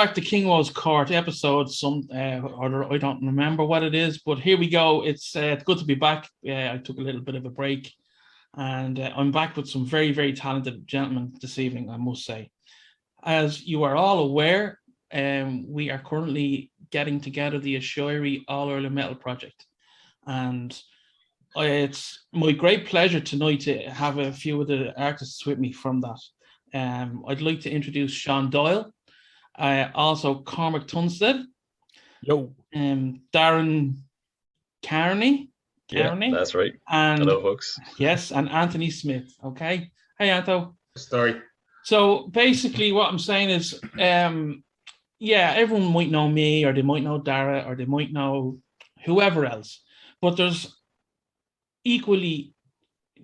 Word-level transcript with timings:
back 0.00 0.14
to 0.14 0.20
King 0.22 0.48
Woe's 0.48 0.70
Court 0.70 1.10
episode. 1.10 1.70
Some 1.70 2.08
uh, 2.10 2.40
I 2.58 2.96
don't 2.96 3.22
remember 3.22 3.66
what 3.66 3.82
it 3.82 3.94
is, 3.94 4.22
but 4.24 4.38
here 4.38 4.56
we 4.56 4.66
go. 4.66 5.04
It's 5.04 5.36
uh, 5.36 5.56
good 5.66 5.76
to 5.76 5.84
be 5.84 5.94
back. 5.94 6.26
Yeah, 6.40 6.72
I 6.72 6.78
took 6.78 6.96
a 6.96 7.02
little 7.02 7.20
bit 7.20 7.34
of 7.34 7.44
a 7.44 7.50
break, 7.50 7.92
and 8.56 8.98
uh, 8.98 9.12
I'm 9.14 9.30
back 9.30 9.58
with 9.58 9.68
some 9.68 9.84
very 9.84 10.10
very 10.12 10.32
talented 10.32 10.86
gentlemen 10.86 11.34
this 11.42 11.58
evening. 11.58 11.90
I 11.90 11.98
must 11.98 12.24
say, 12.24 12.50
as 13.24 13.62
you 13.66 13.82
are 13.82 13.94
all 13.94 14.20
aware, 14.20 14.78
um, 15.12 15.70
we 15.70 15.90
are 15.90 15.98
currently 15.98 16.70
getting 16.90 17.20
together 17.20 17.58
the 17.58 17.76
Aiseiri 17.76 18.44
All 18.48 18.70
Ireland 18.70 18.94
Metal 18.94 19.16
Project, 19.16 19.66
and 20.26 20.72
uh, 21.58 21.60
it's 21.60 22.24
my 22.32 22.52
great 22.52 22.86
pleasure 22.86 23.20
tonight 23.20 23.60
to 23.60 23.76
have 23.90 24.16
a 24.16 24.32
few 24.32 24.62
of 24.62 24.68
the 24.68 24.98
artists 24.98 25.44
with 25.44 25.58
me 25.58 25.72
from 25.72 26.00
that. 26.00 26.20
Um, 26.72 27.22
I'd 27.28 27.42
like 27.42 27.60
to 27.60 27.70
introduce 27.70 28.12
Sean 28.12 28.48
Doyle, 28.48 28.94
uh, 29.60 29.90
also 29.94 30.42
Cormac 30.42 30.86
Tunstead, 30.88 31.44
Yo. 32.22 32.54
um, 32.74 33.20
Darren 33.32 33.94
Carney, 34.84 35.50
Yeah, 35.90 36.14
that's 36.32 36.54
right. 36.54 36.72
and 36.88 37.20
Hello, 37.20 37.40
folks. 37.42 37.78
yes, 37.98 38.32
and 38.32 38.48
Anthony 38.48 38.90
Smith. 38.90 39.34
Okay, 39.44 39.90
hey 40.18 40.30
Anto. 40.30 40.74
Story. 40.96 41.40
So 41.84 42.28
basically, 42.28 42.92
what 42.92 43.08
I'm 43.10 43.18
saying 43.18 43.50
is, 43.50 43.80
um, 44.00 44.64
yeah, 45.18 45.52
everyone 45.56 45.92
might 45.92 46.10
know 46.10 46.28
me, 46.28 46.64
or 46.64 46.72
they 46.72 46.82
might 46.82 47.02
know 47.02 47.18
Dara, 47.18 47.64
or 47.66 47.74
they 47.76 47.84
might 47.86 48.12
know 48.12 48.58
whoever 49.04 49.44
else, 49.46 49.82
but 50.20 50.36
there's 50.36 50.76
equally 51.84 52.52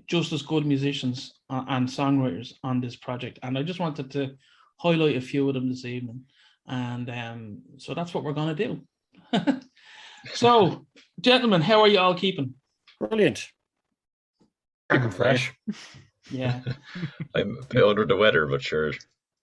just 0.06 0.32
as 0.32 0.42
good 0.42 0.64
musicians 0.66 1.34
uh, 1.50 1.64
and 1.68 1.88
songwriters 1.88 2.52
on 2.62 2.80
this 2.80 2.96
project, 2.96 3.38
and 3.42 3.58
I 3.58 3.62
just 3.62 3.80
wanted 3.80 4.10
to 4.12 4.36
highlight 4.76 5.16
a 5.16 5.20
few 5.20 5.48
of 5.48 5.54
them 5.54 5.68
this 5.68 5.84
evening, 5.84 6.22
and 6.66 7.08
um, 7.10 7.62
so 7.78 7.94
that's 7.94 8.14
what 8.14 8.24
we're 8.24 8.32
gonna 8.32 8.54
do. 8.54 8.80
so, 10.34 10.86
gentlemen, 11.20 11.62
how 11.62 11.80
are 11.80 11.88
you 11.88 11.98
all 11.98 12.14
keeping? 12.14 12.54
Brilliant. 13.00 13.48
Keeping 14.90 15.10
fresh. 15.10 15.52
Yeah, 16.30 16.60
I'm 17.34 17.58
a 17.60 17.66
bit 17.66 17.84
under 17.84 18.04
the 18.04 18.16
weather, 18.16 18.46
but 18.46 18.62
sure. 18.62 18.92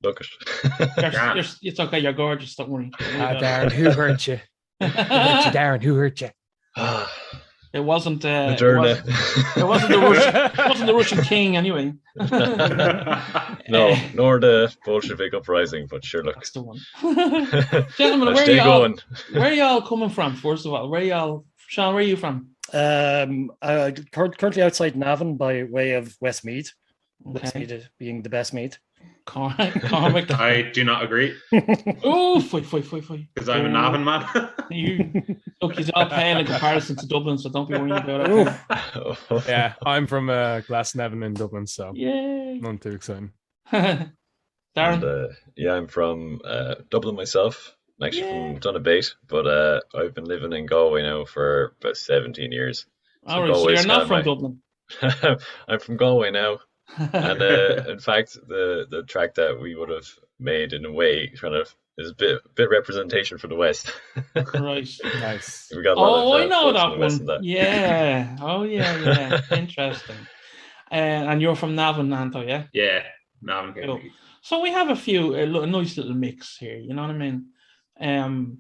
Look 0.04 0.20
you're, 0.20 1.06
it. 1.08 1.14
you're, 1.36 1.46
it's 1.62 1.80
okay. 1.80 2.00
You're 2.00 2.12
gorgeous. 2.12 2.56
Don't 2.56 2.70
worry. 2.70 2.92
Ah, 3.00 3.36
Darren, 3.40 3.72
who 3.72 3.90
hurt 3.90 4.28
you? 4.28 4.40
Who 4.82 4.88
hurt 4.88 5.46
you, 5.46 5.52
Darren? 5.52 5.82
Who 5.82 5.96
hurt 5.96 6.20
you? 6.20 6.30
It 7.74 7.80
wasn't. 7.80 8.24
Uh, 8.24 8.56
it, 8.56 8.60
Moderna. 8.60 9.04
was, 9.04 9.58
it 9.58 9.68
wasn't 9.68 9.92
the 9.92 9.98
Russian. 9.98 10.36
It 10.64 10.70
wasn't 10.70 10.88
the 10.88 10.94
Russian 10.94 11.22
king 11.24 11.58
anyway. 11.58 11.94
no, 13.70 13.96
nor 14.14 14.40
the 14.40 14.74
Bolshevik 14.86 15.34
uprising, 15.34 15.88
but 15.90 16.06
sure, 16.06 16.24
look. 16.24 16.36
That's 16.36 16.52
the 16.52 16.62
one. 16.62 16.80
Gentlemen, 17.98 18.36
where 18.36 18.48
are 18.48 18.52
y'all? 18.52 18.80
going. 18.80 19.00
Where 19.32 19.46
are 19.46 19.54
y'all 19.54 19.82
coming 19.82 20.10
from? 20.10 20.36
First 20.36 20.68
of 20.68 20.74
all, 20.74 20.88
where 20.88 21.02
are 21.02 21.04
y'all? 21.04 21.46
Sean, 21.68 21.96
where 21.96 22.04
are 22.04 22.08
you 22.08 22.16
from? 22.16 22.50
Um, 22.72 23.52
uh, 23.62 23.92
currently 24.12 24.62
outside 24.62 24.96
Navan 24.96 25.36
by 25.36 25.64
way 25.64 25.94
of 25.94 26.16
Westmeath. 26.22 26.74
Okay, 27.28 27.40
Westmeath 27.42 27.90
being 27.98 28.22
the 28.22 28.30
best 28.30 28.54
Meath. 28.54 28.78
Cor- 29.26 29.54
Cormac. 29.86 30.30
I 30.40 30.64
do 30.74 30.84
not 30.84 31.04
agree 31.04 31.34
Oh, 32.04 32.42
fight, 32.42 32.66
fight, 32.66 32.84
fight, 32.86 33.06
fight. 33.06 33.28
because 33.34 33.48
I'm 33.48 33.66
an 33.66 33.76
Oh. 33.76 33.82
Navan 33.82 34.04
man. 34.04 34.50
You 34.70 35.24
look, 35.62 35.76
he's 35.78 35.90
all 35.92 36.08
pale 36.08 36.40
in 36.40 36.46
comparison 36.46 36.96
to 36.98 37.08
Dublin, 37.08 37.38
so 37.38 37.50
don't 37.50 37.70
be 37.70 37.76
worrying 37.78 37.92
about 37.92 38.30
it. 38.30 39.48
Yeah, 39.48 39.74
I'm 39.86 40.08
from 40.08 40.30
uh, 40.30 40.62
Glasnevin 40.68 41.24
in 41.26 41.34
Dublin, 41.36 41.68
so 41.68 41.92
Yay, 41.96 42.60
not 42.62 42.82
too 42.82 42.90
exciting. 42.92 43.32
And, 43.72 44.12
Darren. 44.76 45.04
uh, 45.04 45.34
yeah, 45.56 45.74
I'm 45.74 45.88
from 45.88 46.42
uh, 46.44 46.76
Dublin 46.90 47.16
myself. 47.16 47.76
I'm 48.02 48.08
actually 48.08 48.24
Yeah. 48.28 48.54
from 48.54 48.60
Donabate, 48.60 49.14
but 49.28 49.46
uh, 49.48 49.80
I've 49.96 50.14
been 50.16 50.26
living 50.26 50.52
in 50.54 50.66
Galway 50.66 51.04
now 51.04 51.26
for 51.26 51.76
about 51.80 51.96
17 51.98 52.52
years. 52.52 52.86
All 53.28 53.44
right, 53.44 53.56
so 53.56 53.70
you're 53.70 53.86
not 53.86 54.08
from 54.08 54.18
my- 54.18 54.22
Dublin. 54.24 54.60
I'm 55.68 55.80
from 55.80 55.98
Galway 55.98 56.32
now, 56.32 56.60
and 56.98 57.42
uh, 57.42 57.84
in 57.90 58.00
fact, 58.00 58.34
the 58.48 58.86
the 58.90 59.04
track 59.04 59.36
that 59.36 59.60
we 59.60 59.76
would 59.76 59.90
have 59.90 60.08
made 60.40 60.74
in 60.74 60.86
a 60.86 60.92
way 60.92 61.30
kind 61.40 61.56
of 61.56 61.74
is 61.98 62.10
a 62.12 62.16
bit 62.16 62.42
bit 62.56 62.70
representation 62.70 63.38
for 63.38 63.48
the 63.48 63.56
West. 63.56 63.92
Christ. 64.46 65.02
Nice. 65.20 65.72
we 65.76 65.84
got 65.84 65.98
a 65.98 66.00
lot 66.00 66.26
Oh, 66.26 66.34
of, 66.34 66.42
I 66.42 66.46
uh, 66.46 66.48
know 66.48 66.74
that 66.74 66.82
from 66.82 66.92
the 66.94 66.98
West 67.00 67.18
one. 67.20 67.26
that. 67.28 67.44
Yeah. 67.44 68.36
Oh, 68.42 68.64
yeah, 68.64 68.98
yeah. 69.50 69.58
Interesting. 69.58 70.18
Uh, 70.92 70.96
and 71.30 71.42
you're 71.42 71.56
from 71.56 71.76
Navan, 71.76 72.14
Anto, 72.14 72.42
yeah? 72.42 72.66
yeah, 72.74 73.02
Navan. 73.42 73.74
Cool. 73.84 74.02
So 74.42 74.62
we 74.62 74.72
have 74.72 74.90
a 74.90 74.96
few, 74.96 75.34
a, 75.36 75.44
a 75.62 75.66
nice 75.68 75.98
little 75.98 76.14
mix 76.14 76.58
here. 76.58 76.78
You 76.78 76.94
know 76.94 77.02
what 77.04 77.12
I 77.12 77.18
mean? 77.18 77.46
Um. 78.00 78.60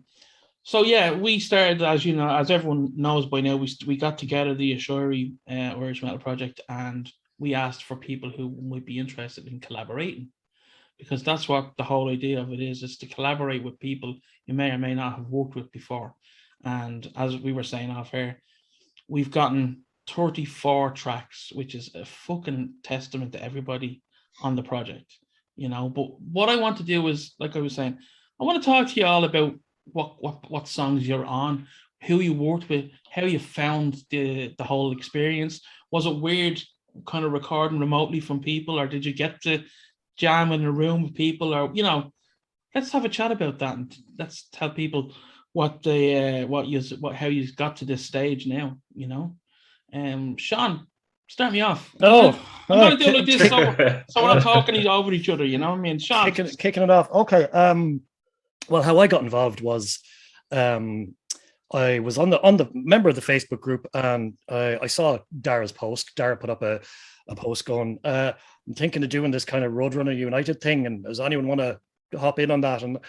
So 0.65 0.85
yeah, 0.85 1.11
we 1.11 1.39
started 1.39 1.81
as 1.81 2.05
you 2.05 2.15
know, 2.15 2.29
as 2.33 2.49
everyone 2.49 2.93
knows 2.95 3.25
by 3.25 3.41
now, 3.41 3.57
we 3.57 3.67
we 3.85 3.97
got 3.97 4.17
together 4.17 4.53
the 4.55 4.75
Aiseiri 4.75 5.33
uh, 5.49 5.77
Irish 5.77 6.01
Metal 6.01 6.19
Project, 6.19 6.61
and 6.69 7.11
we 7.43 7.53
asked 7.53 7.83
for 7.83 7.97
people 7.97 8.29
who 8.29 8.45
might 8.71 8.85
be 8.85 8.97
interested 8.97 9.47
in 9.47 9.59
collaborating, 9.59 10.29
because 10.97 11.23
that's 11.23 11.49
what 11.49 11.73
the 11.77 11.83
whole 11.83 12.09
idea 12.09 12.39
of 12.39 12.53
it 12.53 12.61
is: 12.61 12.83
is 12.83 12.97
to 12.99 13.13
collaborate 13.15 13.63
with 13.63 13.85
people 13.87 14.11
you 14.45 14.53
may 14.53 14.71
or 14.71 14.77
may 14.77 14.95
not 14.95 15.17
have 15.17 15.27
worked 15.27 15.55
with 15.55 15.69
before. 15.73 16.15
And 16.63 17.01
as 17.17 17.35
we 17.35 17.51
were 17.51 17.71
saying 17.71 17.91
off 17.91 18.13
air, 18.13 18.41
we've 19.09 19.29
gotten 19.39 19.83
34 20.09 20.91
tracks, 20.91 21.51
which 21.53 21.75
is 21.75 21.93
a 21.95 22.05
fucking 22.05 22.75
testament 22.81 23.33
to 23.33 23.43
everybody 23.43 24.01
on 24.41 24.55
the 24.55 24.63
project, 24.63 25.09
you 25.57 25.67
know. 25.67 25.89
But 25.89 26.07
what 26.21 26.47
I 26.47 26.55
want 26.55 26.77
to 26.77 26.83
do 26.83 27.05
is, 27.09 27.33
like 27.39 27.57
I 27.57 27.59
was 27.59 27.75
saying, 27.75 27.97
I 28.39 28.45
want 28.45 28.63
to 28.63 28.65
talk 28.65 28.87
to 28.87 28.99
you 28.99 29.05
all 29.05 29.25
about 29.25 29.53
what 29.97 30.15
what 30.23 30.49
what 30.49 30.69
songs 30.69 31.05
you're 31.05 31.25
on, 31.25 31.67
who 32.07 32.21
you 32.21 32.33
worked 32.33 32.69
with, 32.69 32.85
how 33.11 33.25
you 33.25 33.39
found 33.39 33.97
the 34.11 34.53
the 34.57 34.63
whole 34.63 34.93
experience. 34.93 35.59
Was 35.91 36.05
it 36.05 36.21
weird 36.29 36.63
kind 37.05 37.25
of 37.25 37.31
recording 37.31 37.79
remotely 37.79 38.19
from 38.19 38.39
people, 38.41 38.79
or 38.79 38.87
did 38.87 39.05
you 39.05 39.13
get 39.13 39.41
to 39.43 39.63
jam 40.17 40.51
in 40.51 40.63
a 40.63 40.71
room 40.71 41.03
with 41.03 41.15
people, 41.15 41.53
or 41.53 41.71
you 41.73 41.83
know, 41.83 42.11
let's 42.75 42.91
have 42.91 43.05
a 43.05 43.09
chat 43.09 43.31
about 43.31 43.59
that 43.59 43.77
and 43.77 43.95
let's 44.17 44.47
tell 44.51 44.69
people 44.69 45.13
what 45.53 45.83
the 45.83 46.43
uh, 46.43 46.47
what 46.47 46.67
you 46.67 46.81
what 46.99 47.15
how 47.15 47.27
you 47.27 47.51
got 47.53 47.77
to 47.77 47.85
this 47.85 48.05
stage 48.05 48.47
now, 48.47 48.77
you 48.95 49.07
know. 49.07 49.35
Um, 49.93 50.37
Sean, 50.37 50.87
start 51.27 51.53
me 51.53 51.61
off. 51.61 51.93
Oh, 52.01 52.39
I'm 52.69 52.79
gonna 52.79 52.97
do 52.97 53.11
like 53.11 53.25
this. 53.25 53.49
So, 53.49 53.75
so 54.09 54.23
we're 54.23 54.33
not 54.33 54.41
talking 54.53 54.75
each- 54.75 54.87
over 54.87 55.11
each 55.13 55.29
other, 55.29 55.45
you 55.45 55.57
know 55.59 55.69
what 55.69 55.77
I 55.79 55.81
mean? 55.81 55.99
Sean, 55.99 56.25
kicking, 56.25 56.47
kicking 56.57 56.83
it 56.83 56.89
off. 56.89 57.11
Okay. 57.11 57.43
Um, 57.43 58.01
well, 58.69 58.81
how 58.81 58.97
I 58.97 59.07
got 59.07 59.21
involved 59.23 59.61
was, 59.61 59.99
um, 60.51 61.15
I 61.73 61.99
was 61.99 62.17
on 62.17 62.29
the 62.29 62.41
on 62.41 62.57
the 62.57 62.69
member 62.73 63.09
of 63.09 63.15
the 63.15 63.21
Facebook 63.21 63.59
group, 63.59 63.87
and 63.93 64.35
I, 64.47 64.77
I 64.83 64.87
saw 64.87 65.19
Dara's 65.41 65.71
post. 65.71 66.15
Dara 66.15 66.37
put 66.37 66.51
up 66.51 66.61
a, 66.61 66.81
a 67.27 67.35
post 67.35 67.65
going, 67.65 67.99
uh, 68.03 68.33
"I'm 68.67 68.75
thinking 68.75 69.03
of 69.03 69.09
doing 69.09 69.31
this 69.31 69.45
kind 69.45 69.65
of 69.65 69.73
Roadrunner 69.73 70.15
United 70.15 70.61
thing, 70.61 70.85
and 70.85 71.03
does 71.03 71.19
anyone 71.19 71.47
want 71.47 71.61
to 71.61 71.79
hop 72.17 72.39
in 72.39 72.51
on 72.51 72.61
that?" 72.61 72.83
And 72.83 72.99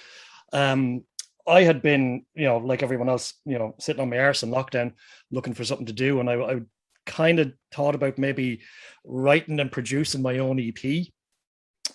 um, 0.52 1.04
I 1.46 1.62
had 1.62 1.82
been, 1.82 2.24
you 2.34 2.44
know, 2.44 2.56
like 2.56 2.82
everyone 2.82 3.10
else, 3.10 3.34
you 3.44 3.58
know, 3.58 3.74
sitting 3.78 4.00
on 4.00 4.08
my 4.08 4.18
arse 4.18 4.42
in 4.42 4.50
lockdown, 4.50 4.94
looking 5.30 5.54
for 5.54 5.64
something 5.64 5.86
to 5.86 5.92
do, 5.92 6.20
and 6.20 6.30
I, 6.30 6.34
I 6.34 6.60
kind 7.04 7.38
of 7.38 7.52
thought 7.70 7.94
about 7.94 8.18
maybe 8.18 8.60
writing 9.04 9.60
and 9.60 9.70
producing 9.70 10.22
my 10.22 10.38
own 10.38 10.58
EP. 10.58 11.06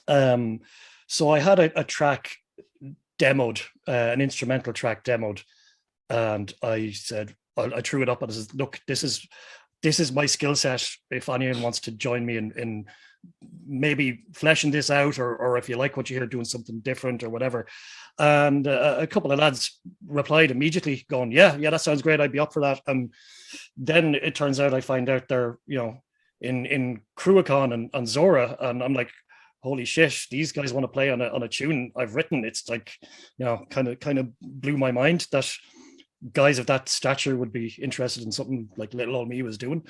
Um, 0.07 0.59
so 1.07 1.31
I 1.31 1.39
had 1.39 1.59
a, 1.59 1.79
a 1.79 1.83
track 1.83 2.31
demoed, 3.17 3.63
uh, 3.87 3.91
an 3.91 4.21
instrumental 4.21 4.73
track 4.73 5.03
demoed, 5.03 5.41
and 6.09 6.51
I 6.63 6.91
said 6.91 7.35
I, 7.57 7.63
I 7.65 7.81
threw 7.81 8.01
it 8.01 8.09
up 8.09 8.21
and 8.21 8.31
I 8.31 8.35
said, 8.35 8.53
"Look, 8.53 8.79
this 8.87 9.03
is 9.03 9.27
this 9.81 9.99
is 9.99 10.11
my 10.11 10.25
skill 10.25 10.55
set. 10.55 10.87
If 11.11 11.29
anyone 11.29 11.61
wants 11.61 11.79
to 11.81 11.91
join 11.91 12.25
me 12.25 12.37
in 12.37 12.51
in 12.57 12.85
maybe 13.67 14.23
fleshing 14.33 14.71
this 14.71 14.89
out, 14.89 15.19
or 15.19 15.35
or 15.35 15.57
if 15.57 15.69
you 15.69 15.77
like 15.77 15.97
what 15.97 16.09
you 16.09 16.17
hear, 16.17 16.25
doing 16.25 16.45
something 16.45 16.79
different 16.79 17.23
or 17.23 17.29
whatever." 17.29 17.67
And 18.17 18.67
uh, 18.67 18.97
a 18.99 19.07
couple 19.07 19.31
of 19.31 19.39
lads 19.39 19.79
replied 20.05 20.51
immediately, 20.51 21.05
going, 21.09 21.31
"Yeah, 21.31 21.55
yeah, 21.57 21.69
that 21.69 21.81
sounds 21.81 22.01
great. 22.01 22.19
I'd 22.19 22.31
be 22.31 22.39
up 22.39 22.53
for 22.53 22.61
that." 22.61 22.81
And 22.87 23.13
then 23.77 24.15
it 24.15 24.35
turns 24.35 24.59
out 24.59 24.73
I 24.73 24.81
find 24.81 25.09
out 25.09 25.27
they're 25.27 25.57
you 25.67 25.77
know 25.77 26.01
in 26.41 26.65
in 26.65 27.01
Cruachan 27.17 27.73
and, 27.73 27.89
and 27.93 28.07
Zora, 28.07 28.57
and 28.59 28.81
I'm 28.83 28.93
like, 28.93 29.11
holy 29.61 29.85
shit, 29.85 30.25
these 30.31 30.51
guys 30.51 30.73
want 30.73 30.85
to 30.85 30.89
play 30.89 31.09
on 31.09 31.21
a 31.21 31.27
on 31.27 31.43
a 31.43 31.47
tune 31.47 31.91
I've 31.95 32.15
written. 32.15 32.45
It's 32.45 32.69
like, 32.69 32.93
you 33.37 33.45
know, 33.45 33.65
kind 33.69 33.87
of 33.87 33.99
kind 33.99 34.17
of 34.19 34.29
blew 34.41 34.77
my 34.77 34.91
mind 34.91 35.27
that 35.31 35.51
guys 36.33 36.59
of 36.59 36.65
that 36.67 36.89
stature 36.89 37.35
would 37.35 37.51
be 37.53 37.73
interested 37.81 38.23
in 38.23 38.31
something 38.31 38.69
like 38.77 38.93
little 38.93 39.15
old 39.15 39.29
me 39.29 39.41
was 39.41 39.57
doing. 39.57 39.83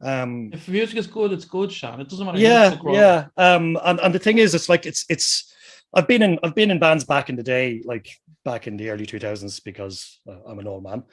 Um 0.00 0.50
if 0.52 0.68
music 0.68 0.96
is 0.96 1.06
good, 1.06 1.32
it's 1.32 1.44
good, 1.44 1.70
Sean. 1.72 2.00
It 2.00 2.08
doesn't 2.08 2.26
matter. 2.26 2.38
yeah, 2.38 2.76
yeah. 2.86 3.26
Um 3.36 3.78
and, 3.84 4.00
and 4.00 4.14
the 4.14 4.18
thing 4.18 4.38
is 4.38 4.54
it's 4.54 4.68
like 4.68 4.86
it's 4.86 5.04
it's 5.08 5.52
I've 5.94 6.08
been 6.08 6.22
in 6.22 6.38
I've 6.42 6.54
been 6.54 6.70
in 6.70 6.78
bands 6.78 7.04
back 7.04 7.28
in 7.28 7.36
the 7.36 7.42
day, 7.42 7.82
like 7.84 8.08
back 8.44 8.66
in 8.66 8.76
the 8.76 8.90
early 8.90 9.06
2000s 9.06 9.62
because 9.62 10.18
uh, 10.28 10.36
I'm 10.48 10.58
an 10.58 10.66
old 10.66 10.82
man. 10.82 11.04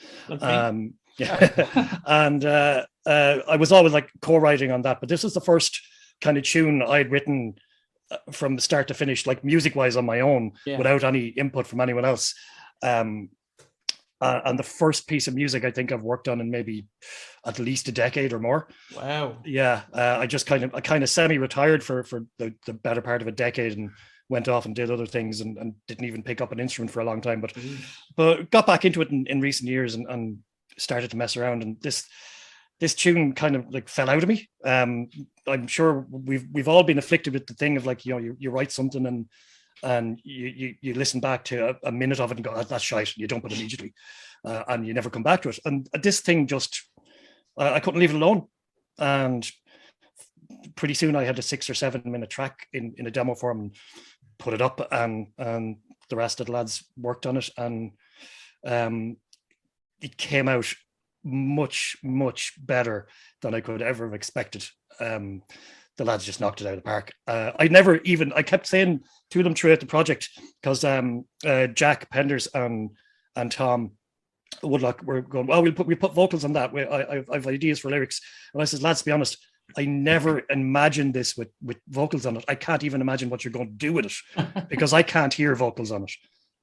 Um, 0.41 0.93
yeah, 1.17 1.99
and 2.05 2.43
uh, 2.45 2.85
uh, 3.05 3.37
I 3.47 3.57
was 3.57 3.71
always 3.71 3.93
like 3.93 4.09
co-writing 4.21 4.71
on 4.71 4.81
that, 4.83 4.99
but 4.99 5.09
this 5.09 5.23
is 5.23 5.33
the 5.33 5.41
first 5.41 5.81
kind 6.21 6.37
of 6.37 6.43
tune 6.43 6.81
I'd 6.81 7.11
written 7.11 7.55
uh, 8.09 8.17
from 8.31 8.57
start 8.57 8.87
to 8.87 8.93
finish, 8.93 9.27
like 9.27 9.43
music 9.43 9.75
wise 9.75 9.97
on 9.97 10.05
my 10.05 10.21
own, 10.21 10.53
Yeah. 10.65 10.77
without 10.77 11.03
any 11.03 11.27
input 11.27 11.67
from 11.67 11.81
anyone 11.81 12.05
else. 12.05 12.33
Um, 12.81 13.29
uh, 14.21 14.41
and 14.45 14.59
the 14.59 14.63
first 14.63 15.07
piece 15.07 15.27
of 15.27 15.35
music 15.35 15.63
I 15.63 15.71
think 15.71 15.91
I've 15.91 16.03
worked 16.03 16.27
on 16.27 16.41
in 16.41 16.51
maybe 16.51 16.85
at 17.45 17.59
least 17.59 17.87
a 17.87 17.91
decade 17.91 18.33
or 18.33 18.39
more. 18.39 18.67
Wow. 18.95 19.37
Yeah, 19.45 19.81
uh, 19.93 20.17
I 20.19 20.27
just 20.27 20.45
kind 20.45 20.63
of 20.63 20.75
I 20.75 20.81
kind 20.81 21.03
of 21.03 21.09
semi-retired 21.09 21.83
for 21.83 22.03
for 22.03 22.25
the, 22.37 22.53
the 22.65 22.73
better 22.73 23.01
part 23.01 23.21
of 23.21 23.27
a 23.27 23.31
decade 23.31 23.77
and 23.77 23.91
went 24.29 24.47
off 24.47 24.65
and 24.65 24.75
did 24.75 24.91
other 24.91 25.07
things 25.07 25.41
and, 25.41 25.57
and 25.57 25.73
didn't 25.87 26.05
even 26.05 26.21
pick 26.23 26.39
up 26.39 26.51
an 26.51 26.59
instrument 26.59 26.91
for 26.91 26.99
a 26.99 27.05
long 27.05 27.21
time. 27.21 27.41
But 27.41 27.53
but 28.15 28.51
got 28.51 28.67
back 28.67 28.85
into 28.85 29.01
it 29.01 29.09
in, 29.09 29.25
in 29.27 29.41
recent 29.41 29.69
years 29.69 29.95
and, 29.95 30.05
and 30.09 30.39
started 30.77 31.11
to 31.11 31.17
mess 31.17 31.35
around. 31.35 31.63
And 31.63 31.81
this 31.81 32.05
this 32.79 32.95
tune 32.95 33.33
kind 33.33 33.55
of 33.55 33.65
like 33.69 33.89
fell 33.89 34.09
out 34.09 34.23
of 34.23 34.29
me. 34.29 34.49
Um, 34.63 35.09
I'm 35.47 35.67
sure 35.67 36.05
we've 36.09 36.47
we've 36.51 36.67
all 36.67 36.83
been 36.83 36.97
afflicted 36.97 37.33
with 37.33 37.47
the 37.47 37.53
thing 37.53 37.77
of 37.77 37.85
like 37.85 38.05
you 38.05 38.13
know 38.13 38.19
you, 38.19 38.35
you 38.39 38.51
write 38.51 38.71
something 38.71 39.05
and 39.05 39.25
and 39.83 40.19
you, 40.23 40.47
you 40.47 40.75
you 40.81 40.93
listen 40.93 41.19
back 41.19 41.43
to 41.45 41.69
a, 41.69 41.75
a 41.83 41.91
minute 41.91 42.19
of 42.19 42.31
it 42.31 42.37
and 42.37 42.43
go 42.45 42.51
"Oh, 42.53 42.63
that's 42.63 42.83
shite 42.83 43.09
and 43.09 43.17
you 43.17 43.27
dump 43.27 43.45
it 43.45 43.53
immediately 43.53 43.93
uh, 44.45 44.63
and 44.67 44.85
you 44.85 44.93
never 44.93 45.09
come 45.09 45.23
back 45.23 45.41
to 45.43 45.49
it. 45.49 45.59
And 45.65 45.87
this 46.01 46.21
thing 46.21 46.47
just 46.47 46.89
I 47.57 47.75
I 47.75 47.79
couldn't 47.79 47.99
leave 47.99 48.11
it 48.11 48.21
alone. 48.21 48.47
And 48.97 49.49
pretty 50.75 50.93
soon 50.93 51.15
I 51.15 51.23
had 51.23 51.39
a 51.39 51.43
six 51.43 51.69
or 51.69 51.73
seven 51.73 52.01
minute 52.05 52.29
track 52.29 52.67
in, 52.73 52.93
in 52.97 53.07
a 53.07 53.11
demo 53.11 53.35
form 53.35 53.59
and 53.61 53.75
put 54.37 54.53
it 54.53 54.61
up 54.61 54.87
and 54.91 55.27
and 55.37 55.77
the 56.09 56.15
rest 56.15 56.39
of 56.39 56.47
the 56.47 56.51
lads 56.51 56.83
worked 56.97 57.25
on 57.25 57.37
it 57.37 57.49
and 57.57 57.91
um 58.65 59.17
it 60.01 60.17
came 60.17 60.47
out 60.47 60.73
much 61.23 61.97
much 62.03 62.53
better 62.57 63.07
than 63.41 63.53
I 63.53 63.61
could 63.61 63.81
ever 63.81 64.05
have 64.05 64.13
expected. 64.13 64.65
Um 64.99 65.43
the 65.99 66.05
lads 66.05 66.25
just 66.25 66.41
knocked 66.41 66.61
it 66.61 66.67
out 66.67 66.73
of 66.73 66.79
the 66.79 66.83
park. 66.83 67.11
Uh, 67.27 67.51
I 67.59 67.67
never 67.67 67.97
even 67.97 68.33
I 68.33 68.41
kept 68.41 68.65
saying 68.65 69.01
to 69.31 69.43
them 69.43 69.53
throughout 69.53 69.81
the 69.81 69.85
project 69.85 70.29
because 70.61 70.83
um 70.83 71.25
uh, 71.45 71.67
Jack 71.67 72.09
Penders 72.09 72.47
and 72.53 72.91
and 73.35 73.51
Tom 73.51 73.91
Woodlock 74.63 75.03
were 75.03 75.21
going, 75.21 75.45
well, 75.45 75.61
we'll 75.61 75.73
put 75.73 75.85
we 75.85 75.95
put 75.95 76.15
vocals 76.15 76.43
on 76.43 76.53
that. 76.53 76.73
We, 76.73 76.83
I, 76.83 77.01
I 77.01 77.23
I 77.29 77.35
have 77.35 77.47
ideas 77.47 77.79
for 77.79 77.91
lyrics, 77.91 78.21
and 78.53 78.61
I 78.61 78.65
said, 78.65 78.81
lads, 78.81 78.99
to 78.99 79.05
be 79.05 79.11
honest, 79.11 79.37
I 79.77 79.85
never 79.85 80.43
imagined 80.49 81.13
this 81.13 81.35
with 81.37 81.49
with 81.61 81.77
vocals 81.89 82.25
on 82.25 82.37
it. 82.37 82.45
I 82.47 82.55
can't 82.55 82.83
even 82.83 83.01
imagine 83.01 83.29
what 83.29 83.43
you're 83.43 83.51
going 83.51 83.67
to 83.67 83.73
do 83.73 83.93
with 83.93 84.05
it 84.05 84.67
because 84.69 84.93
I 84.93 85.03
can't 85.03 85.33
hear 85.33 85.53
vocals 85.53 85.91
on 85.91 86.03
it. 86.03 86.11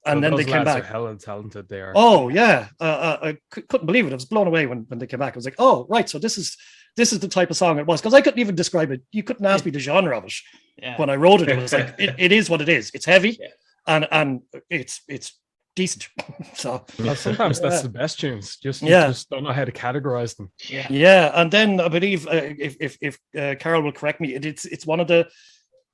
And 0.07 0.23
then 0.23 0.37
they 0.37 0.45
came 0.45 0.65
back. 0.65 0.85
Are 0.85 0.87
hella 0.87 1.17
talented 1.17 1.69
they 1.69 1.81
are. 1.81 1.93
Oh 1.95 2.29
yeah, 2.29 2.69
uh, 2.81 2.85
uh, 2.85 3.19
I 3.23 3.33
c- 3.55 3.63
couldn't 3.69 3.87
believe 3.87 4.07
it. 4.07 4.13
I 4.13 4.15
was 4.15 4.25
blown 4.25 4.47
away 4.47 4.67
when, 4.67 4.87
when 4.89 4.99
they 4.99 5.07
came 5.07 5.21
back. 5.21 5.35
I 5.35 5.37
was 5.37 5.45
like, 5.45 5.57
oh 5.59 5.87
right, 5.91 6.09
so 6.09 6.19
this 6.19 6.39
is 6.39 6.57
this 6.97 7.13
is 7.13 7.19
the 7.21 7.29
type 7.29 7.51
of 7.51 7.57
song 7.57 7.79
it 7.79 7.87
was 7.87 8.01
because 8.01 8.15
I 8.15 8.21
couldn't 8.21 8.41
even 8.41 8.55
describe 8.55 8.91
it. 8.91 9.03
You 9.13 9.23
couldn't 9.23 9.47
ask 9.47 9.65
me 9.65 9.71
the 9.71 9.79
genre 9.81 10.17
of 10.19 10.25
it 10.25 10.35
Yeah. 10.83 10.97
when 10.99 11.11
I 11.11 11.17
wrote 11.17 11.41
it. 11.43 11.49
It 11.49 11.59
was 11.59 11.73
like 11.73 11.95
it, 12.05 12.15
it 12.19 12.33
is 12.33 12.49
what 12.51 12.61
it 12.61 12.69
is. 12.69 12.91
It's 12.95 13.07
heavy, 13.07 13.37
Yeah. 13.41 13.49
and 13.87 14.09
and 14.11 14.41
it's 14.71 15.03
it's 15.09 15.33
decent. 15.75 16.09
so 16.55 16.85
Well, 16.99 17.15
sometimes 17.17 17.61
that's 17.61 17.77
Yeah. 17.77 17.83
the 17.83 17.99
best 18.01 18.19
tunes. 18.21 18.57
Just 18.57 18.83
you 18.83 18.89
Yeah. 18.91 19.09
just 19.09 19.29
don't 19.31 19.43
know 19.45 19.53
how 19.53 19.65
to 19.65 19.73
categorize 19.73 20.35
them. 20.37 20.51
yeah. 20.71 20.87
Yeah, 20.91 21.31
and 21.41 21.51
then 21.51 21.81
I 21.81 21.89
believe 21.89 22.27
uh, 22.27 22.55
if 22.67 22.77
if 22.81 22.97
if 23.09 23.19
uh, 23.39 23.55
Carol 23.61 23.83
will 23.83 23.93
correct 23.93 24.21
me, 24.21 24.29
it, 24.35 24.45
it's 24.47 24.65
it's 24.65 24.87
one 24.87 25.01
of 25.01 25.07
the, 25.09 25.29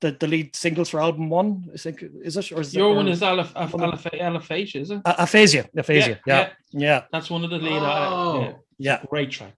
the 0.01 0.11
the 0.19 0.27
lead 0.27 0.55
singles 0.55 0.89
for 0.89 1.01
album 1.01 1.29
one. 1.29 1.69
I 1.73 1.77
think 1.77 2.01
is 2.23 2.37
it 2.37 2.51
or 2.51 2.61
is 2.61 2.69
it, 2.73 2.77
Your 2.77 2.95
one 2.95 3.07
or- 3.07 3.11
is 3.11 3.21
Alaph- 3.21 3.53
Alaph- 3.55 3.73
one 3.73 3.93
of- 3.93 4.01
Alaph- 4.03 4.75
is 4.81 4.89
it? 4.91 5.01
A- 5.05 5.21
aphasia? 5.23 5.63
Aphasia. 5.77 6.19
Yeah, 6.25 6.49
yeah, 6.71 7.03
That's 7.11 7.29
one 7.29 7.43
of 7.43 7.49
the 7.49 7.57
lead. 7.57 7.81
Oh. 7.83 8.41
yeah. 8.41 8.53
yeah. 8.79 9.05
Great 9.09 9.31
track. 9.31 9.55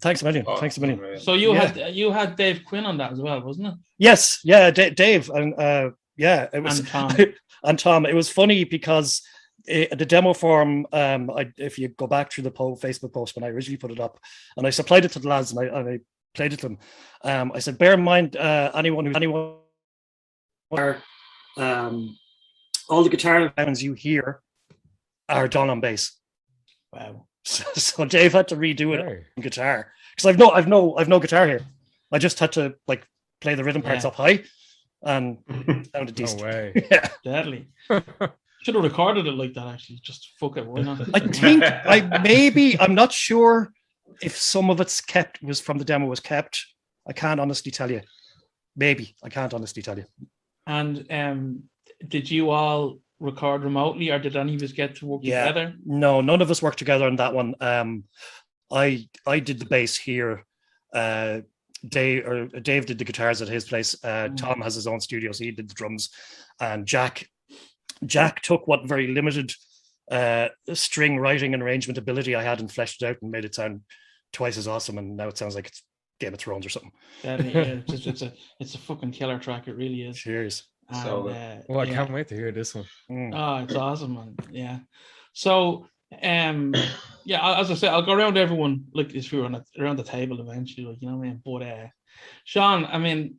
Thanks 0.00 0.20
a 0.22 0.24
million. 0.26 0.44
Oh, 0.46 0.56
Thanks 0.56 0.76
a 0.76 0.80
million. 0.80 0.98
unreal. 0.98 1.18
So 1.20 1.34
you 1.34 1.52
Yeah. 1.54 1.66
had 1.66 1.94
you 1.94 2.10
had 2.12 2.36
Dave 2.36 2.64
Quinn 2.66 2.84
on 2.84 2.98
that 2.98 3.12
as 3.12 3.20
well, 3.20 3.40
wasn't 3.42 3.68
it? 3.68 3.74
Yes, 3.98 4.40
yeah, 4.44 4.70
D- 4.70 4.90
Dave 4.90 5.30
and 5.30 5.54
uh, 5.58 5.90
yeah, 6.16 6.48
it 6.52 6.60
was 6.62 6.80
And 6.80 6.88
Tom. 6.88 7.16
and 7.64 7.78
Tom. 7.78 8.06
It 8.06 8.14
was 8.14 8.28
funny 8.28 8.64
because 8.64 9.22
eh, 9.68 9.86
the 9.94 10.04
demo 10.06 10.34
form. 10.34 10.86
Um, 10.92 11.30
I, 11.30 11.50
if 11.56 11.78
you 11.78 11.88
go 11.88 12.06
back 12.06 12.30
through 12.30 12.44
the 12.44 12.50
po- 12.50 12.76
Facebook 12.76 13.12
post 13.14 13.36
when 13.36 13.44
I 13.44 13.48
originally 13.48 13.78
put 13.78 13.90
it 13.90 14.00
up, 14.00 14.18
and 14.56 14.66
I 14.66 14.70
supplied 14.70 15.04
it 15.06 15.12
to 15.12 15.18
the 15.18 15.28
lads, 15.28 15.52
and 15.52 15.60
I, 15.60 15.64
and 15.78 15.88
I 15.88 15.98
played 16.34 16.52
it 16.52 16.58
to 16.60 16.68
them. 16.68 16.78
Um, 17.24 17.52
I 17.54 17.58
said, 17.60 17.78
bear 17.78 17.94
in 17.94 18.02
mind, 18.02 18.36
uh, 18.36 18.70
anyone 18.74 19.06
who 19.06 19.14
anyone, 19.14 19.54
are, 20.70 21.02
um, 21.56 22.16
all 22.90 23.02
the 23.02 23.10
guitar 23.10 23.52
sounds 23.58 23.82
you 23.82 23.94
hear 23.94 24.42
are 25.28 25.48
done 25.48 25.70
on 25.70 25.80
bass. 25.80 26.12
Wow. 26.92 27.26
So, 27.46 27.64
so 27.74 28.04
Dave 28.04 28.32
had 28.32 28.48
to 28.48 28.56
redo 28.56 28.94
it 28.94 29.00
Hey. 29.00 29.24
on 29.36 29.42
guitar 29.42 29.92
because 30.10 30.26
I've 30.26 30.38
no, 30.38 30.50
I've 30.50 30.66
no, 30.68 30.96
I've 30.96 31.08
no 31.08 31.20
guitar 31.20 31.46
here. 31.46 31.60
I 32.12 32.18
just 32.18 32.38
had 32.38 32.52
to 32.52 32.74
like 32.86 33.06
play 33.40 33.54
the 33.54 33.64
rhythm 33.64 33.82
parts 33.82 34.04
Yeah. 34.04 34.08
up 34.08 34.14
high, 34.16 34.42
and 35.02 35.38
sounded 35.94 36.18
No 36.18 36.34
way. 36.44 36.86
yeah. 36.90 37.08
Deadly. 37.24 37.68
Should 38.62 38.74
have 38.74 38.82
recorded 38.84 39.26
it 39.26 39.32
like 39.32 39.54
that 39.54 39.66
actually. 39.68 40.00
Just 40.02 40.32
fuck 40.40 40.56
it. 40.56 40.66
Why 40.66 40.82
not? 40.82 41.00
I 41.14 41.20
think 41.20 41.62
I 41.64 42.20
maybe 42.22 42.78
I'm 42.80 42.94
not 42.94 43.12
sure 43.12 43.72
if 44.22 44.36
some 44.36 44.70
of 44.70 44.80
it's 44.80 45.00
kept 45.00 45.42
was 45.42 45.60
from 45.60 45.78
the 45.78 45.84
demo 45.84 46.06
was 46.06 46.20
kept. 46.20 46.64
I 47.08 47.12
can't 47.12 47.38
honestly 47.38 47.70
tell 47.70 47.90
you. 47.90 48.00
Maybe 48.74 49.14
I 49.22 49.28
can't 49.28 49.54
honestly 49.54 49.82
tell 49.82 49.96
you. 49.96 50.04
And 50.66 51.06
um, 51.10 51.62
did 52.08 52.28
you 52.30 52.50
all 52.50 52.98
record 53.20 53.62
remotely, 53.64 54.10
or 54.10 54.18
did 54.18 54.36
any 54.36 54.54
of 54.54 54.62
us 54.62 54.72
get 54.72 54.96
to 54.96 55.06
work 55.06 55.20
Yeah. 55.24 55.46
together? 55.46 55.74
No, 55.84 56.20
none 56.20 56.42
of 56.42 56.50
us 56.50 56.62
worked 56.62 56.78
together 56.78 57.06
on 57.06 57.16
that 57.16 57.34
one. 57.34 57.54
Um, 57.60 58.04
I 58.70 59.08
I 59.26 59.38
did 59.40 59.58
the 59.58 59.64
bass 59.66 59.96
here. 59.96 60.44
Uh, 60.92 61.40
Dave 61.86 62.26
or 62.26 62.46
Dave 62.46 62.86
did 62.86 62.98
the 62.98 63.04
guitars 63.04 63.40
at 63.42 63.48
his 63.48 63.64
place. 63.64 63.94
Uh, 64.02 64.28
Mm. 64.28 64.36
Tom 64.36 64.60
has 64.62 64.74
his 64.74 64.86
own 64.86 65.00
studio, 65.00 65.30
so 65.32 65.44
he 65.44 65.50
did 65.52 65.68
the 65.68 65.74
drums. 65.74 66.10
And 66.60 66.86
Jack, 66.86 67.28
Jack 68.04 68.42
took 68.42 68.66
what 68.66 68.88
very 68.88 69.08
limited 69.08 69.52
uh, 70.10 70.48
string 70.72 71.18
writing 71.18 71.52
and 71.54 71.62
arrangement 71.62 71.98
ability 71.98 72.34
I 72.34 72.42
had 72.42 72.60
and 72.60 72.70
fleshed 72.72 73.02
it 73.02 73.06
out 73.06 73.16
and 73.22 73.30
made 73.30 73.44
it 73.44 73.54
sound 73.54 73.82
twice 74.32 74.56
as 74.56 74.68
awesome. 74.68 74.98
And 74.98 75.16
now 75.16 75.28
it 75.28 75.36
sounds 75.38 75.54
like 75.54 75.66
it's 75.66 75.82
Game 76.20 76.32
of 76.32 76.38
Thrones 76.38 76.64
or 76.64 76.70
something. 76.70 76.92
Yeah, 77.24 77.36
it's, 77.42 77.90
just- 77.92 78.06
it's 78.06 78.22
a 78.22 78.32
it's 78.60 78.74
a 78.74 78.78
fucking 78.78 79.12
killer 79.12 79.38
track. 79.38 79.68
It 79.68 79.76
really 79.76 80.02
is. 80.02 80.16
Cheers. 80.18 80.64
And, 80.88 80.98
So, 80.98 81.28
uh, 81.28 81.62
Well, 81.68 81.80
I 81.80 81.84
yeah. 81.84 81.94
can't 81.94 82.12
wait 82.12 82.28
to 82.28 82.34
hear 82.34 82.52
this 82.52 82.74
one. 82.74 82.84
Mm. 83.10 83.32
Oh, 83.34 83.64
it's 83.64 83.74
awesome, 83.74 84.14
man. 84.14 84.36
Yeah. 84.50 84.78
So, 85.32 85.86
um, 86.22 86.74
yeah, 87.24 87.58
as 87.58 87.70
I 87.70 87.74
said, 87.74 87.90
I'll 87.90 88.02
go 88.02 88.12
around 88.12 88.36
everyone 88.38 88.84
like 88.94 89.14
if 89.14 89.32
we 89.32 89.38
were 89.38 89.46
on 89.46 89.56
a, 89.56 89.64
around 89.78 89.96
the 89.96 90.04
table 90.04 90.40
eventually, 90.40 90.86
like 90.86 90.98
you 91.00 91.08
know 91.08 91.16
what 91.16 91.26
I 91.26 91.28
mean. 91.28 91.42
But 91.44 91.62
uh, 91.62 91.86
Sean, 92.44 92.84
I 92.86 92.98
mean, 92.98 93.36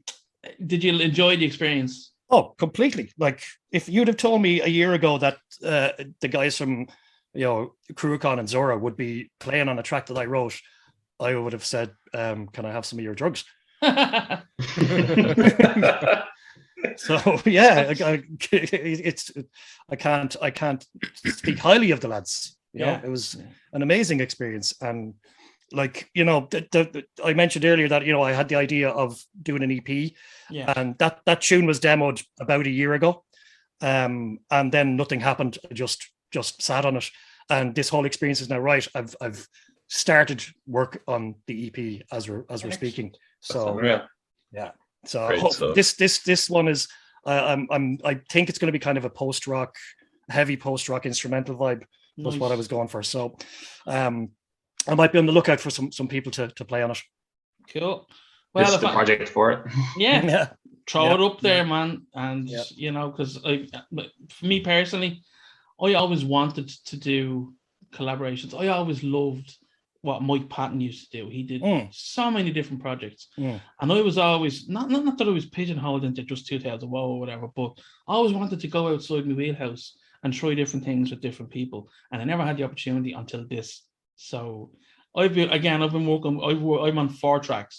did 0.66 0.84
you 0.84 0.98
enjoy 1.00 1.38
the 1.38 1.46
experience? 1.46 2.12
Oh, 2.30 2.54
completely. 2.58 3.12
Like 3.18 3.44
if 3.72 3.88
you'd 3.88 4.10
have 4.10 4.18
told 4.18 4.42
me 4.42 4.62
a 4.62 4.68
year 4.68 4.94
ago 4.94 5.18
that 5.18 5.38
uh, 5.64 5.92
the 6.20 6.28
guys 6.28 6.58
from 6.58 6.88
you 7.34 7.46
know 7.46 7.74
Cruachan 7.94 8.40
and 8.40 8.50
Zora 8.50 8.78
would 8.78 8.98
be 8.98 9.32
playing 9.40 9.70
on 9.70 9.80
a 9.80 9.84
track 9.84 10.08
that 10.08 10.18
I 10.18 10.26
wrote, 10.26 10.60
I 11.20 11.36
would 11.36 11.54
have 11.54 11.66
said, 11.66 11.92
um, 12.14 12.48
"Can 12.48 12.66
I 12.66 12.72
have 12.72 12.86
some 12.86 13.00
of 13.00 13.06
your 13.06 13.16
drugs?" 13.16 13.46
So 16.98 17.40
yeah, 17.46 17.92
I, 18.00 18.04
I- 18.04 18.24
it's 18.52 19.32
I 19.90 19.96
can't 19.96 20.36
I 20.42 20.52
can't 20.52 20.86
speak 21.26 21.58
highly 21.58 21.90
of 21.92 22.02
the 22.02 22.08
lads. 22.08 22.56
You 22.74 22.82
know, 22.82 22.86
Yeah. 22.92 23.02
it 23.04 23.10
was 23.10 23.36
an 23.74 23.82
amazing 23.82 24.20
experience, 24.20 24.76
and 24.80 25.16
like 25.72 26.10
you 26.14 26.24
know, 26.24 26.48
the, 26.52 26.68
the, 26.72 26.84
the- 26.84 27.06
I 27.26 27.34
mentioned 27.34 27.66
earlier 27.66 27.88
that 27.90 28.06
you 28.06 28.14
know 28.14 28.22
I 28.22 28.32
had 28.32 28.48
the 28.48 28.56
idea 28.58 28.90
of 28.90 29.20
doing 29.42 29.64
an 29.64 29.72
EP, 29.72 30.12
yeah. 30.52 30.72
and 30.78 30.96
that 31.00 31.22
that 31.26 31.42
tune 31.42 31.66
was 31.66 31.80
demoed 31.80 32.24
about 32.40 32.68
a 32.68 32.72
year 32.72 32.94
ago, 32.94 33.24
um, 33.82 34.40
and 34.52 34.72
then 34.72 34.96
nothing 34.96 35.20
happened. 35.20 35.58
I 35.70 35.74
just 35.74 36.08
just 36.32 36.62
sat 36.62 36.86
on 36.86 36.98
it, 36.98 37.10
and 37.50 37.74
this 37.74 37.90
whole 37.90 38.06
experience 38.06 38.40
is 38.42 38.50
now 38.50 38.60
right. 38.60 38.88
I've 38.94 39.16
I've 39.20 39.48
started 39.88 40.44
work 40.68 41.02
on 41.08 41.36
the 41.48 41.68
EP 41.68 42.04
as 42.12 42.30
we're 42.30 42.46
as 42.52 42.64
we're 42.64 42.72
speaking. 42.72 43.14
So 43.42 43.70
unreal. 43.70 44.02
so 45.06 45.28
Great 45.28 45.40
hope- 45.42 45.76
this 45.76 45.94
this 45.94 46.20
this 46.24 46.50
one 46.50 46.68
is 46.68 46.88
uh, 47.26 47.30
I'm 47.46 47.68
I'm 47.72 47.98
I 48.04 48.16
think 48.32 48.50
it's 48.50 48.60
going 48.60 48.68
to 48.68 48.80
be 48.80 48.80
kind 48.80 48.98
of 48.98 49.06
a 49.06 49.10
post 49.10 49.48
rock, 49.48 49.76
heavy 50.30 50.58
post 50.58 50.90
rock 50.90 51.06
instrumental 51.06 51.56
vibe. 51.56 51.84
Was 52.18 52.38
what 52.40 52.52
I 52.52 52.56
was 52.56 52.68
going 52.68 52.88
for. 52.88 53.04
So, 53.04 53.38
um, 53.86 54.30
I 54.88 54.96
might 54.96 55.12
be 55.12 55.20
on 55.20 55.28
the 55.28 55.32
lookout 55.32 55.60
for 55.60 55.70
some 55.70 55.92
some 55.92 56.08
people 56.08 56.32
to 56.32 56.48
to 56.48 56.66
play 56.66 56.82
on 56.82 56.92
it. 56.92 57.00
cool. 57.72 58.08
Well, 58.54 58.66
this 58.66 58.66
Well, 58.66 58.68
is 58.70 58.74
if 58.76 58.82
the 58.82 58.88
I, 58.88 58.94
project 58.94 59.30
for 59.30 59.52
it. 59.52 59.60
yeah, 59.98 60.26
yeah, 60.26 60.50
throw 60.88 61.04
Yeah. 61.06 61.14
it 61.14 61.22
up 61.22 61.42
there, 61.42 61.64
man. 61.66 62.08
And 62.16 62.50
Yeah. 62.50 62.64
you 62.72 62.92
know, 62.92 63.12
because 63.12 63.38
I, 63.46 63.68
for 64.30 64.46
me 64.48 64.62
personally, 64.62 65.22
I 65.80 65.94
always 65.94 66.26
wanted 66.26 66.70
to 66.86 66.98
do 66.98 67.54
collaborations. 67.94 68.60
I 68.60 68.70
always 68.70 69.04
loved 69.04 69.56
what 70.08 70.24
Mike 70.24 70.48
Patton 70.50 70.80
used 70.90 71.02
to 71.12 71.18
do. 71.20 71.30
He 71.30 71.44
did 71.44 71.62
Mm. 71.62 71.94
so 71.94 72.32
many 72.38 72.50
different 72.58 72.82
projects, 72.82 73.28
Mm. 73.38 73.60
and 73.82 73.92
I 73.92 74.02
was 74.02 74.18
always 74.18 74.56
not, 74.76 74.90
not 74.90 75.04
not 75.06 75.18
that 75.18 75.28
I 75.28 75.32
was 75.40 75.46
pigeonholed 75.58 76.04
into 76.06 76.24
just 76.24 76.48
2000 76.48 76.90
WoW 76.90 77.08
or 77.14 77.20
whatever, 77.20 77.48
but 77.60 77.72
I 78.08 78.14
always 78.18 78.34
wanted 78.40 78.60
to 78.62 78.68
go 78.78 78.88
outside 78.92 79.28
my 79.28 79.36
wheelhouse 79.36 79.84
and 80.24 80.34
try 80.34 80.54
different 80.56 80.86
things 80.86 81.12
with 81.12 81.22
different 81.28 81.52
people, 81.52 81.82
and 82.12 82.22
I 82.22 82.26
never 82.26 82.44
had 82.46 82.58
the 82.58 82.64
opportunity 82.68 83.12
until 83.22 83.44
this. 83.46 83.70
So 84.16 84.72
I've 85.20 85.36
been 85.36 85.50
again, 85.60 85.84
I've 85.84 85.92
been 85.98 86.08
working. 86.14 86.36
I've 86.50 86.64
I'm 86.86 86.98
on 87.04 87.10
four 87.10 87.38
tracks, 87.48 87.78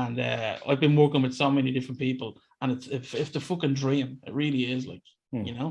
and 0.00 0.18
uh, 0.18 0.56
I've 0.68 0.80
been 0.80 0.96
working 1.02 1.22
with 1.22 1.34
so 1.42 1.48
many 1.58 1.70
different 1.76 2.00
people, 2.06 2.30
and 2.60 2.68
it's 2.72 2.86
if 3.22 3.30
the 3.32 3.40
fucking 3.40 3.74
dream. 3.82 4.08
It 4.28 4.34
really 4.42 4.62
is, 4.74 4.82
like 4.92 5.04
Hmm. 5.32 5.44
you 5.48 5.54
know. 5.58 5.70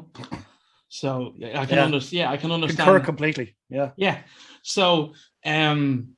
So 0.90 1.10
I 1.62 1.66
can 1.66 1.78
Yeah. 1.78 1.86
understand. 1.90 2.18
Yeah, 2.20 2.32
I 2.32 2.38
can 2.38 2.52
understand. 2.52 2.88
Concur 2.88 3.00
completely. 3.12 3.48
Yeah. 3.70 3.92
Yeah. 3.98 4.18
So 4.62 5.14
um, 5.46 6.16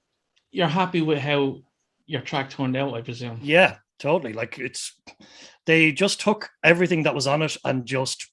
you're 0.52 0.68
happy 0.68 1.02
with 1.02 1.20
how 1.20 1.62
your 2.06 2.22
track 2.22 2.50
turned 2.50 2.78
out, 2.78 2.94
I 2.94 3.02
presume. 3.02 3.40
Yeah, 3.44 3.78
totally. 4.00 4.34
Like 4.34 4.58
it's 4.60 4.94
they 5.66 5.92
just 5.92 6.22
took 6.22 6.50
everything 6.64 7.04
that 7.04 7.16
was 7.16 7.28
on 7.28 7.42
it 7.42 7.58
and 7.66 7.86
just 7.86 8.30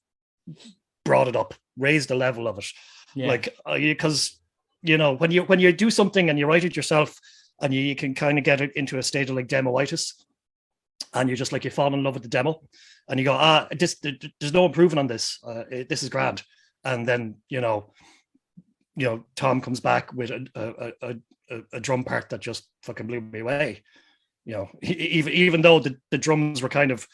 brought 1.03 1.27
it 1.27 1.35
up, 1.35 1.53
raised 1.77 2.09
the 2.09 2.15
level 2.15 2.47
of 2.47 2.57
it. 2.57 2.65
Yeah. 3.13 3.27
Like 3.27 3.55
because 3.65 4.39
you 4.81 4.97
know 4.97 5.13
when 5.13 5.31
you 5.31 5.43
when 5.43 5.59
you 5.59 5.71
do 5.73 5.89
something 5.89 6.29
and 6.29 6.39
you 6.39 6.47
write 6.47 6.63
it 6.63 6.75
yourself 6.75 7.19
and 7.61 7.73
you, 7.73 7.81
you 7.81 7.95
can 7.95 8.13
kind 8.13 8.37
of 8.37 8.43
get 8.43 8.61
it 8.61 8.73
into 8.75 8.97
a 8.97 9.03
state 9.03 9.29
of 9.29 9.35
like 9.35 9.47
demoitis 9.47 10.13
and 11.13 11.29
you're 11.29 11.37
just 11.37 11.51
like 11.51 11.63
you 11.63 11.71
fall 11.71 11.93
in 11.93 12.03
love 12.03 12.13
with 12.13 12.23
the 12.23 12.29
demo 12.29 12.61
and 13.07 13.19
you 13.19 13.25
go 13.25 13.33
ah 13.33 13.67
this 13.71 13.97
th- 13.99 14.19
th- 14.19 14.33
there's 14.39 14.53
no 14.53 14.65
improving 14.65 14.99
on 14.99 15.07
this 15.07 15.39
uh, 15.47 15.63
it- 15.71 15.87
this 15.89 16.03
is 16.03 16.09
grand 16.09 16.43
and 16.83 17.07
then 17.07 17.35
you 17.49 17.61
know 17.61 17.93
you 18.95 19.05
know 19.05 19.23
Tom 19.35 19.61
comes 19.61 19.79
back 19.79 20.13
with 20.13 20.31
a 20.31 20.47
a, 20.55 21.15
a, 21.51 21.61
a, 21.73 21.79
drum 21.79 22.03
part 22.03 22.29
that 22.29 22.41
just 22.41 22.67
fucking 22.83 23.07
blew 23.07 23.21
me 23.21 23.39
away 23.39 23.83
you 24.45 24.53
know 24.53 24.69
even 24.81 25.33
even 25.33 25.61
though 25.61 25.79
the, 25.79 25.95
the 26.11 26.17
drums 26.17 26.61
were 26.61 26.69
kind 26.69 26.91
of 26.91 27.07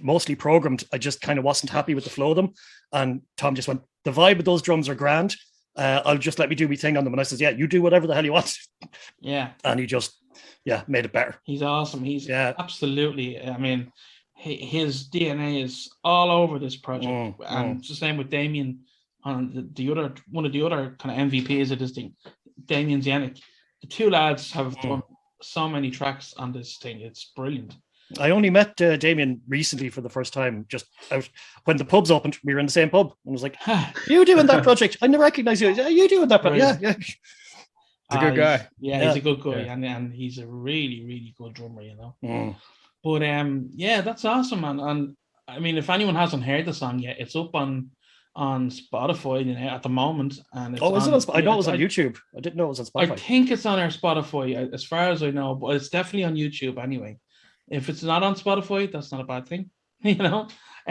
mostly 0.00 0.34
programmed 0.34 0.82
i 0.92 0.98
just 0.98 1.20
kind 1.20 1.38
of 1.38 1.44
wasn't 1.44 1.70
happy 1.70 1.94
with 1.94 2.02
the 2.02 2.10
flow 2.10 2.30
of 2.30 2.36
them 2.36 2.52
and 2.92 3.22
tom 3.36 3.54
just 3.54 3.68
went 3.68 3.80
the 4.04 4.10
vibe 4.10 4.40
of 4.40 4.44
those 4.44 4.62
drums 4.62 4.88
are 4.88 4.96
grand 4.96 5.36
uh, 5.76 6.02
i'll 6.04 6.18
just 6.18 6.40
let 6.40 6.48
me 6.48 6.56
do 6.56 6.66
my 6.66 6.74
thing 6.74 6.96
on 6.96 7.04
them 7.04 7.12
and 7.12 7.20
i 7.20 7.22
says 7.22 7.40
yeah 7.40 7.50
you 7.50 7.68
do 7.68 7.80
whatever 7.80 8.08
the 8.08 8.14
hell 8.14 8.24
you 8.24 8.32
want 8.32 8.58
yeah. 9.20 9.50
and 9.62 9.78
he 9.78 9.86
just 9.86 10.18
yeah 10.64 10.82
made 10.88 11.04
it 11.04 11.12
better 11.12 11.36
He's 11.44 11.62
awesome. 11.62 12.04
He's 12.04 12.28
yeah 12.28 12.52
absolutely. 12.58 13.40
I 13.40 13.56
mean, 13.56 13.92
his 14.34 15.08
DNA 15.08 15.64
is 15.64 15.90
all 16.04 16.30
over 16.30 16.58
this 16.58 16.76
project, 16.76 17.10
Mm, 17.10 17.34
and 17.46 17.78
it's 17.78 17.88
the 17.88 17.94
same 17.94 18.16
with 18.16 18.30
Damien. 18.30 18.80
On 19.24 19.52
the, 19.52 19.68
the 19.74 19.90
other 19.90 20.14
one 20.30 20.46
of 20.46 20.52
the 20.52 20.62
other 20.62 20.96
kind 20.98 21.20
of 21.20 21.30
MVPs 21.30 21.70
of 21.72 21.78
this 21.78 21.92
thing, 21.92 22.14
Damien 22.66 23.00
Yannick. 23.02 23.40
The 23.82 23.88
two 23.88 24.10
lads 24.10 24.52
have 24.52 24.76
Mm. 24.76 24.82
done 24.82 25.02
so 25.42 25.68
many 25.68 25.90
tracks 25.90 26.34
on 26.36 26.52
this 26.52 26.78
thing. 26.78 27.00
It's 27.00 27.32
brilliant. 27.36 27.74
i 28.18 28.30
only 28.30 28.48
met 28.50 28.80
uh, 28.80 28.96
damien 28.96 29.40
recently 29.48 29.90
for 29.90 30.00
the 30.00 30.08
first 30.08 30.32
time 30.32 30.64
just 30.68 30.86
out 31.12 31.28
when 31.66 31.76
the 31.76 31.84
pubs 31.84 32.10
opened 32.10 32.38
we 32.42 32.54
were 32.54 32.60
in 32.60 32.64
the 32.66 32.72
same 32.72 32.88
pub 32.88 33.08
and 33.24 33.32
I 33.32 33.36
was 33.36 33.42
like 33.42 33.56
you 34.08 34.24
doing 34.24 34.46
that 34.46 34.62
project 34.62 34.96
i 35.02 35.06
didn't 35.06 35.20
recognize 35.20 35.60
you 35.60 35.68
yeah 35.74 35.88
you 35.88 36.08
doing 36.08 36.26
that 36.28 36.40
project 36.40 36.80
yeah 36.80 36.88
yeah 36.88 36.94
He's 38.10 38.16
a 38.16 38.18
good 38.20 38.32
Ah, 38.40 38.44
guy. 38.56 38.68
Yeah, 38.80 38.98
Yeah. 38.98 39.04
he's 39.08 39.16
a 39.16 39.20
good 39.28 39.40
guy, 39.42 39.60
Yeah. 39.64 39.72
and, 39.74 39.84
and 39.84 40.12
he's 40.14 40.38
a 40.38 40.46
really, 40.46 41.04
really 41.04 41.34
good 41.36 41.52
drummer, 41.52 41.82
you 41.82 41.94
know. 42.00 42.16
Mm. 42.24 42.56
But 43.04 43.22
um, 43.34 43.68
yeah, 43.74 44.00
that's 44.00 44.24
awesome, 44.24 44.62
man. 44.62 44.80
And 44.80 45.14
I 45.46 45.58
mean, 45.58 45.76
if 45.76 45.90
anyone 45.90 46.14
hasn't 46.14 46.42
heard 46.42 46.64
the 46.64 46.72
song 46.72 47.00
yet, 47.00 47.16
it's 47.20 47.36
up 47.36 47.54
on 47.54 47.90
on 48.46 48.70
Spotify 48.70 49.44
you 49.44 49.54
know, 49.54 49.68
at 49.76 49.82
the 49.82 49.88
moment. 49.88 50.32
And 50.52 50.74
it's 50.74 50.82
oh 50.82 50.94
is 50.96 51.06
it 51.08 51.14
on, 51.14 51.20
Sp- 51.24 51.34
i 51.38 51.40
know 51.40 51.54
it 51.54 51.62
was 51.64 51.68
on 51.68 51.78
youtube 51.84 52.16
i 52.36 52.40
didn't 52.40 52.56
know 52.58 52.66
it 52.70 52.74
was 52.76 52.80
on 52.84 52.86
Spotify. 52.86 53.12
I 53.12 53.16
think 53.16 53.50
it's 53.50 53.66
on 53.66 53.78
our 53.84 53.88
Spotify, 54.00 54.72
as 54.72 54.84
far 54.92 55.04
as 55.14 55.22
I 55.22 55.30
know, 55.38 55.50
but 55.60 55.74
it's 55.76 55.88
definitely 55.88 56.24
on 56.30 56.36
YouTube 56.42 56.76
anyway. 56.88 57.12
If 57.78 57.88
it's 57.90 58.04
not 58.12 58.22
on 58.22 58.34
Spotify, 58.44 58.82
that's 58.92 59.10
not 59.12 59.20
a 59.20 59.24
bad 59.34 59.44
thing, 59.50 59.70
you 60.02 60.22
know. 60.26 60.40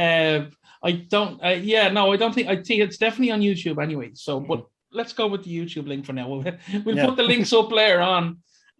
Uh, 0.05 0.39
I 0.83 0.91
don't. 1.13 1.35
Uh, 1.43 1.57
yeah, 1.73 1.85
no, 1.97 2.03
I 2.13 2.17
don't 2.21 2.33
think. 2.35 2.47
I 2.53 2.57
think 2.67 2.79
it's 2.85 2.97
definitely 3.05 3.31
on 3.31 3.41
YouTube 3.49 3.81
anyway. 3.81 4.11
So, 4.13 4.39
but 4.39 4.61
let's 4.99 5.13
go 5.13 5.25
with 5.33 5.43
the 5.45 5.53
YouTube 5.59 5.87
link 5.87 6.05
for 6.05 6.13
now. 6.13 6.27
We'll, 6.31 6.41
we'll 6.43 6.53
Mm-hmm. 6.53 6.89
Yeah. 6.97 7.05
put 7.07 7.15
the 7.15 7.23
links 7.31 7.53
up 7.53 7.71
later 7.71 8.01
on 8.01 8.23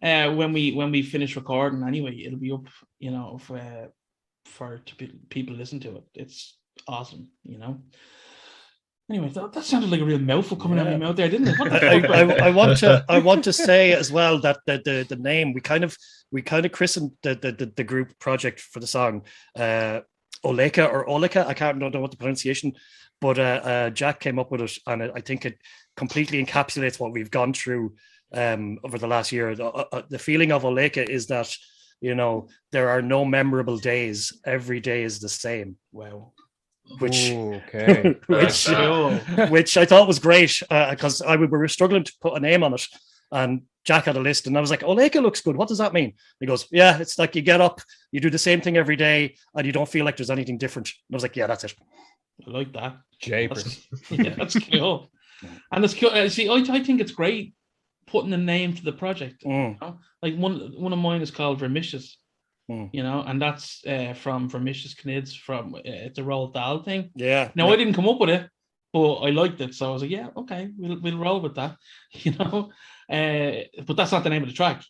uh, 0.08 0.28
when 0.38 0.52
we 0.52 0.72
when 0.78 0.90
we 0.92 1.02
finish 1.02 1.34
recording. 1.36 1.82
Anyway, 1.82 2.14
it'll 2.24 2.38
be 2.48 2.52
up, 2.52 2.66
you 3.04 3.10
know, 3.10 3.38
for 3.46 3.56
uh, 3.58 3.86
for 4.44 4.78
to 4.88 4.92
be, 4.96 5.06
people 5.30 5.56
listen 5.56 5.80
to 5.80 5.96
it. 5.96 6.04
It's 6.14 6.56
awesome, 6.86 7.28
you 7.44 7.58
know. 7.58 7.74
Anyway, 9.10 9.28
that, 9.30 9.52
that 9.52 9.64
sounded 9.64 9.90
like 9.90 10.00
a 10.00 10.04
real 10.04 10.18
mouthful 10.18 10.56
coming 10.56 10.78
out 10.78 10.86
of 10.86 10.92
Yeah. 10.92 10.98
my 10.98 11.06
mouth 11.06 11.16
there, 11.16 11.30
didn't 11.30 11.48
it? 11.48 11.58
What 11.58 11.70
the 11.70 11.76
I, 11.76 12.00
fuck, 12.02 12.10
I, 12.10 12.24
man? 12.24 12.42
I 12.42 12.50
want 12.50 12.76
to 12.78 13.04
I 13.08 13.18
want 13.28 13.44
to 13.44 13.52
say 13.52 13.92
as 13.92 14.12
well 14.12 14.38
that 14.40 14.58
the 14.66 14.82
the, 14.84 15.06
the 15.08 15.16
name 15.16 15.54
we 15.54 15.62
kind 15.62 15.82
of 15.82 15.96
we 16.30 16.42
kind 16.42 16.66
of 16.66 16.72
christened 16.72 17.12
the, 17.22 17.34
the 17.34 17.52
the 17.52 17.66
the 17.74 17.84
group 17.84 18.18
project 18.18 18.60
for 18.60 18.80
the 18.80 18.86
song 18.86 19.22
uh 19.56 20.00
Oleka 20.44 20.92
or 20.92 21.06
Oleka 21.06 21.46
I 21.46 21.54
can't 21.54 21.78
know 21.78 21.90
what 22.00 22.10
the 22.10 22.18
pronunciation 22.18 22.74
but 23.20 23.38
uh, 23.38 23.60
uh 23.72 23.90
Jack 23.90 24.20
came 24.20 24.38
up 24.38 24.50
with 24.50 24.60
it 24.60 24.78
and 24.86 25.02
I 25.02 25.10
I 25.16 25.20
think 25.22 25.46
it 25.46 25.58
completely 25.96 26.44
encapsulates 26.44 27.00
what 27.00 27.12
we've 27.12 27.30
gone 27.30 27.54
through 27.54 27.94
um 28.34 28.78
over 28.84 28.98
the 28.98 29.08
last 29.08 29.32
year 29.32 29.54
the, 29.54 29.64
uh, 29.64 29.84
uh, 29.90 30.02
the 30.10 30.18
feeling 30.18 30.52
of 30.52 30.64
Oleka 30.64 31.08
is 31.08 31.26
that 31.28 31.50
you 32.02 32.14
know 32.14 32.48
there 32.72 32.90
are 32.90 33.00
no 33.00 33.24
memorable 33.24 33.78
days 33.78 34.38
every 34.44 34.80
day 34.80 35.02
is 35.02 35.18
the 35.18 35.30
same 35.30 35.76
wow. 35.92 36.32
Which 36.98 37.30
Ooh, 37.30 37.54
okay. 37.54 38.16
which 38.26 38.66
Cool. 38.66 39.12
which 39.48 39.76
I 39.76 39.84
thought 39.84 40.08
was 40.08 40.18
great 40.18 40.60
because 40.68 41.22
I 41.22 41.36
we 41.36 41.46
were 41.46 41.68
struggling 41.68 42.04
to 42.04 42.12
put 42.20 42.36
a 42.36 42.40
name 42.40 42.62
on 42.62 42.74
it, 42.74 42.86
and 43.32 43.62
Jack 43.84 44.04
had 44.04 44.16
a 44.16 44.20
list, 44.20 44.46
and 44.46 44.56
I 44.56 44.60
was 44.60 44.70
like, 44.70 44.80
"Oleka 44.80 45.22
looks 45.22 45.40
good. 45.40 45.56
What 45.56 45.68
does 45.68 45.78
that 45.78 45.92
mean?" 45.92 46.14
He 46.40 46.46
goes, 46.46 46.66
"Yeah, 46.70 46.98
it's 46.98 47.18
like 47.18 47.34
you 47.36 47.42
get 47.42 47.60
up, 47.60 47.80
you 48.12 48.20
do 48.20 48.30
the 48.30 48.38
same 48.38 48.60
thing 48.60 48.76
every 48.76 48.96
day, 48.96 49.36
and 49.54 49.66
you 49.66 49.72
don't 49.72 49.88
feel 49.88 50.04
like 50.04 50.16
there's 50.16 50.30
anything 50.30 50.58
different." 50.58 50.88
And 51.08 51.14
I 51.14 51.16
was 51.16 51.22
like, 51.22 51.36
"Yeah, 51.36 51.46
that's 51.46 51.64
it." 51.64 51.74
I 52.46 52.50
like 52.50 52.72
that. 52.74 52.96
Japers. 53.20 53.86
That's, 53.90 54.10
yeah, 54.10 54.34
that's 54.34 54.58
cool. 54.70 55.10
And 55.72 55.84
it's 55.84 55.94
cool. 55.94 56.10
uh, 56.10 56.28
See, 56.28 56.48
I, 56.48 56.54
I 56.54 56.82
think 56.84 57.00
it's 57.00 57.12
great 57.12 57.54
putting 58.06 58.32
a 58.32 58.36
name 58.38 58.74
to 58.74 58.84
the 58.84 58.92
project. 58.92 59.42
Mm, 59.44 59.98
Like 60.22 60.36
one 60.36 60.72
one 60.76 60.92
of 60.92 60.98
mine 60.98 61.20
is 61.22 61.30
called 61.30 61.58
Vermicious, 61.58 62.16
Hmm. 62.68 62.86
you 62.92 63.02
know, 63.02 63.24
and 63.26 63.40
that's 63.40 63.82
uh, 63.86 64.12
from 64.12 64.48
Vermicious 64.50 64.94
Knids 65.02 65.34
from 65.34 65.74
uh, 65.74 65.80
it's 65.84 66.18
a 66.18 66.22
Roald 66.22 66.52
Dahl 66.52 66.82
thing. 66.82 67.10
yeah. 67.14 67.50
Now 67.54 67.70
I 67.70 67.76
didn't 67.76 67.94
come 67.94 68.06
up 68.08 68.20
with 68.20 68.28
it, 68.28 68.46
but 68.92 69.14
I 69.20 69.30
liked 69.30 69.60
it, 69.62 69.74
so 69.74 69.88
I 69.88 69.92
was 69.92 70.02
like, 70.02 70.10
yeah, 70.10 70.28
okay, 70.36 70.70
we'll 70.76 71.00
we'll 71.00 71.16
roll 71.18 71.40
with 71.40 71.54
that, 71.54 71.76
you 72.12 72.32
know. 72.32 72.70
Uh, 73.10 73.64
but 73.86 73.96
that's 73.96 74.12
not 74.12 74.22
the 74.22 74.28
name 74.30 74.42
of 74.42 74.48
the 74.48 74.54
track, 74.54 74.82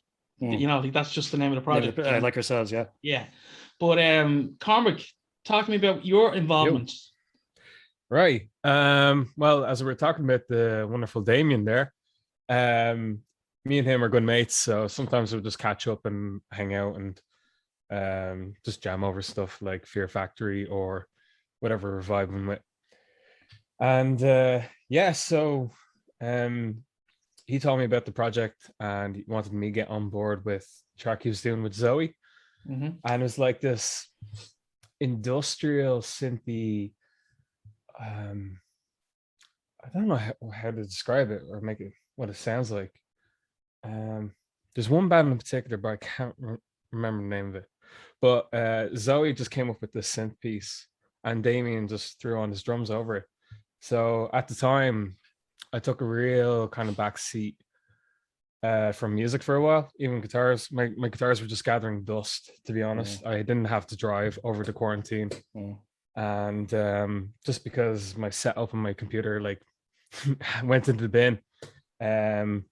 Mm. 0.42 0.58
you 0.58 0.66
know. 0.66 0.80
Like 0.80 0.92
that's 0.92 1.12
just 1.12 1.30
the 1.30 1.38
name 1.38 1.52
of 1.52 1.56
the 1.56 1.62
project. 1.62 1.99
Yeah, 1.99 2.11
you 2.11 2.16
uh, 2.16 2.20
like 2.20 2.37
ourselves, 2.37 2.73
yeah. 2.73 2.87
yeah. 3.02 3.26
But 3.78 3.99
um, 4.00 4.56
Cormac, 4.61 5.00
talk 5.44 5.64
to 5.66 5.70
me 5.70 5.76
about 5.76 6.04
your 6.04 6.35
involvement. 6.35 6.90
Right. 8.11 8.49
Um, 8.64 9.32
well, 9.37 9.64
as 9.64 9.82
we 9.82 9.87
were 9.87 9.94
talking 9.94 10.25
about 10.25 10.49
the 10.49 10.87
wonderful 10.90 11.23
Damien 11.23 11.64
there, 11.64 11.92
um, 12.49 13.20
me 13.64 13.78
and 13.78 13.87
him 13.87 14.02
are 14.02 14.08
good 14.08 14.23
mates, 14.23 14.56
so 14.56 14.88
sometimes 14.88 15.32
we'll 15.32 15.42
just 15.42 15.58
catch 15.58 15.87
up 15.87 16.06
and 16.06 16.40
hang 16.50 16.75
out 16.75 16.97
and 16.97 17.20
um 17.90 18.54
just 18.64 18.83
jam 18.83 19.02
over 19.04 19.23
stuff 19.23 19.61
like 19.62 19.87
Fear 19.87 20.09
Factory 20.09 20.66
or 20.66 21.07
whatever 21.61 21.92
we're 21.97 22.02
vibing 22.02 22.47
with. 22.47 22.61
And 23.80 24.23
uh 24.23 24.61
yeah, 24.88 25.12
so 25.12 25.71
um 26.21 26.85
he 27.47 27.59
told 27.59 27.78
me 27.78 27.87
about 27.87 28.04
the 28.04 28.12
project 28.12 28.71
and 28.78 29.16
he 29.16 29.25
wanted 29.26 29.52
me 29.54 29.68
to 29.68 29.73
get 29.73 29.88
on 29.88 30.11
board 30.11 30.45
with 30.45 30.66
the 30.97 31.02
track 31.02 31.23
he 31.23 31.30
was 31.30 31.40
doing 31.42 31.62
with 31.62 31.75
Zoe 31.75 32.14
Mhm. 32.68 32.99
and 33.04 33.23
it 33.23 33.25
was 33.25 33.38
like 33.38 33.61
this 33.61 34.07
industrial 35.00 36.00
synthy 36.00 36.92
um 38.00 38.59
i 39.85 39.88
don't 39.95 40.09
know 40.09 40.16
how, 40.16 40.35
how 40.52 40.71
to 40.73 40.83
describe 40.83 41.30
it 41.30 41.42
or 41.50 41.61
make 41.61 41.80
it 41.80 41.92
what 42.16 42.28
it 42.28 42.37
sounds 42.37 42.71
like 42.71 42.92
um 43.85 44.33
there's 44.75 44.90
one 44.90 45.09
band 45.09 45.30
in 45.33 45.38
particular 45.38 45.76
but 45.76 45.88
i 45.90 45.97
can't 45.97 46.35
re- 46.38 46.57
remember 46.92 47.23
the 47.23 47.28
name 47.28 47.49
of 47.49 47.54
it 47.54 47.66
but 48.20 48.52
uh 48.54 48.88
zoe 48.96 49.32
just 49.32 49.50
came 49.50 49.70
up 49.70 49.80
with 49.80 49.92
this 49.92 50.14
synth 50.14 50.38
piece 50.40 50.87
and 51.25 51.42
damien 51.42 51.88
just 51.88 52.20
threw 52.20 52.38
on 52.40 52.50
his 52.50 52.62
drums 52.62 52.90
over 52.90 53.16
it. 53.16 53.25
So 53.80 54.28
at 54.32 54.48
the 54.48 54.54
time 54.54 55.16
i 55.72 55.78
took 55.78 56.00
a 56.00 56.04
real 56.04 56.68
kind 56.68 56.88
of 56.88 56.96
back 56.96 57.18
seat 57.18 57.56
uh 58.62 58.90
from 58.92 59.14
music 59.14 59.42
for 59.42 59.54
a 59.56 59.62
while. 59.62 59.90
Even 59.98 60.20
guitars 60.20 60.68
my, 60.72 60.88
my 60.96 61.08
guitars 61.08 61.40
were 61.40 61.46
just 61.46 61.64
gathering 61.64 62.04
dust 62.04 62.50
to 62.66 62.72
be 62.72 62.82
honest. 62.82 63.25
I 63.26 63.37
didn't 63.38 63.66
have 63.66 63.87
to 63.88 63.96
drive 63.96 64.38
over 64.44 64.64
the 64.64 64.72
quarantine. 64.72 65.30
Mm. 65.56 65.78
and 66.16 66.75
um 66.75 67.32
just 67.46 67.62
because 67.62 68.16
my 68.16 68.30
setup 68.30 68.75
on 68.75 68.80
my 68.80 68.92
computer 68.92 69.40
like 69.40 69.62
went 70.64 70.88
into 70.88 71.02
the 71.02 71.08
bin 71.08 71.38
um 72.00 72.64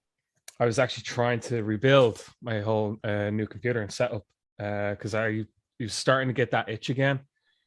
i 0.59 0.65
was 0.65 0.79
actually 0.79 1.03
trying 1.03 1.39
to 1.39 1.63
rebuild 1.63 2.21
my 2.41 2.59
whole 2.59 2.97
uh, 3.03 3.29
new 3.29 3.47
computer 3.47 3.81
and 3.81 3.91
setup 3.91 4.23
uh 4.59 4.91
because 4.91 5.13
i 5.13 5.45
was 5.79 5.93
starting 5.93 6.27
to 6.27 6.33
get 6.33 6.51
that 6.51 6.69
itch 6.69 6.89
again. 6.89 7.19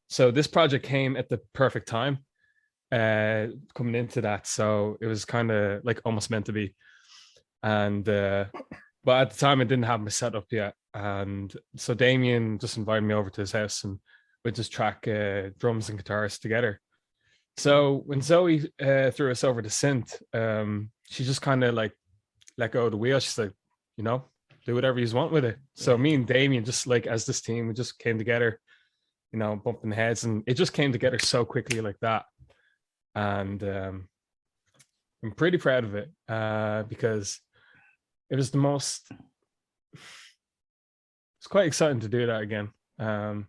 So 0.08 0.30
this 0.30 0.46
project 0.46 0.84
came 0.84 1.16
at 1.16 1.28
the 1.28 1.40
perfect 1.52 1.88
time 1.88 2.18
uh 2.92 3.46
coming 3.74 3.94
into 3.94 4.20
that. 4.22 4.46
So 4.46 4.96
it 5.00 5.06
was 5.06 5.24
kind 5.24 5.50
of 5.50 5.84
like 5.84 6.00
almost 6.04 6.30
meant 6.30 6.46
to 6.46 6.52
be. 6.52 6.74
And 7.62 8.08
uh 8.08 8.46
but 9.04 9.20
at 9.22 9.30
the 9.30 9.38
time 9.38 9.60
I 9.60 9.64
didn't 9.64 9.84
have 9.84 10.00
my 10.00 10.08
setup 10.08 10.46
yet. 10.50 10.74
And 10.92 11.54
so 11.76 11.94
Damien 11.94 12.58
just 12.58 12.76
invited 12.76 13.02
me 13.02 13.14
over 13.14 13.30
to 13.30 13.40
his 13.40 13.52
house 13.52 13.84
and 13.84 13.98
we 14.44 14.50
just 14.50 14.72
track 14.72 15.06
uh, 15.06 15.50
drums 15.58 15.88
and 15.88 15.98
guitars 15.98 16.38
together. 16.38 16.80
So 17.56 18.02
when 18.06 18.22
Zoe 18.22 18.68
uh, 18.82 19.10
threw 19.12 19.30
us 19.30 19.44
over 19.44 19.62
to 19.62 19.68
synth 19.68 20.20
um 20.34 20.90
she 21.08 21.24
just 21.24 21.42
kind 21.42 21.62
of 21.62 21.74
like 21.74 21.92
let 22.58 22.72
go 22.72 22.86
of 22.86 22.90
the 22.90 22.96
wheel. 22.96 23.20
She's 23.20 23.38
like 23.38 23.52
you 23.96 24.02
know 24.02 24.29
do 24.66 24.74
whatever 24.74 24.98
you 24.98 25.14
want 25.14 25.32
with 25.32 25.44
it. 25.44 25.58
So 25.74 25.96
me 25.96 26.14
and 26.14 26.26
Damien 26.26 26.64
just 26.64 26.86
like 26.86 27.06
as 27.06 27.24
this 27.24 27.40
team, 27.40 27.68
we 27.68 27.74
just 27.74 27.98
came 27.98 28.18
together, 28.18 28.60
you 29.32 29.38
know, 29.38 29.56
bumping 29.56 29.92
heads, 29.92 30.24
and 30.24 30.42
it 30.46 30.54
just 30.54 30.72
came 30.72 30.92
together 30.92 31.18
so 31.18 31.44
quickly 31.44 31.80
like 31.80 31.98
that. 32.00 32.24
And 33.14 33.62
um, 33.62 34.08
I'm 35.22 35.32
pretty 35.32 35.58
proud 35.58 35.84
of 35.84 35.94
it 35.94 36.10
uh, 36.28 36.84
because 36.84 37.40
it 38.30 38.36
was 38.36 38.50
the 38.50 38.58
most. 38.58 39.10
It's 39.94 41.46
quite 41.48 41.66
exciting 41.66 42.00
to 42.00 42.08
do 42.08 42.26
that 42.26 42.42
again. 42.42 42.70
Um, 42.98 43.48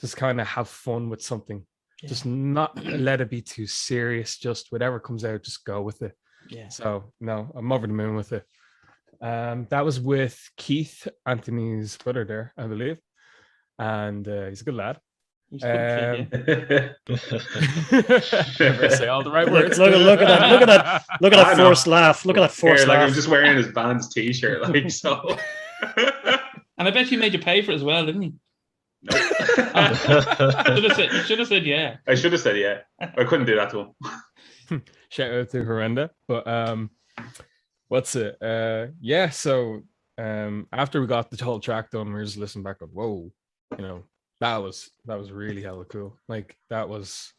just 0.00 0.16
kind 0.16 0.40
of 0.40 0.46
have 0.46 0.68
fun 0.68 1.08
with 1.08 1.22
something. 1.22 1.64
Just 2.04 2.26
not 2.26 2.84
let 2.84 3.20
it 3.20 3.30
be 3.30 3.40
too 3.40 3.66
serious. 3.66 4.36
Just 4.36 4.72
whatever 4.72 4.98
comes 4.98 5.24
out, 5.24 5.44
just 5.44 5.64
go 5.64 5.82
with 5.82 6.02
it. 6.02 6.12
Yeah. 6.48 6.68
So 6.68 7.12
no, 7.20 7.50
I'm 7.54 7.70
over 7.70 7.86
the 7.86 7.92
moon 7.92 8.16
with 8.16 8.32
it. 8.32 8.44
Um, 9.22 9.66
that 9.70 9.84
was 9.84 10.00
with 10.00 10.50
Keith, 10.56 11.06
Anthony's 11.24 11.96
brother 11.96 12.24
there, 12.24 12.52
I 12.58 12.66
believe, 12.66 12.98
and 13.78 14.26
uh, 14.26 14.46
he's 14.48 14.62
a 14.62 14.64
good 14.64 14.74
lad. 14.74 14.98
He's 15.50 15.62
a 15.62 16.26
good 16.28 16.46
kid, 16.46 16.94
Um, 17.08 17.18
Never 18.60 18.90
say 18.90 19.06
all 19.06 19.22
the 19.22 19.30
right 19.30 19.46
Look- 19.46 19.64
words. 19.64 19.78
look 19.78 19.92
at- 19.92 19.98
look 20.00 20.20
at 20.20 20.26
that- 20.28 20.50
look 20.50 20.62
at 20.62 20.66
that. 20.66 21.04
Look 21.20 21.32
at 21.34 21.38
I 21.46 21.50
that 21.50 21.56
know. 21.58 21.64
forced 21.66 21.86
laugh. 21.86 22.24
Look 22.24 22.36
at 22.36 22.40
that 22.40 22.50
Here, 22.50 22.70
forced 22.70 22.86
like. 22.88 22.98
I'm 22.98 23.12
just 23.12 23.28
wearing 23.28 23.56
his 23.56 23.68
band's 23.68 24.08
t-shirt, 24.12 24.62
like 24.62 24.90
so. 24.90 25.36
And 26.78 26.88
I 26.88 26.90
bet 26.90 27.10
you 27.12 27.18
made 27.18 27.32
you 27.32 27.38
pay 27.38 27.62
for 27.62 27.70
it 27.70 27.74
as 27.76 27.84
well, 27.84 28.04
didn't 28.06 28.22
he? 28.22 28.32
Nope. 29.02 29.16
Should 29.16 30.84
have 30.84 30.94
said, 30.96 31.12
you 31.12 31.22
should 31.22 31.38
have 31.38 31.48
said 31.48 31.64
yeah. 31.64 31.96
I 32.08 32.14
should 32.14 32.32
have 32.32 32.40
said 32.40 32.56
yeah. 32.56 32.78
I 33.00 33.24
couldn't 33.24 33.46
do 33.46 33.54
that 33.56 33.70
to 33.70 33.92
him. 34.70 34.82
Shout 35.10 35.32
out 35.32 35.50
to 35.50 35.58
Horrenda. 35.64 36.10
But 36.26 36.46
um, 36.46 36.90
what's 37.92 38.16
it? 38.16 38.40
Uh, 38.40 38.86
yeah. 39.02 39.28
So 39.28 39.82
um, 40.16 40.66
after 40.72 40.98
we 40.98 41.06
got 41.06 41.30
the 41.30 41.44
whole 41.44 41.60
track 41.60 41.90
done, 41.90 42.06
we 42.06 42.14
were 42.14 42.24
just 42.24 42.38
listening 42.38 42.64
back. 42.64 42.80
Like, 42.80 42.90
whoa, 42.90 43.30
you 43.76 43.84
know, 43.84 44.04
that 44.40 44.56
was 44.56 44.88
that 45.04 45.18
was 45.18 45.30
really 45.30 45.62
hella 45.62 45.84
cool. 45.84 46.16
Like 46.26 46.56
that 46.70 46.88
was 46.88 47.34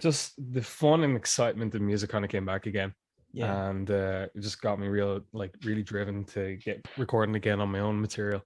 just 0.00 0.32
the 0.52 0.62
fun 0.62 1.04
and 1.04 1.14
excitement 1.14 1.74
of 1.74 1.82
music 1.82 2.08
kind 2.08 2.24
of 2.24 2.30
came 2.30 2.46
back 2.46 2.64
again. 2.66 2.94
Yeah. 3.30 3.68
and 3.68 3.90
uh, 3.90 4.28
it 4.34 4.40
just 4.40 4.62
got 4.62 4.80
me 4.80 4.88
real 4.88 5.20
like 5.34 5.54
really 5.62 5.82
driven 5.82 6.24
to 6.32 6.56
get 6.56 6.88
recording 6.96 7.36
again 7.36 7.60
on 7.60 7.70
my 7.70 7.80
own 7.80 8.00
material 8.00 8.42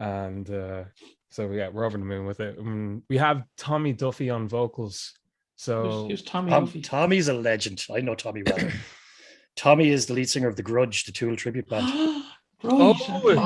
and 0.00 0.50
uh, 0.50 0.82
so 1.30 1.48
yeah 1.52 1.68
we're 1.68 1.84
over 1.84 1.96
the 1.96 2.04
moon 2.04 2.26
with 2.26 2.40
it 2.40 2.58
um, 2.58 3.04
we 3.08 3.16
have 3.16 3.44
tommy 3.56 3.92
duffy 3.92 4.28
on 4.28 4.48
vocals 4.48 5.14
so 5.54 5.84
Who's, 5.84 6.10
who's 6.10 6.22
Tommy? 6.22 6.50
Tom- 6.50 6.64
Duffy? 6.64 6.80
Tommy's 6.80 7.28
a 7.28 7.34
legend. 7.34 7.84
I 7.94 8.00
know 8.00 8.16
Tommy 8.16 8.42
well. 8.44 8.58
Tommy 9.56 9.90
is 9.90 10.06
the 10.06 10.14
lead 10.14 10.28
singer 10.28 10.48
of 10.48 10.56
The 10.56 10.62
Grudge, 10.62 11.04
the 11.04 11.12
Tool 11.12 11.36
tribute 11.36 11.68
band. 11.68 11.86
right. 11.86 12.18
Oh, 12.64 12.94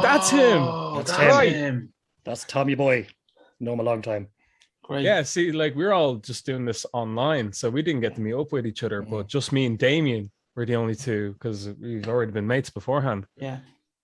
that's 0.02 0.28
him. 0.28 0.62
That's 0.96 1.10
that's 1.16 1.46
him. 1.48 1.54
him. 1.54 1.92
That's 2.24 2.44
Tommy 2.44 2.74
Boy. 2.74 3.06
Know 3.60 3.72
him 3.72 3.80
a 3.80 3.82
long 3.82 4.02
time. 4.02 4.28
Great. 4.84 5.04
yeah 5.04 5.22
see 5.22 5.50
like 5.50 5.74
we're 5.74 5.92
all 5.92 6.14
just 6.16 6.46
doing 6.46 6.64
this 6.64 6.86
online 6.92 7.52
so 7.52 7.68
we 7.68 7.82
didn't 7.82 8.02
get 8.02 8.14
to 8.14 8.20
meet 8.20 8.34
up 8.34 8.52
with 8.52 8.66
each 8.68 8.84
other 8.84 9.02
but 9.02 9.26
just 9.26 9.50
me 9.52 9.66
and 9.66 9.76
damien 9.78 10.30
were 10.54 10.64
the 10.64 10.76
only 10.76 10.94
two 10.94 11.32
because 11.32 11.68
we've 11.80 12.06
already 12.06 12.30
been 12.30 12.46
mates 12.46 12.70
beforehand 12.70 13.26
Yeah. 13.36 13.58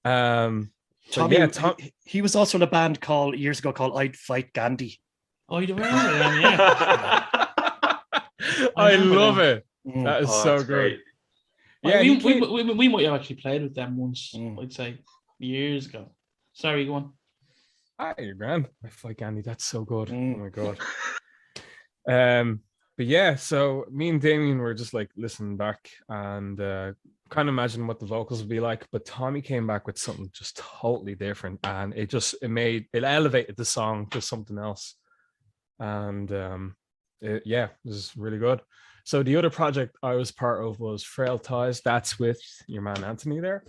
um 0.05 0.73
Tommy, 1.13 1.37
yeah 1.37 1.47
Tom, 1.47 1.77
he, 1.79 1.93
he 2.05 2.21
was 2.21 2.35
also 2.35 2.59
in 2.59 2.63
a 2.63 2.67
band 2.67 3.01
called 3.01 3.37
years 3.39 3.61
ago 3.61 3.73
called 3.73 3.97
I'd 3.97 4.17
Fight 4.17 4.53
Gandhi. 4.55 4.99
Oh, 5.49 5.59
you 5.61 5.73
remember 5.73 6.19
them? 6.19 6.41
Yeah. 6.41 7.27
i 8.77 8.93
remember 8.93 9.15
love 9.17 9.37
them. 9.37 9.59
it 9.59 9.67
Mm. 9.87 10.05
that 10.05 10.23
is 10.23 10.29
Oh, 10.31 10.43
so 10.45 10.51
that's 10.53 10.63
good 10.65 10.75
great. 10.75 11.01
Well, 11.83 11.95
yeah 11.95 12.01
we, 12.01 12.19
he 12.19 12.41
we, 12.41 12.63
we, 12.63 12.75
we 12.75 12.89
might 12.89 13.05
have 13.05 13.15
actually 13.15 13.37
played 13.37 13.63
with 13.63 13.75
them 13.75 13.97
once. 13.97 14.33
Mm. 14.37 14.63
I'd 14.63 14.73
say 14.73 14.99
years 15.39 15.87
ago. 15.87 16.11
Sorry, 16.53 16.87
go 16.87 16.95
on. 16.95 17.13
You're 18.19 18.35
grand. 18.35 18.69
I 18.85 18.89
fight 18.89 19.19
Gandhi. 19.19 19.43
That's 19.43 19.65
so 19.65 19.85
good. 19.85 20.09
Mm. 20.09 20.35
Oh 20.35 20.39
my 20.39 20.49
god. 20.49 20.79
Um, 22.09 22.61
but 22.97 23.07
yeah, 23.07 23.37
so 23.37 23.85
me 23.91 24.09
and 24.09 24.21
Damien 24.21 24.59
were 24.59 24.75
just 24.75 24.93
like 24.93 25.11
listening 25.17 25.57
back 25.57 25.89
and 26.09 26.61
uh 26.61 26.93
kind 27.31 27.49
of 27.49 27.55
imagining 27.55 27.87
what 27.87 27.99
the 27.99 28.07
vocals 28.07 28.41
would 28.41 28.49
be 28.49 28.61
like. 28.61 28.87
But 28.93 29.07
Tommy 29.07 29.41
came 29.41 29.67
back 29.67 29.87
with 29.87 29.99
something 29.99 30.31
just 30.33 30.57
totally 30.59 31.15
different, 31.15 31.61
and 31.65 31.95
it 31.95 32.11
just 32.11 32.35
it 32.43 32.49
made 32.49 32.87
it 32.93 33.05
elevated 33.05 33.57
the 33.57 33.65
song 33.65 34.09
to 34.11 34.21
something 34.21 34.59
else. 34.59 34.97
And 35.79 36.31
um, 36.33 36.77
it, 37.21 37.43
yeah, 37.47 37.65
it 37.65 37.89
was 37.89 38.13
really 38.17 38.39
good. 38.39 38.61
So 39.05 39.23
the 39.23 39.37
other 39.37 39.51
project 39.51 39.97
I 40.03 40.15
was 40.15 40.31
part 40.31 40.65
of 40.65 40.79
was 40.79 41.03
Frail 41.03 41.39
Ties. 41.39 41.81
That's 41.81 42.19
with 42.19 42.41
your 42.67 42.83
man 42.83 43.03
Anthony 43.05 43.41
there. 43.41 43.65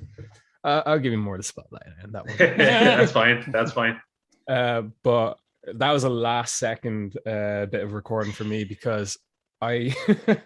Uh, 0.63 0.81
I'll 0.85 0.99
give 0.99 1.11
you 1.11 1.17
more 1.17 1.35
of 1.35 1.39
the 1.39 1.43
spotlight 1.43 1.83
on 2.03 2.11
that 2.11 2.25
one. 2.25 2.35
that's 2.37 3.11
fine. 3.11 3.43
That's 3.51 3.71
fine. 3.71 3.99
Uh, 4.45 4.81
but 5.03 5.37
that 5.75 5.93
was 5.93 6.03
a 6.03 6.09
last 6.09 6.55
second 6.55 7.15
uh, 7.25 7.65
bit 7.67 7.81
of 7.81 7.93
recording 7.93 8.33
for 8.33 8.43
me 8.43 8.65
because 8.65 9.17
I 9.61 9.95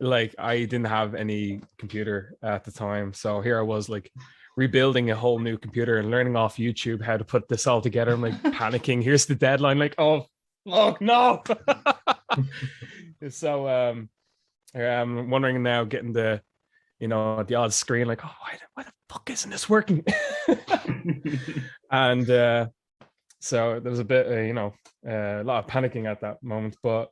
like 0.00 0.36
I 0.38 0.58
didn't 0.58 0.84
have 0.84 1.16
any 1.16 1.60
computer 1.76 2.36
at 2.44 2.62
the 2.62 2.70
time. 2.70 3.12
So 3.12 3.40
here 3.40 3.58
I 3.58 3.62
was 3.62 3.88
like 3.88 4.12
rebuilding 4.56 5.10
a 5.10 5.16
whole 5.16 5.40
new 5.40 5.58
computer 5.58 5.98
and 5.98 6.12
learning 6.12 6.36
off 6.36 6.58
YouTube 6.58 7.02
how 7.02 7.16
to 7.16 7.24
put 7.24 7.48
this 7.48 7.66
all 7.66 7.80
together. 7.80 8.12
I'm 8.12 8.22
like 8.22 8.40
panicking. 8.40 9.02
Here's 9.02 9.26
the 9.26 9.34
deadline. 9.34 9.80
Like, 9.80 9.96
oh, 9.98 10.26
oh 10.68 10.96
no. 11.00 11.42
so 13.30 13.68
um 13.68 14.08
I'm 14.74 15.30
wondering 15.30 15.62
now 15.62 15.84
getting 15.84 16.12
the 16.12 16.40
you 16.98 17.08
know 17.08 17.42
the 17.42 17.54
odd 17.56 17.72
screen 17.72 18.06
like 18.06 18.24
oh 18.24 18.30
why, 18.42 18.52
the- 18.54 18.66
why 18.74 18.82
the 18.84 18.92
fuck 19.08 19.28
isn't 19.30 19.50
this 19.50 19.68
working 19.68 20.04
and 21.90 22.28
uh 22.30 22.66
so 23.40 23.80
there 23.80 23.90
was 23.90 23.98
a 24.00 24.04
bit 24.04 24.26
uh, 24.28 24.40
you 24.40 24.52
know 24.52 24.74
uh, 25.08 25.40
a 25.40 25.44
lot 25.44 25.64
of 25.64 25.70
panicking 25.70 26.06
at 26.10 26.20
that 26.20 26.42
moment 26.42 26.76
but 26.82 27.10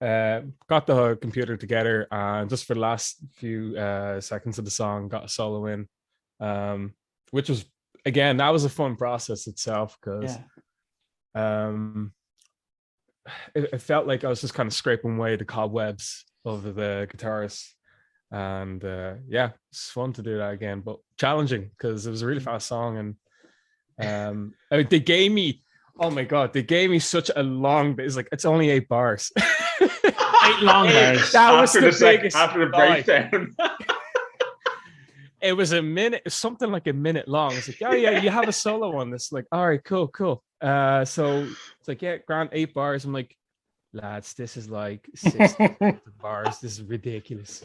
uh 0.00 0.40
got 0.68 0.86
the 0.86 1.16
computer 1.20 1.56
together 1.56 2.06
and 2.10 2.48
just 2.48 2.64
for 2.64 2.74
the 2.74 2.80
last 2.80 3.18
few 3.34 3.76
uh 3.76 4.20
seconds 4.20 4.58
of 4.58 4.64
the 4.64 4.70
song 4.70 5.08
got 5.08 5.24
a 5.24 5.28
solo 5.28 5.66
in 5.66 5.86
um 6.40 6.94
which 7.30 7.48
was 7.48 7.64
again 8.06 8.36
that 8.38 8.50
was 8.52 8.64
a 8.64 8.68
fun 8.70 8.96
process 8.96 9.46
itself 9.46 9.98
because 10.00 10.38
Yeah. 11.34 11.64
um 11.64 12.12
it, 13.54 13.68
it 13.74 13.82
felt 13.82 14.06
like 14.06 14.24
I 14.24 14.28
was 14.28 14.40
just 14.40 14.54
kind 14.54 14.66
of 14.66 14.72
scraping 14.72 15.16
away 15.18 15.36
the 15.36 15.44
cobwebs 15.44 16.24
of 16.48 16.74
the 16.74 17.06
guitars. 17.10 17.74
And 18.30 18.84
uh 18.84 19.14
yeah, 19.26 19.50
it's 19.70 19.90
fun 19.90 20.12
to 20.14 20.22
do 20.22 20.36
that 20.38 20.52
again, 20.52 20.80
but 20.80 20.98
challenging 21.16 21.70
because 21.70 22.06
it 22.06 22.10
was 22.10 22.22
a 22.22 22.26
really 22.26 22.40
fast 22.40 22.66
song 22.66 22.98
and 22.98 23.14
um 24.06 24.54
I 24.70 24.78
mean, 24.78 24.86
they 24.90 25.00
gave 25.00 25.32
me 25.32 25.62
oh 25.98 26.10
my 26.10 26.24
god, 26.24 26.52
they 26.52 26.62
gave 26.62 26.90
me 26.90 26.98
such 26.98 27.30
a 27.34 27.42
long. 27.42 27.98
It's 27.98 28.16
like 28.16 28.28
it's 28.32 28.44
only 28.44 28.70
eight 28.70 28.88
bars. 28.88 29.32
Eight 29.80 30.62
long 30.62 30.86
bars. 30.92 31.32
That 31.32 31.60
was 31.60 31.74
after 31.74 31.80
the 31.80 31.86
the, 31.86 31.92
sec- 31.92 32.16
biggest 32.16 32.36
after 32.36 32.64
the 32.64 32.70
breakdown. 32.70 33.54
it 35.40 35.52
was 35.52 35.72
a 35.72 35.82
minute, 35.82 36.22
something 36.28 36.70
like 36.70 36.86
a 36.86 36.92
minute 36.92 37.28
long. 37.28 37.52
It's 37.52 37.68
like, 37.68 37.82
oh 37.84 37.94
yeah, 37.94 38.20
you 38.20 38.30
have 38.30 38.48
a 38.48 38.52
solo 38.52 38.96
on 38.96 39.10
this. 39.10 39.32
Like, 39.32 39.44
all 39.52 39.66
right, 39.66 39.82
cool, 39.84 40.08
cool. 40.08 40.42
Uh, 40.60 41.04
so 41.04 41.42
it's 41.78 41.88
like, 41.88 42.02
yeah, 42.02 42.16
grant 42.26 42.50
eight 42.52 42.74
bars. 42.74 43.04
I'm 43.04 43.12
like, 43.12 43.36
lads, 43.92 44.34
this 44.34 44.56
is 44.56 44.68
like 44.68 45.08
six 45.14 45.54
bars. 46.20 46.58
This 46.60 46.72
is 46.78 46.82
ridiculous. 46.82 47.64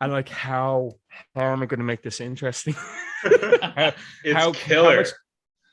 I'm 0.00 0.10
like, 0.10 0.28
how 0.28 0.92
how 1.34 1.52
am 1.52 1.62
I 1.62 1.66
going 1.66 1.78
to 1.80 1.84
make 1.84 2.02
this 2.02 2.20
interesting? 2.20 2.74
how, 2.74 3.92
it's 4.24 4.36
how- 4.36 4.52
killer. 4.52 4.90
How 4.92 4.96
much, 4.98 5.08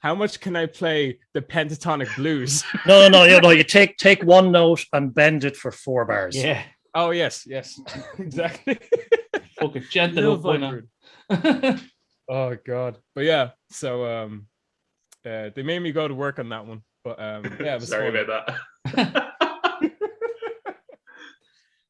how 0.01 0.15
much 0.15 0.39
can 0.39 0.55
I 0.55 0.67
play 0.67 1.17
the 1.33 1.41
pentatonic 1.41 2.15
blues? 2.15 2.63
No, 2.85 3.07
no, 3.09 3.25
no, 3.27 3.39
no. 3.39 3.49
you 3.49 3.63
take 3.63 3.97
take 3.97 4.21
one 4.23 4.51
note 4.51 4.85
and 4.93 5.13
bend 5.13 5.43
it 5.43 5.55
for 5.57 5.71
four 5.71 6.05
bars. 6.05 6.35
Yeah. 6.35 6.61
oh 6.93 7.09
yes, 7.11 7.43
yes, 7.47 7.79
exactly. 8.19 8.77
Fuck 9.59 9.75
it. 9.77 9.89
Gent 9.89 10.11
it 10.13 10.15
Little 10.17 10.33
up, 10.33 10.43
why 10.43 10.57
not? 10.57 10.81
vibrant. 11.31 11.81
Oh 12.29 12.55
god. 12.65 12.97
But 13.15 13.23
yeah, 13.23 13.51
so 13.71 14.05
um 14.05 14.47
uh, 15.25 15.49
they 15.55 15.63
made 15.63 15.79
me 15.79 15.91
go 15.91 16.07
to 16.07 16.13
work 16.13 16.37
on 16.37 16.49
that 16.49 16.67
one. 16.67 16.83
But 17.03 17.19
um 17.19 17.43
yeah, 17.59 17.73
it 17.75 17.79
was 17.81 17.89
Sorry 17.89 18.11
fun. 18.11 18.23
about 18.23 18.57
that. 18.95 19.34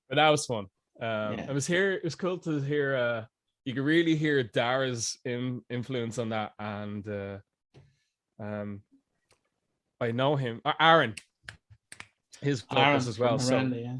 But 0.09 0.15
that 0.15 0.29
was 0.29 0.45
fun. 0.45 0.65
Um 1.01 1.33
Yeah. 1.37 1.49
it 1.49 1.53
was 1.53 1.67
here, 1.67 1.93
it 1.93 2.03
was 2.03 2.15
cool 2.15 2.37
to 2.39 2.61
hear 2.61 2.95
uh 2.95 3.25
you 3.65 3.73
could 3.73 3.83
really 3.83 4.15
hear 4.15 4.43
Dara's 4.43 5.17
in, 5.25 5.61
influence 5.69 6.19
on 6.19 6.29
that 6.29 6.53
and 6.59 7.07
uh 7.07 7.37
um 8.39 8.81
I 9.99 10.11
know 10.11 10.35
him 10.35 10.61
Aaron 10.79 11.15
his 12.41 12.61
vocals 12.61 13.07
as 13.07 13.17
well. 13.19 13.39
So 13.39 13.53
Miranda, 13.55 13.79
yeah. 13.79 13.97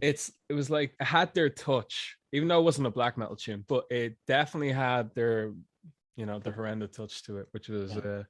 it's 0.00 0.30
it 0.48 0.54
was 0.54 0.70
like 0.70 0.94
it 1.00 1.04
had 1.04 1.32
their 1.34 1.48
touch, 1.48 2.16
even 2.32 2.48
though 2.48 2.60
it 2.60 2.64
wasn't 2.64 2.86
a 2.86 2.90
black 2.90 3.16
metal 3.18 3.36
tune, 3.36 3.64
but 3.68 3.84
it 3.90 4.16
definitely 4.26 4.72
had 4.72 5.14
their, 5.14 5.52
you 6.16 6.26
know, 6.26 6.38
the 6.38 6.52
horrendous 6.52 6.94
touch 6.96 7.22
to 7.24 7.38
it, 7.38 7.46
which 7.52 7.68
was, 7.68 7.94
Yeah. 7.94 8.00
uh, 8.00 8.22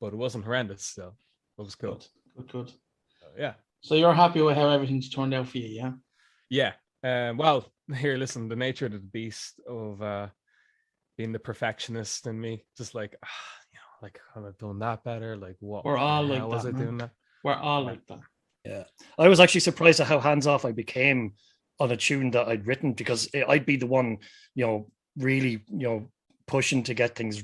but 0.00 0.12
it 0.12 0.16
wasn't 0.16 0.44
horrendous 0.44 0.84
still. 0.84 1.16
It 1.58 1.62
was 1.62 1.74
cool. 1.76 1.94
Good, 1.94 2.06
good, 2.36 2.52
good. 2.52 2.68
So, 3.20 3.26
yeah, 3.38 3.54
So 3.82 3.94
you're 3.94 4.12
happy 4.14 4.42
with 4.42 4.56
how 4.56 4.68
everything's 4.68 5.08
turned 5.08 5.32
out 5.34 5.48
for 5.48 5.58
you, 5.58 5.68
yeah? 5.68 5.92
Yeah. 6.52 6.72
Um, 7.02 7.36
well, 7.38 7.66
here, 7.96 8.16
listen, 8.16 8.48
the 8.48 8.56
nature 8.56 8.86
of 8.86 8.92
the 8.92 8.98
beast 8.98 9.60
of 9.68 10.00
uh 10.02 10.28
being 11.18 11.32
the 11.32 11.38
perfectionist 11.38 12.26
in 12.26 12.40
me, 12.40 12.64
just 12.76 12.94
like, 12.94 13.16
ah, 13.24 13.28
you 13.72 13.78
know, 13.78 14.06
like 14.06 14.20
could 14.34 14.44
have 14.44 14.58
done 14.58 14.78
that 14.80 15.02
better. 15.04 15.36
Like, 15.36 15.56
what? 15.60 15.84
We're 15.84 15.96
all 15.96 16.24
like 16.24 16.38
hell 16.38 16.48
was 16.50 16.62
that, 16.62 16.70
I 16.70 16.72
man. 16.72 16.82
doing 16.84 16.98
that? 16.98 17.10
We're 17.42 17.54
all 17.54 17.82
like 17.84 18.06
that. 18.06 18.20
Yeah, 18.64 18.84
I 19.18 19.28
was 19.28 19.40
actually 19.40 19.60
surprised 19.62 20.00
at 20.00 20.06
how 20.06 20.20
hands 20.20 20.46
off 20.46 20.64
I 20.64 20.72
became 20.72 21.32
on 21.80 21.90
a 21.90 21.96
tune 21.96 22.30
that 22.32 22.46
I'd 22.48 22.66
written 22.66 22.92
because 22.92 23.28
I- 23.34 23.44
I'd 23.48 23.66
be 23.66 23.76
the 23.76 23.88
one, 23.88 24.18
you 24.54 24.64
know, 24.66 24.90
really, 25.16 25.64
you 25.68 25.86
know, 25.88 26.10
pushing 26.46 26.82
to 26.84 26.94
get 26.94 27.16
things 27.16 27.42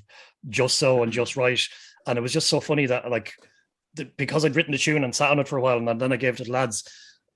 just 0.49 0.77
so 0.77 1.03
and 1.03 1.11
just 1.11 1.37
right. 1.37 1.61
And 2.07 2.17
it 2.19 2.23
was 2.23 2.33
just 2.33 2.49
so 2.49 2.61
funny 2.61 2.87
that 2.87 3.11
like 3.11 3.33
the, 3.95 4.05
because 4.17 4.45
I'd 4.45 4.55
written 4.55 4.73
the 4.73 4.79
tune 4.79 5.03
and 5.03 5.15
sat 5.15 5.31
on 5.33 5.41
it 5.41 5.49
for 5.49 5.57
a 5.59 5.61
while, 5.61 5.79
and 5.79 6.01
then 6.01 6.13
I 6.13 6.17
gave 6.17 6.35
it 6.35 6.37
to 6.39 6.45
the 6.45 6.53
lads. 6.53 6.85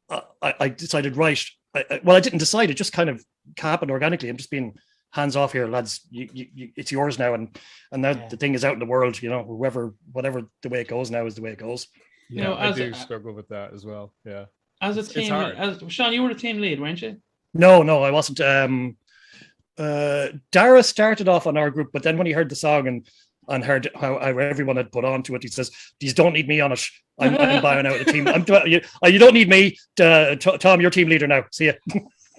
I, 0.09 0.23
I- 0.41 0.55
I 0.61 0.69
decided 0.69 1.17
right. 1.17 1.43
I, 1.75 1.85
I, 1.91 2.01
well, 2.05 2.17
I 2.17 2.21
didn't 2.21 2.39
decide; 2.39 2.71
it 2.71 2.75
just 2.75 2.93
kind 2.93 3.09
of 3.11 3.25
happened 3.59 3.91
organically. 3.91 4.29
I'm 4.29 4.37
just 4.37 4.51
being 4.51 4.75
hands 5.11 5.37
off 5.37 5.53
here, 5.53 5.67
lads. 5.67 6.01
You, 6.11 6.29
you, 6.33 6.47
you, 6.55 6.69
it's 6.77 6.93
yours 6.93 7.19
now, 7.19 7.35
and 7.35 7.57
and 7.93 8.03
now 8.03 8.11
Yeah. 8.11 8.29
the 8.29 8.37
thing 8.37 8.55
is 8.55 8.65
out 8.65 8.75
in 8.75 8.79
the 8.79 8.87
world. 8.87 9.21
You 9.23 9.31
know, 9.31 9.43
whoever, 9.45 9.95
whatever 10.13 10.43
the 10.63 10.69
way 10.69 10.81
it 10.81 10.89
goes 10.89 11.11
now 11.11 11.27
is 11.27 11.35
the 11.35 11.43
way 11.43 11.51
it 11.53 11.59
goes. 11.59 11.89
You 12.29 12.39
Yeah, 12.39 12.45
know, 12.45 12.55
I 12.57 12.73
do 12.73 12.91
a- 12.91 12.95
struggle 12.95 13.33
with 13.35 13.49
that 13.49 13.73
as 13.75 13.85
well. 13.85 14.15
Yeah. 14.25 14.47
As 14.81 14.97
a 14.97 15.01
It's- 15.01 15.07
it's 15.17 15.27
team, 15.27 15.31
hard. 15.31 15.55
as 15.57 15.83
Sean, 15.93 16.13
you 16.13 16.23
were 16.23 16.33
the 16.33 16.41
team 16.41 16.61
lead, 16.61 16.81
weren't 16.81 17.03
you? 17.03 17.21
No, 17.55 17.83
no, 17.83 18.03
I 18.03 18.11
wasn't. 18.11 18.41
Um, 18.41 18.97
uh, 19.79 20.29
Dara 20.51 20.83
started 20.83 21.29
off 21.29 21.47
on 21.47 21.57
our 21.57 21.71
group, 21.71 21.91
but 21.93 22.03
then 22.03 22.17
when 22.19 22.27
he 22.27 22.33
heard 22.33 22.49
the 22.49 22.57
song 22.57 22.87
and 22.89 23.07
and 23.49 23.65
heard 23.65 23.89
how, 23.95 24.19
how 24.19 24.39
everyone 24.39 24.77
had 24.77 24.93
put 24.93 25.05
on 25.05 25.23
to 25.25 25.35
it, 25.35 25.43
he 25.43 25.49
says, 25.49 25.71
"These 26.01 26.15
don't 26.15 26.33
need 26.33 26.49
me 26.49 26.61
on 26.61 26.73
it. 26.73 26.85
I'm, 27.19 27.37
I'm 27.37 27.63
buying 27.69 27.87
out 27.87 27.99
the 28.05 28.11
team. 28.13 28.29
I'm, 28.29 28.45
you, 28.67 28.81
uh, 29.05 29.09
you 29.09 29.19
don't 29.19 29.35
need 29.35 29.49
me. 29.49 29.77
Uh, 30.01 30.37
T- 30.37 30.59
Tom, 30.59 30.81
you're 30.81 30.91
team 30.91 31.09
leader 31.09 31.27
now. 31.27 31.45
See 31.51 31.67
ya." 31.67 31.73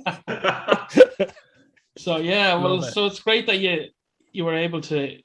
So 1.95 2.17
yeah, 2.17 2.55
well, 2.55 2.77
Love 2.79 2.87
it. 2.89 2.93
so 2.93 3.05
it's 3.05 3.19
great 3.19 3.45
that 3.45 3.59
you 3.59 3.85
you 4.31 4.45
were 4.45 4.55
able 4.55 4.81
to 4.81 5.19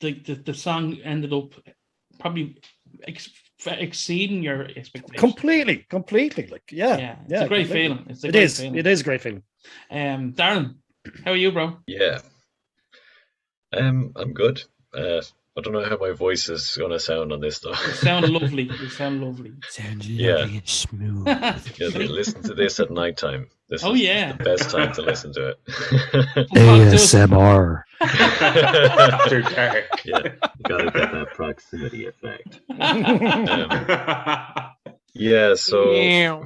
the 0.00 0.12
the, 0.20 0.34
the 0.34 0.54
song 0.54 0.96
ended 1.02 1.32
up 1.32 1.52
probably 2.20 2.58
ex, 3.08 3.28
exceeding 3.66 4.40
your 4.40 4.66
expectations. 4.76 5.18
completely, 5.18 5.84
completely. 5.90 6.46
Like, 6.46 6.62
yeah, 6.70 6.96
yeah, 6.96 7.16
it's 7.22 7.32
yeah, 7.32 7.44
a 7.44 7.48
great 7.48 7.66
completely. 7.66 7.88
feeling. 7.96 8.06
It's 8.08 8.22
a 8.24 8.28
It 8.28 8.32
great 8.32 8.42
is. 8.44 8.60
feeling. 8.60 8.76
It 8.76 8.86
is 8.86 9.00
a 9.00 9.04
great 9.04 9.20
feeling. 9.20 9.42
Um, 9.90 10.32
Darren, 10.34 10.76
how 11.24 11.32
are 11.32 11.36
you, 11.36 11.50
bro? 11.50 11.78
Yeah. 11.88 12.20
Um, 13.72 14.12
I'm 14.14 14.32
good. 14.32 14.62
Uh, 14.94 15.22
I 15.56 15.60
don't 15.60 15.74
know 15.74 15.84
how 15.84 15.98
my 15.98 16.12
voice 16.12 16.48
is 16.48 16.76
gonna 16.78 16.98
sound 16.98 17.30
on 17.32 17.40
this 17.40 17.58
though. 17.58 17.70
You 17.70 17.92
sound 17.92 18.28
lovely. 18.32 18.62
You 18.64 18.88
sound 18.88 19.22
lovely. 19.22 19.52
Sounds 19.68 20.08
Yeah. 20.08 20.36
lovely 20.36 20.56
and 20.58 20.68
smooth. 20.68 21.26
Yeah, 21.26 21.88
listen 21.88 22.42
to 22.44 22.54
this 22.54 22.80
at 22.80 22.90
night 22.90 23.16
time. 23.18 23.48
This 23.68 23.84
Oh, 23.84 23.94
is 23.94 24.00
yeah. 24.00 24.32
the 24.32 24.44
best 24.44 24.70
time 24.70 24.92
to 24.94 25.02
listen 25.02 25.32
to 25.34 25.48
it. 25.50 25.58
ASMR. 26.54 27.82
After 28.00 29.42
dark. 29.42 29.84
yeah, 30.04 30.18
you 30.24 30.62
gotta 30.68 30.90
get 30.90 31.12
that 31.12 31.28
proximity 31.34 32.06
effect. 32.06 32.60
Yeah, 35.14 35.56
so 35.56 35.92
yeah, 35.92 36.42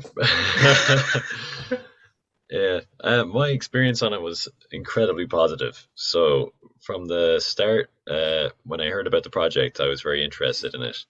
uh, 2.53 3.25
my 3.25 3.49
experience 3.49 4.03
on 4.03 4.13
it 4.13 4.21
was 4.21 4.49
incredibly 4.71 5.27
positive. 5.27 5.87
So 5.95 6.53
from 6.81 7.07
the 7.07 7.41
start, 7.41 7.91
uh, 8.09 8.51
when 8.65 8.81
I 8.81 8.89
heard 8.89 9.07
about 9.07 9.25
the 9.25 9.31
project, 9.31 9.81
I 9.81 9.89
was 9.89 10.03
very 10.03 10.25
interested 10.25 10.75
in 10.75 10.83
it, 10.83 11.05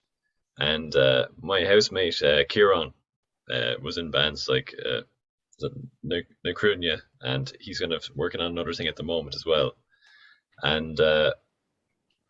and 0.57 0.95
uh, 0.95 1.27
my 1.41 1.63
housemate 1.63 2.21
uh, 2.23 2.43
Kieran 2.49 2.93
uh, 3.51 3.73
was 3.81 3.97
in 3.97 4.11
bands 4.11 4.49
like 4.49 4.73
uh, 4.83 5.01
Nicrunia, 6.45 7.01
and 7.21 7.51
he's 7.59 7.79
kind 7.79 7.93
of 7.93 8.09
working 8.15 8.41
on 8.41 8.51
another 8.51 8.73
thing 8.73 8.87
at 8.87 8.95
the 8.95 9.03
moment 9.03 9.35
as 9.35 9.45
well. 9.45 9.73
And 10.63 10.99
uh, 10.99 11.33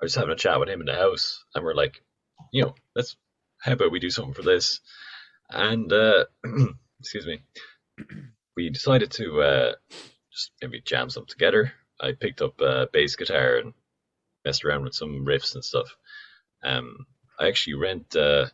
I 0.01 0.05
was 0.05 0.15
having 0.15 0.31
a 0.31 0.35
chat 0.35 0.59
with 0.59 0.69
him 0.69 0.81
in 0.81 0.87
the 0.87 0.95
house, 0.95 1.45
and 1.55 1.63
we're 1.63 1.73
like, 1.73 2.03
you 2.51 2.63
know, 2.63 2.75
let's 2.95 3.15
how 3.59 3.71
about 3.73 3.91
we 3.91 3.99
do 3.99 4.09
something 4.09 4.33
for 4.33 4.43
this? 4.43 4.81
And 5.49 5.91
excuse 6.99 7.25
me, 7.25 7.41
we 8.57 8.69
decided 8.69 9.11
to 9.11 9.41
uh, 9.41 9.73
just 10.33 10.51
maybe 10.61 10.81
jam 10.81 11.09
something 11.09 11.29
together. 11.29 11.71
I 12.01 12.11
picked 12.11 12.41
up 12.41 12.59
a 12.59 12.87
bass 12.91 13.15
guitar 13.15 13.57
and 13.57 13.73
messed 14.43 14.65
around 14.65 14.83
with 14.83 14.95
some 14.95 15.25
riffs 15.25 15.55
and 15.55 15.63
stuff. 15.63 15.95
Um, 16.63 17.05
I 17.39 17.47
actually 17.47 17.75
rent 17.75 18.15
a 18.15 18.51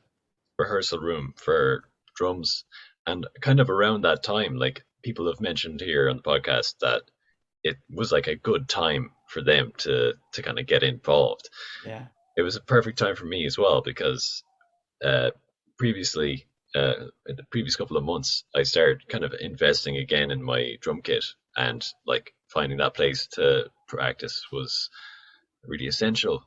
rehearsal 0.60 1.00
room 1.00 1.34
for 1.38 1.86
drums, 2.16 2.66
and 3.08 3.26
kind 3.42 3.60
of 3.60 3.70
around 3.70 4.02
that 4.02 4.24
time, 4.24 4.58
like 4.58 4.84
people 5.04 5.28
have 5.28 5.42
mentioned 5.42 5.82
here 5.82 6.10
on 6.10 6.18
the 6.18 6.24
podcast, 6.24 6.76
that 6.82 7.04
it 7.64 7.78
was 7.90 8.12
like 8.12 8.28
a 8.28 8.36
good 8.36 8.68
time 8.68 9.12
for 9.30 9.42
them 9.42 9.72
to 9.78 10.14
to 10.34 10.42
kind 10.44 10.60
of 10.60 10.68
get 10.68 10.84
involved 10.84 11.50
yeah. 11.88 12.06
it 12.38 12.44
was 12.44 12.56
a 12.56 12.62
perfect 12.62 13.00
time 13.00 13.16
for 13.16 13.26
me 13.26 13.48
as 13.48 13.58
well 13.58 13.82
because 13.82 14.44
uh, 15.04 15.32
previously, 15.78 16.48
uh, 16.76 17.08
in 17.28 17.36
the 17.36 17.46
previous 17.52 17.76
couple 17.76 17.98
of 17.98 18.04
months, 18.04 18.44
I 18.56 18.64
started 18.64 19.08
kind 19.08 19.24
of 19.24 19.34
investing 19.40 19.98
again 19.98 20.32
in 20.32 20.42
my 20.42 20.78
drum 20.82 21.02
kit 21.02 21.24
and 21.56 21.86
like 22.06 22.34
finding 22.48 22.80
that 22.80 22.96
place 22.96 23.28
to 23.34 23.70
practice 23.88 24.46
was 24.52 24.90
really 25.64 25.88
essential. 25.88 26.44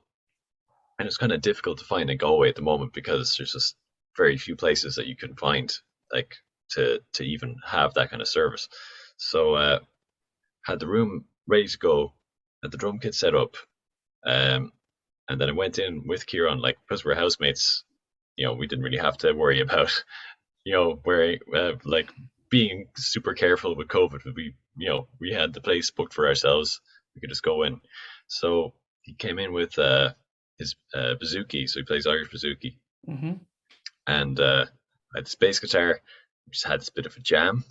And 0.99 1.07
it's 1.07 1.19
kind 1.19 1.33
of 1.33 1.43
difficult 1.43 1.79
to 1.79 1.85
find 1.85 2.11
in 2.11 2.19
Galway 2.19 2.49
at 2.49 2.57
the 2.57 2.63
moment 2.63 2.93
because 2.93 3.37
there's 3.37 3.53
just 3.53 3.77
very 4.17 4.39
few 4.39 4.57
places 4.57 4.97
that 4.97 5.07
you 5.07 5.17
can 5.17 5.37
find 5.37 5.73
like 6.13 6.35
to 6.71 7.01
to 7.13 7.25
even 7.25 7.57
have 7.65 7.95
that 7.95 8.11
kind 8.11 8.23
of 8.23 8.29
service. 8.29 8.69
So 9.19 9.55
uh, 9.55 9.81
had 10.65 10.81
the 10.81 10.87
room 10.87 11.27
ready 11.47 11.67
to 11.67 11.79
go, 11.79 12.15
had 12.63 12.73
the 12.73 12.79
drum 12.79 12.99
kit 12.99 13.15
set 13.15 13.35
up, 13.35 13.57
um, 14.27 14.73
and 15.29 15.41
then 15.41 15.49
I 15.51 15.53
went 15.53 15.79
in 15.79 16.07
with 16.07 16.27
Kieran, 16.27 16.61
like 16.61 16.77
because 16.89 17.05
we're 17.05 17.15
housemates, 17.15 17.85
you 18.37 18.47
know, 18.47 18.55
we 18.55 18.67
didn't 18.67 18.85
really 18.85 18.99
have 18.99 19.19
to 19.19 19.33
worry 19.33 19.61
about, 19.61 20.05
you 20.65 20.73
know, 20.75 21.01
wearing 21.05 21.39
uh, 21.55 21.73
like 21.85 22.11
being 22.51 22.89
super 22.97 23.35
careful 23.35 23.77
with 23.77 23.89
COVID. 23.89 24.23
We, 24.35 24.55
you 24.77 24.89
know, 24.89 25.09
we 25.21 25.33
had 25.33 25.53
the 25.53 25.61
place 25.61 25.91
booked 25.91 26.15
for 26.15 26.27
ourselves. 26.27 26.81
We 27.15 27.21
could 27.21 27.31
just 27.31 27.43
go 27.43 27.63
in. 27.63 27.81
So 28.29 28.75
he 29.03 29.15
came 29.15 29.39
in 29.39 29.53
with 29.53 29.79
uh, 29.79 30.11
his 30.59 30.77
uh, 30.95 31.15
bouzouki, 31.21 31.69
so 31.69 31.81
he 31.81 31.85
plays 31.85 32.07
Irish 32.07 32.31
bouzouki, 32.31 32.79
hmm 33.07 33.33
and 34.07 34.39
uh, 34.39 34.67
I 35.15 35.19
had 35.19 35.27
this 35.27 35.35
bass 35.35 35.59
guitar. 35.59 36.01
Just 36.51 36.67
had 36.67 36.81
this 36.81 36.91
bit 36.91 37.07
of 37.07 37.17
a 37.17 37.21
jam. 37.21 37.65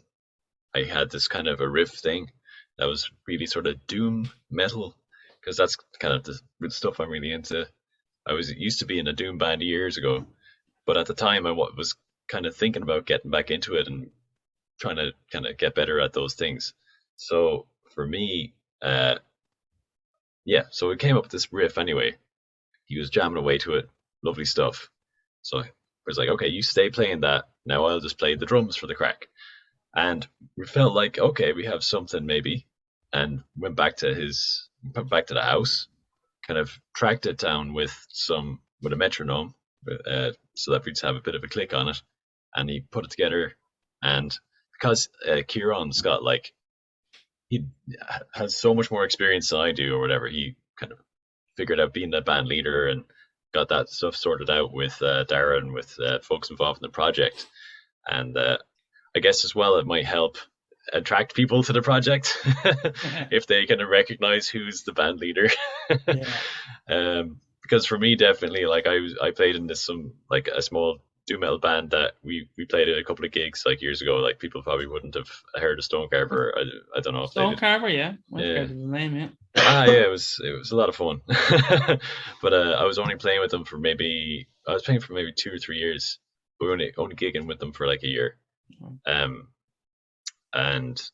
I 0.75 0.83
had 0.83 1.09
this 1.09 1.27
kind 1.29 1.47
of 1.47 1.61
a 1.61 1.69
riff 1.69 1.91
thing 1.91 2.29
that 2.77 2.87
was 2.87 3.09
really 3.27 3.45
sort 3.45 3.67
of 3.67 3.87
doom 3.87 4.29
metal 4.49 4.95
because 5.39 5.55
that's 5.55 5.77
kind 5.99 6.13
of 6.13 6.23
the, 6.23 6.39
the 6.59 6.71
stuff 6.71 6.99
I'm 6.99 7.09
really 7.09 7.31
into. 7.31 7.67
I 8.27 8.33
was 8.33 8.51
used 8.51 8.79
to 8.79 8.85
be 8.85 8.99
in 8.99 9.07
a 9.07 9.13
doom 9.13 9.37
band 9.37 9.61
years 9.61 9.97
ago, 9.97 10.25
but 10.85 10.97
at 10.97 11.07
the 11.07 11.13
time 11.13 11.45
I 11.45 11.51
was 11.51 11.95
kind 12.27 12.45
of 12.45 12.55
thinking 12.55 12.81
about 12.81 13.05
getting 13.05 13.31
back 13.31 13.51
into 13.51 13.75
it 13.75 13.87
and 13.87 14.09
trying 14.79 14.97
to 14.97 15.13
kind 15.31 15.45
of 15.45 15.57
get 15.57 15.75
better 15.75 15.99
at 15.99 16.13
those 16.13 16.33
things. 16.33 16.73
So 17.17 17.67
for 17.93 18.05
me, 18.05 18.53
uh, 18.81 19.15
yeah, 20.43 20.63
so 20.71 20.89
we 20.89 20.97
came 20.97 21.17
up 21.17 21.23
with 21.23 21.31
this 21.31 21.51
riff 21.51 21.77
anyway. 21.77 22.15
He 22.85 22.99
was 22.99 23.09
jamming 23.09 23.37
away 23.37 23.57
to 23.59 23.75
it, 23.75 23.89
lovely 24.23 24.45
stuff. 24.45 24.89
So 25.41 25.59
I 25.59 25.71
was 26.05 26.17
like, 26.17 26.29
okay, 26.29 26.47
you 26.47 26.61
stay 26.61 26.89
playing 26.89 27.21
that. 27.21 27.45
Now 27.65 27.85
I'll 27.85 27.99
just 27.99 28.19
play 28.19 28.35
the 28.35 28.45
drums 28.45 28.75
for 28.75 28.87
the 28.87 28.95
crack. 28.95 29.27
And 29.95 30.27
we 30.57 30.65
felt 30.65 30.93
like, 30.93 31.17
okay, 31.17 31.53
we 31.53 31.65
have 31.65 31.83
something 31.83 32.25
maybe, 32.25 32.67
and 33.13 33.43
went 33.57 33.75
back 33.75 33.97
to 33.97 34.13
his, 34.13 34.67
back 34.83 35.27
to 35.27 35.33
the 35.33 35.41
house, 35.41 35.87
kind 36.45 36.59
of 36.59 36.77
tracked 36.93 37.25
it 37.25 37.37
down 37.37 37.73
with 37.73 38.05
some 38.09 38.59
with 38.81 38.93
a 38.93 38.97
metronome, 38.97 39.55
uh, 39.87 40.31
so 40.55 40.71
that 40.71 40.85
we 40.85 40.91
just 40.91 41.03
have 41.03 41.15
a 41.15 41.21
bit 41.21 41.35
of 41.35 41.43
a 41.43 41.47
click 41.47 41.73
on 41.73 41.89
it, 41.89 42.01
and 42.55 42.69
he 42.69 42.81
put 42.91 43.05
it 43.05 43.11
together. 43.11 43.53
And 44.01 44.35
because 44.73 45.09
uh, 45.27 45.41
Kieran's 45.47 46.01
got 46.01 46.23
like, 46.23 46.53
he 47.49 47.65
has 48.33 48.57
so 48.57 48.73
much 48.73 48.91
more 48.91 49.03
experience 49.03 49.49
than 49.49 49.59
I 49.59 49.71
do, 49.71 49.95
or 49.95 50.01
whatever, 50.01 50.27
he 50.27 50.55
kind 50.79 50.91
of 50.91 50.99
figured 51.57 51.79
out 51.79 51.93
being 51.93 52.11
the 52.11 52.21
band 52.21 52.47
leader 52.47 52.87
and 52.87 53.03
got 53.53 53.69
that 53.69 53.89
stuff 53.89 54.15
sorted 54.15 54.49
out 54.49 54.73
with 54.73 55.01
uh, 55.01 55.25
Darren, 55.25 55.73
with 55.73 55.97
uh, 55.99 56.19
folks 56.19 56.49
involved 56.49 56.79
in 56.79 56.87
the 56.87 56.89
project, 56.89 57.47
and 58.07 58.37
uh, 58.37 58.57
I 59.15 59.19
guess 59.19 59.45
as 59.45 59.55
well 59.55 59.77
it 59.77 59.85
might 59.85 60.05
help 60.05 60.37
attract 60.93 61.35
people 61.35 61.63
to 61.63 61.73
the 61.73 61.81
project 61.81 62.37
if 63.31 63.47
they 63.47 63.65
kind 63.65 63.81
of 63.81 63.89
recognize 63.89 64.47
who's 64.47 64.83
the 64.83 64.93
band 64.93 65.19
leader. 65.19 65.49
Yeah. 66.07 66.29
um, 66.89 67.39
because 67.65 67.85
for 67.85 67.97
me, 67.97 68.15
definitely, 68.15 68.65
like 68.65 68.85
I 68.85 68.99
was, 68.99 69.15
I 69.21 69.31
played 69.31 69.55
in 69.55 69.65
this 69.65 69.81
some 69.81 70.13
like 70.29 70.47
a 70.47 70.61
small 70.61 70.99
doom 71.25 71.39
metal 71.39 71.57
band 71.57 71.89
that 71.91 72.13
we 72.23 72.47
we 72.57 72.65
played 72.65 72.87
at 72.87 72.99
a 72.99 73.03
couple 73.03 73.25
of 73.25 73.31
gigs 73.31 73.63
like 73.65 73.81
years 73.81 74.01
ago. 74.01 74.17
Like 74.17 74.39
people 74.39 74.61
probably 74.61 74.85
wouldn't 74.85 75.15
have 75.15 75.29
heard 75.55 75.79
of 75.79 75.85
Stonecarver. 75.85 76.51
I, 76.55 76.97
I 76.97 77.01
don't 77.01 77.13
know 77.13 77.23
if 77.23 77.33
they 77.33 77.41
Stone. 77.41 77.57
Carver, 77.57 77.89
yeah. 77.89 78.13
I 78.33 78.41
Yeah. 78.41 78.67
name, 78.69 79.15
yeah. 79.15 79.29
ah 79.57 79.85
yeah 79.87 80.03
it 80.05 80.11
was 80.11 80.39
it 80.43 80.51
was 80.51 80.71
a 80.71 80.75
lot 80.75 80.89
of 80.89 80.95
fun 80.95 81.21
but 82.41 82.53
uh, 82.53 82.75
i 82.77 82.83
was 82.83 82.99
only 82.99 83.15
playing 83.15 83.39
with 83.39 83.51
them 83.51 83.63
for 83.63 83.77
maybe 83.77 84.47
i 84.67 84.73
was 84.73 84.83
playing 84.83 84.99
for 84.99 85.13
maybe 85.13 85.31
two 85.31 85.49
or 85.49 85.57
three 85.57 85.77
years 85.77 86.19
we 86.59 86.67
were 86.67 86.73
only, 86.73 86.93
only 86.97 87.15
gigging 87.15 87.47
with 87.47 87.57
them 87.59 87.71
for 87.71 87.87
like 87.87 88.03
a 88.03 88.07
year 88.07 88.35
um 89.07 89.47
and 90.53 91.09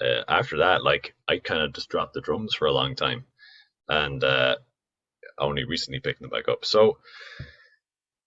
uh, 0.00 0.22
after 0.28 0.56
that 0.58 0.82
like 0.82 1.14
i 1.28 1.36
kind 1.36 1.60
of 1.60 1.74
just 1.74 1.90
dropped 1.90 2.14
the 2.14 2.22
drums 2.22 2.54
for 2.54 2.64
a 2.66 2.72
long 2.72 2.96
time 2.96 3.26
and 3.88 4.24
uh, 4.24 4.56
only 5.38 5.64
recently 5.64 6.00
picking 6.00 6.28
them 6.28 6.30
back 6.30 6.48
up. 6.48 6.64
So 6.64 6.98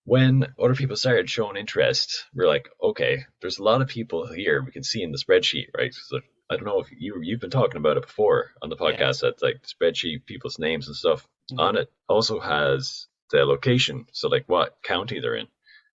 when 0.05 0.45
other 0.61 0.75
people 0.75 0.95
started 0.95 1.29
showing 1.29 1.57
interest, 1.57 2.25
we're 2.33 2.47
like, 2.47 2.69
okay, 2.81 3.25
there's 3.41 3.59
a 3.59 3.63
lot 3.63 3.81
of 3.81 3.87
people 3.89 4.27
here 4.31 4.63
we 4.63 4.71
can 4.71 4.83
see 4.83 5.03
in 5.03 5.11
the 5.11 5.17
spreadsheet, 5.17 5.67
right? 5.77 5.93
So 5.93 6.19
I 6.49 6.55
don't 6.55 6.65
know 6.65 6.79
if 6.79 6.87
you 6.97 7.19
you've 7.21 7.41
been 7.41 7.49
talking 7.49 7.77
about 7.77 7.97
it 7.97 8.03
before 8.03 8.51
on 8.61 8.69
the 8.69 8.77
Yeah. 8.79 8.85
podcast 8.91 9.21
that 9.21 9.41
like 9.41 9.61
the 9.61 9.67
spreadsheet, 9.67 10.25
people's 10.25 10.59
names 10.59 10.87
and 10.87 10.95
stuff 10.95 11.27
Mhm. 11.51 11.59
on 11.59 11.77
it 11.77 11.91
also 12.07 12.39
has 12.39 13.07
the 13.31 13.45
location, 13.45 14.05
so 14.13 14.29
like 14.29 14.47
what 14.47 14.77
county 14.83 15.19
they're 15.19 15.35
in. 15.35 15.47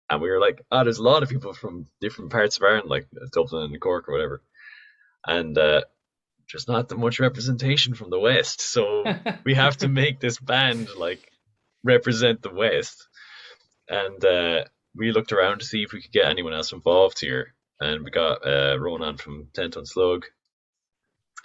And 0.09 0.21
we 0.21 0.29
were 0.31 0.39
like, 0.39 0.65
oh, 0.71 0.83
there's 0.83 0.97
a 0.97 1.03
lot 1.03 1.21
of 1.21 1.29
people 1.29 1.53
from 1.53 1.87
different 2.01 2.31
parts 2.31 2.57
of 2.57 2.63
Ireland, 2.63 2.89
like 2.89 3.07
Dublin 3.31 3.71
and 3.71 3.79
Cork 3.81 4.09
or 4.09 4.13
whatever. 4.13 4.41
And 5.27 5.55
uh, 5.55 5.83
just 6.49 6.67
not 6.67 6.89
that 6.89 6.97
much 6.97 7.19
representation 7.19 7.93
from 7.93 8.09
the 8.09 8.19
West. 8.19 8.61
So 8.61 9.03
we 9.45 9.53
have 9.53 9.77
to 9.77 9.87
make 9.87 10.19
this 10.19 10.39
band 10.39 10.89
like 10.97 11.31
represent 11.83 12.41
the 12.41 12.53
West. 12.53 13.07
And 13.87 14.23
uh, 14.25 14.63
we 14.95 15.11
looked 15.11 15.31
around 15.31 15.59
to 15.59 15.65
see 15.65 15.83
if 15.83 15.93
we 15.93 16.01
could 16.01 16.11
get 16.11 16.25
anyone 16.25 16.53
else 16.53 16.71
involved 16.71 17.19
here. 17.19 17.53
And 17.79 18.03
we 18.03 18.11
got 18.11 18.45
uh, 18.45 18.77
Ronan 18.79 19.17
from 19.17 19.47
Ten 19.53 19.71
Ton 19.71 19.85
Slug. 19.85 20.25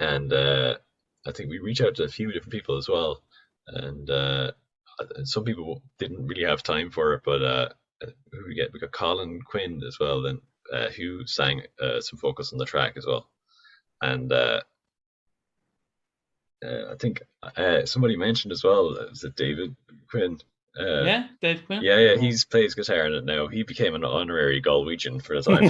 And 0.00 0.32
uh, 0.32 0.76
I 1.26 1.32
think 1.32 1.50
we 1.50 1.58
reached 1.58 1.82
out 1.82 1.94
to 1.96 2.04
a 2.04 2.08
few 2.08 2.32
different 2.32 2.52
people 2.52 2.78
as 2.78 2.88
well. 2.88 3.22
And 3.68 4.10
uh, 4.10 4.52
some 5.24 5.44
people 5.44 5.82
didn't 5.98 6.26
really 6.26 6.44
have 6.44 6.62
time 6.62 6.90
for 6.90 7.14
it, 7.14 7.22
but 7.24 7.42
uh, 7.42 7.68
who 8.32 8.46
we 8.46 8.54
get? 8.54 8.72
We 8.72 8.80
got 8.80 8.92
Colin 8.92 9.40
Quinn 9.42 9.82
as 9.86 9.98
well, 9.98 10.22
then 10.22 10.40
uh, 10.72 10.88
who 10.88 11.26
sang 11.26 11.62
uh, 11.80 12.00
some 12.00 12.18
focus 12.18 12.52
on 12.52 12.58
the 12.58 12.64
track 12.64 12.94
as 12.96 13.06
well. 13.06 13.28
And 14.02 14.32
uh, 16.64 16.68
uh, 16.68 16.92
I 16.92 16.96
think 16.96 17.22
uh, 17.42 17.84
somebody 17.86 18.16
mentioned 18.16 18.52
as 18.52 18.64
well, 18.64 18.90
uh, 18.98 19.06
was 19.10 19.24
it 19.24 19.36
David 19.36 19.76
Quinn? 20.10 20.38
Uh, 20.78 21.02
yeah, 21.04 21.28
Dave 21.40 21.64
Quinn. 21.66 21.82
yeah, 21.82 21.98
yeah, 21.98 22.16
he's 22.16 22.44
plays 22.44 22.74
guitar 22.74 23.06
in 23.06 23.14
it 23.14 23.24
now. 23.24 23.46
He 23.46 23.62
became 23.62 23.94
an 23.94 24.04
honorary 24.04 24.60
Galwegian 24.60 25.22
for 25.22 25.34
a 25.34 25.42
time. 25.42 25.68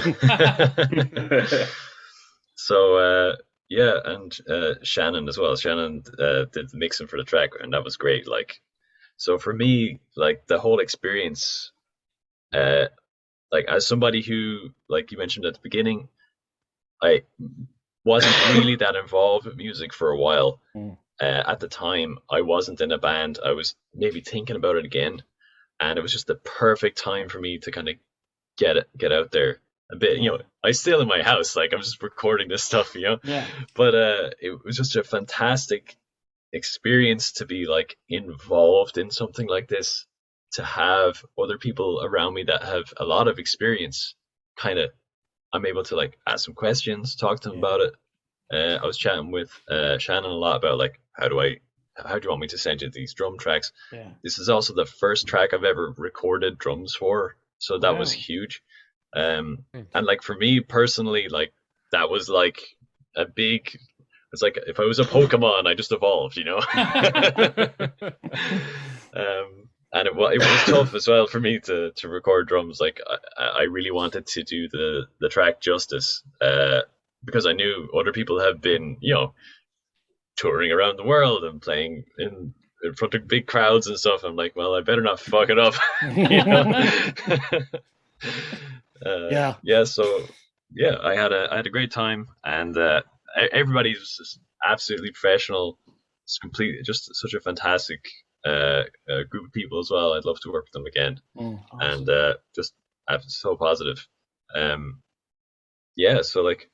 so 2.55 2.97
uh, 2.97 3.35
yeah, 3.69 3.99
and 4.03 4.37
uh, 4.49 4.73
Shannon 4.83 5.27
as 5.27 5.37
well. 5.37 5.55
Shannon 5.55 6.03
uh, 6.19 6.45
did 6.51 6.69
the 6.69 6.77
mixing 6.77 7.07
for 7.07 7.17
the 7.17 7.23
track, 7.23 7.51
and 7.59 7.73
that 7.73 7.83
was 7.83 7.97
great. 7.97 8.27
Like, 8.27 8.61
so 9.17 9.37
for 9.37 9.53
me, 9.53 9.99
like 10.15 10.47
the 10.47 10.59
whole 10.59 10.79
experience, 10.79 11.71
uh, 12.53 12.85
like 13.51 13.65
as 13.65 13.87
somebody 13.87 14.21
who, 14.21 14.69
like 14.89 15.11
you 15.11 15.17
mentioned 15.17 15.45
at 15.45 15.53
the 15.53 15.59
beginning, 15.61 16.09
I 17.01 17.23
wasn't 18.05 18.55
really 18.55 18.77
that 18.77 18.95
involved 18.95 19.45
with 19.45 19.57
music 19.57 19.93
for 19.93 20.11
a 20.11 20.17
while. 20.17 20.61
Mm. 20.75 20.97
Uh, 21.21 21.43
at 21.47 21.61
the 21.61 21.69
time, 21.69 22.17
I 22.29 22.41
wasn't 22.41 22.81
in 22.81 22.91
a 22.91 22.97
band. 22.97 23.39
I 23.41 23.51
was 23.53 23.75
maybe 23.93 24.19
thinking 24.19 24.57
about 24.57 24.75
it 24.75 24.83
again, 24.83 25.23
and 25.79 25.97
it 25.97 26.01
was 26.01 26.11
just 26.11 26.27
the 26.27 26.35
perfect 26.35 26.97
time 26.97 27.29
for 27.29 27.39
me 27.39 27.57
to 27.59 27.71
kind 27.71 27.87
of 27.87 27.95
get 28.57 28.75
it, 28.75 28.89
get 28.97 29.13
out 29.13 29.31
there 29.31 29.61
a 29.89 29.95
bit. 29.95 30.19
You 30.19 30.31
know, 30.31 30.39
I 30.61 30.71
still 30.71 30.99
in 30.99 31.07
my 31.07 31.21
house, 31.21 31.55
like 31.55 31.71
I'm 31.73 31.79
just 31.79 32.03
recording 32.03 32.49
this 32.49 32.63
stuff, 32.63 32.95
you 32.95 33.03
know. 33.03 33.19
Yeah. 33.23 33.45
But 33.73 33.95
uh, 33.95 34.29
it 34.41 34.63
was 34.65 34.75
just 34.75 34.97
a 34.97 35.05
fantastic 35.05 35.95
experience 36.51 37.33
to 37.33 37.45
be 37.45 37.65
like 37.65 37.97
involved 38.09 38.97
in 38.97 39.11
something 39.11 39.47
like 39.47 39.67
this, 39.67 40.05
to 40.53 40.63
have 40.63 41.23
other 41.37 41.57
people 41.57 42.01
around 42.03 42.33
me 42.33 42.43
that 42.43 42.63
have 42.63 42.93
a 42.97 43.05
lot 43.05 43.27
of 43.27 43.39
experience. 43.39 44.15
Kind 44.57 44.79
of, 44.79 44.91
I'm 45.55 45.65
able 45.65 45.83
to 45.85 45.95
like 45.95 46.17
ask 46.27 46.45
some 46.45 46.53
questions, 46.53 47.15
talk 47.15 47.39
to 47.41 47.49
them 47.49 47.59
Yeah. 47.59 47.65
about 47.67 47.81
it. 47.81 47.93
Uh, 48.53 48.83
I 48.83 48.85
was 48.85 48.97
chatting 48.97 49.31
with 49.31 49.49
uh, 49.69 49.97
Shannon 49.97 50.29
a 50.29 50.33
lot 50.33 50.57
about 50.57 50.77
like 50.77 50.99
how 51.13 51.29
do 51.29 51.39
I, 51.41 51.57
how 51.95 52.19
do 52.19 52.25
you 52.25 52.29
want 52.29 52.41
me 52.41 52.47
to 52.49 52.57
send 52.57 52.81
you 52.81 52.89
these 52.91 53.13
drum 53.13 53.37
tracks? 53.39 53.71
Yeah. 53.91 54.09
This 54.23 54.37
is 54.37 54.49
also 54.49 54.75
the 54.75 54.85
first 54.85 55.27
track 55.27 55.53
I've 55.53 55.63
ever 55.63 55.93
recorded 55.97 56.57
drums 56.57 56.93
for, 56.93 57.37
so 57.57 57.79
that 57.79 57.97
was 57.97 58.11
huge. 58.11 58.61
Um, 59.15 59.59
Hmm. 59.73 59.81
and 59.93 60.05
like 60.05 60.21
for 60.21 60.35
me 60.35 60.59
personally, 60.59 61.27
like 61.29 61.53
that 61.91 62.09
was 62.09 62.29
like 62.29 62.61
a 63.15 63.25
big. 63.25 63.77
It's 64.33 64.41
like 64.41 64.57
if 64.67 64.79
I 64.79 64.83
was 64.83 64.99
a 64.99 65.05
Pokemon, 65.05 65.65
I 65.65 65.75
just 65.75 65.93
evolved, 65.93 66.35
you 66.35 66.43
know. 66.43 66.59
um, 69.15 69.64
and 69.95 70.07
it, 70.09 70.13
it 70.13 70.39
was 70.39 70.63
tough 70.65 70.93
as 70.93 71.07
well 71.07 71.25
for 71.25 71.39
me 71.39 71.59
to 71.61 71.91
to 71.95 72.09
record 72.09 72.49
drums. 72.49 72.81
Like 72.81 72.99
I, 73.37 73.43
I 73.43 73.61
really 73.63 73.91
wanted 73.91 74.27
to 74.27 74.43
do 74.43 74.67
the 74.67 75.07
the 75.21 75.29
track 75.29 75.61
justice, 75.61 76.21
uh, 76.41 76.81
because 77.23 77.45
I 77.45 77.53
knew 77.53 77.89
other 77.97 78.11
people 78.11 78.41
have 78.41 78.59
been, 78.61 78.97
you 78.99 79.13
know, 79.13 79.33
touring 80.35 80.73
around 80.73 80.97
the 80.97 81.05
world 81.05 81.45
and 81.45 81.61
playing 81.61 82.03
in 82.17 82.53
in 82.83 82.93
front 82.93 83.13
of 83.13 83.25
big 83.27 83.47
crowds 83.47 83.87
and 83.87 83.97
stuff. 83.97 84.25
I'm 84.25 84.35
like, 84.35 84.53
well, 84.55 84.75
I 84.75 84.81
better 84.81 85.01
not 85.01 85.21
fuck 85.21 85.49
it 85.49 85.57
up, 85.57 85.75
uh, 86.03 86.11
yeah. 89.31 89.55
yeah. 89.63 89.85
So 89.85 90.25
yeah, 90.73 90.97
I 91.01 91.15
had 91.15 91.31
a 91.31 91.47
I 91.51 91.55
had 91.55 91.67
a 91.67 91.71
great 91.71 91.91
time, 91.91 92.27
and 92.43 92.77
uh, 92.77 93.01
everybody's 93.53 94.17
just 94.17 94.39
absolutely 94.63 95.11
professional. 95.11 95.79
It's 96.25 96.37
complete, 96.37 96.83
just 96.83 97.15
such 97.15 97.33
a 97.33 97.39
fantastic 97.39 98.01
uh, 98.45 98.83
uh, 99.09 99.23
group 99.29 99.47
of 99.47 99.51
people 99.53 99.79
as 99.79 99.89
well. 99.91 100.13
I'd 100.13 100.25
love 100.25 100.39
to 100.41 100.51
work 100.51 100.65
with 100.65 100.71
them 100.73 100.85
again 100.85 101.19
Mm. 101.37 101.59
and 101.79 102.09
uh, 102.09 102.33
just 102.55 102.73
uh, 103.07 103.19
so 103.25 103.55
positive. 103.55 104.07
Um, 104.53 105.01
yeah, 105.95 106.21
so 106.21 106.41
like 106.41 106.69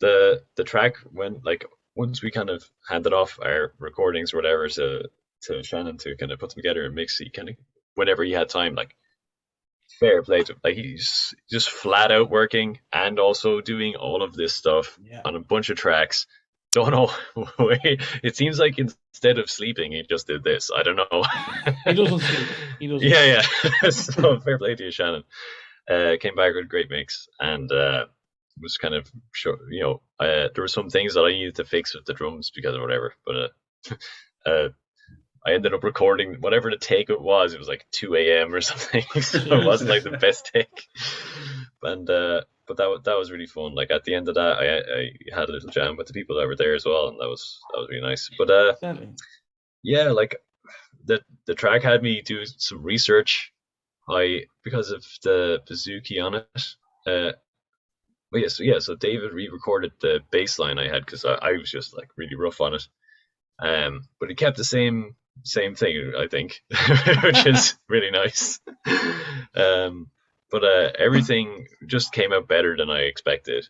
the 0.00 0.42
the 0.56 0.64
track 0.64 0.96
when 1.12 1.40
like 1.44 1.64
once 1.96 2.22
we 2.22 2.30
kind 2.30 2.50
of 2.50 2.62
handed 2.88 3.12
off 3.12 3.38
our 3.42 3.72
recordings 3.78 4.32
or 4.32 4.36
whatever 4.38 4.68
to 4.68 5.08
to 5.42 5.62
Shannon 5.62 5.98
to 5.98 6.16
kind 6.16 6.32
of 6.32 6.38
put 6.38 6.50
them 6.50 6.56
together 6.62 6.84
and 6.84 6.94
mix, 6.94 7.18
he 7.18 7.30
kind 7.30 7.48
of 7.50 7.56
whenever 7.94 8.22
he 8.24 8.32
had 8.32 8.48
time, 8.48 8.74
like 8.74 8.94
fair 9.98 10.22
play 10.22 10.42
to 10.42 10.54
like 10.62 10.74
he's 10.76 11.34
just 11.50 11.68
flat 11.70 12.12
out 12.12 12.30
working 12.30 12.78
and 12.92 13.18
also 13.18 13.60
doing 13.60 13.96
all 13.96 14.22
of 14.22 14.34
this 14.34 14.54
stuff 14.54 14.98
Yeah. 15.02 15.22
on 15.24 15.34
a 15.36 15.40
bunch 15.40 15.70
of 15.70 15.76
tracks. 15.76 16.26
Don't 16.72 16.90
know. 16.92 17.10
it 17.58 18.36
seems 18.36 18.58
like 18.58 18.78
instead 18.78 19.38
of 19.38 19.50
sleeping, 19.50 19.92
he 19.92 20.02
just 20.08 20.26
did 20.26 20.44
this. 20.44 20.70
I 20.74 20.82
don't 20.82 20.96
know. 20.96 21.24
He 21.84 21.94
doesn't 21.94 22.20
sleep. 22.20 22.48
He 22.78 22.86
doesn't. 22.86 23.08
Yeah, 23.08 23.42
yeah. 23.82 23.90
so 23.90 24.38
fair 24.40 24.58
play 24.58 24.74
to 24.74 24.84
you, 24.84 24.90
Shannon. 24.90 25.24
Uh, 25.88 26.16
came 26.20 26.36
back 26.36 26.54
with 26.54 26.64
a 26.64 26.68
great 26.68 26.90
mix 26.90 27.28
and 27.40 27.70
uh, 27.72 28.04
was 28.60 28.76
kind 28.76 28.94
of 28.94 29.10
sure, 29.32 29.58
you 29.70 29.82
know, 29.82 30.02
uh, 30.20 30.48
there 30.54 30.62
were 30.62 30.68
some 30.68 30.90
things 30.90 31.14
that 31.14 31.22
I 31.22 31.32
needed 31.32 31.56
to 31.56 31.64
fix 31.64 31.94
with 31.94 32.04
the 32.04 32.14
drums 32.14 32.50
because 32.54 32.74
of 32.76 32.80
whatever, 32.82 33.14
but 33.26 33.34
uh, 33.36 33.94
uh, 34.46 34.68
I 35.44 35.54
ended 35.54 35.74
up 35.74 35.82
recording 35.82 36.36
whatever 36.40 36.70
the 36.70 36.76
take 36.76 37.10
it 37.10 37.20
was. 37.20 37.54
It 37.54 37.58
was 37.58 37.68
like 37.68 37.86
2 37.92 38.14
a.m. 38.14 38.54
or 38.54 38.60
something, 38.60 39.02
so 39.22 39.38
it 39.38 39.66
wasn't 39.66 39.90
like 39.90 40.02
the 40.04 40.10
best 40.18 40.50
take. 40.52 40.88
And 41.82 42.08
uh, 42.08 42.42
but 42.66 42.76
that 42.76 43.00
that 43.04 43.18
was 43.18 43.30
really 43.30 43.46
fun. 43.46 43.74
Like 43.74 43.90
at 43.90 44.04
the 44.04 44.14
end 44.14 44.28
of 44.28 44.34
that, 44.36 44.58
I 44.58 44.78
I 44.78 45.38
had 45.38 45.48
a 45.48 45.52
little 45.52 45.70
jam 45.70 45.96
with 45.96 46.06
the 46.06 46.12
people 46.12 46.36
that 46.36 46.46
were 46.46 46.56
there 46.56 46.74
as 46.74 46.84
well, 46.84 47.08
and 47.08 47.18
that 47.20 47.28
was 47.28 47.60
that 47.72 47.80
was 47.80 47.88
really 47.88 48.02
nice. 48.02 48.30
But 48.38 48.50
uh, 48.50 48.74
yeah, 49.82 50.10
like 50.10 50.36
the 51.04 51.20
the 51.46 51.54
track 51.54 51.82
had 51.82 52.02
me 52.02 52.22
do 52.22 52.44
some 52.44 52.82
research. 52.82 53.52
I 54.08 54.44
because 54.64 54.90
of 54.90 55.04
the 55.22 55.60
bouzouki 55.68 56.22
on 56.24 56.34
it. 56.34 56.66
Uh, 57.06 57.32
well, 58.32 58.42
yeah, 58.42 58.48
so 58.48 58.62
yeah, 58.62 58.78
so 58.78 58.94
David 58.94 59.32
re-recorded 59.32 59.92
the 60.00 60.20
bass 60.30 60.58
line 60.58 60.78
I 60.78 60.88
had 60.88 61.04
because 61.04 61.24
I, 61.24 61.34
I 61.34 61.52
was 61.52 61.70
just 61.70 61.96
like 61.96 62.08
really 62.16 62.36
rough 62.36 62.60
on 62.60 62.74
it. 62.74 62.86
Um, 63.58 64.02
but 64.18 64.28
he 64.28 64.34
kept 64.34 64.56
the 64.56 64.64
same 64.64 65.16
same 65.42 65.74
thing, 65.74 66.12
I 66.16 66.28
think, 66.28 66.62
which 67.22 67.46
is 67.46 67.76
really 67.88 68.10
nice. 68.10 68.60
Um, 69.52 70.10
but 70.50 70.64
uh, 70.64 70.90
everything 70.98 71.68
just 71.86 72.12
came 72.12 72.32
out 72.32 72.48
better 72.48 72.76
than 72.76 72.90
I 72.90 73.00
expected, 73.00 73.68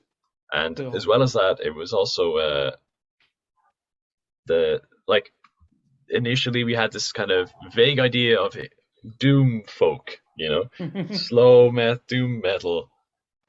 and 0.53 0.79
as 0.95 1.07
well 1.07 1.23
as 1.23 1.35
that, 1.35 1.59
it 1.63 1.75
was 1.75 1.93
also 1.93 2.37
uh, 2.37 2.71
the 4.47 4.83
like 5.07 5.33
initially 6.09 6.65
we 6.65 6.75
had 6.75 6.93
this 6.93 7.13
kind 7.13 7.31
of 7.31 7.53
vague 7.73 7.99
idea 7.99 8.41
of 8.41 8.57
doom 9.19 9.63
folk, 9.67 10.21
you 10.37 10.49
know, 10.49 11.07
slow 11.13 11.71
met 11.71 12.07
doom 12.07 12.41
metal, 12.43 12.91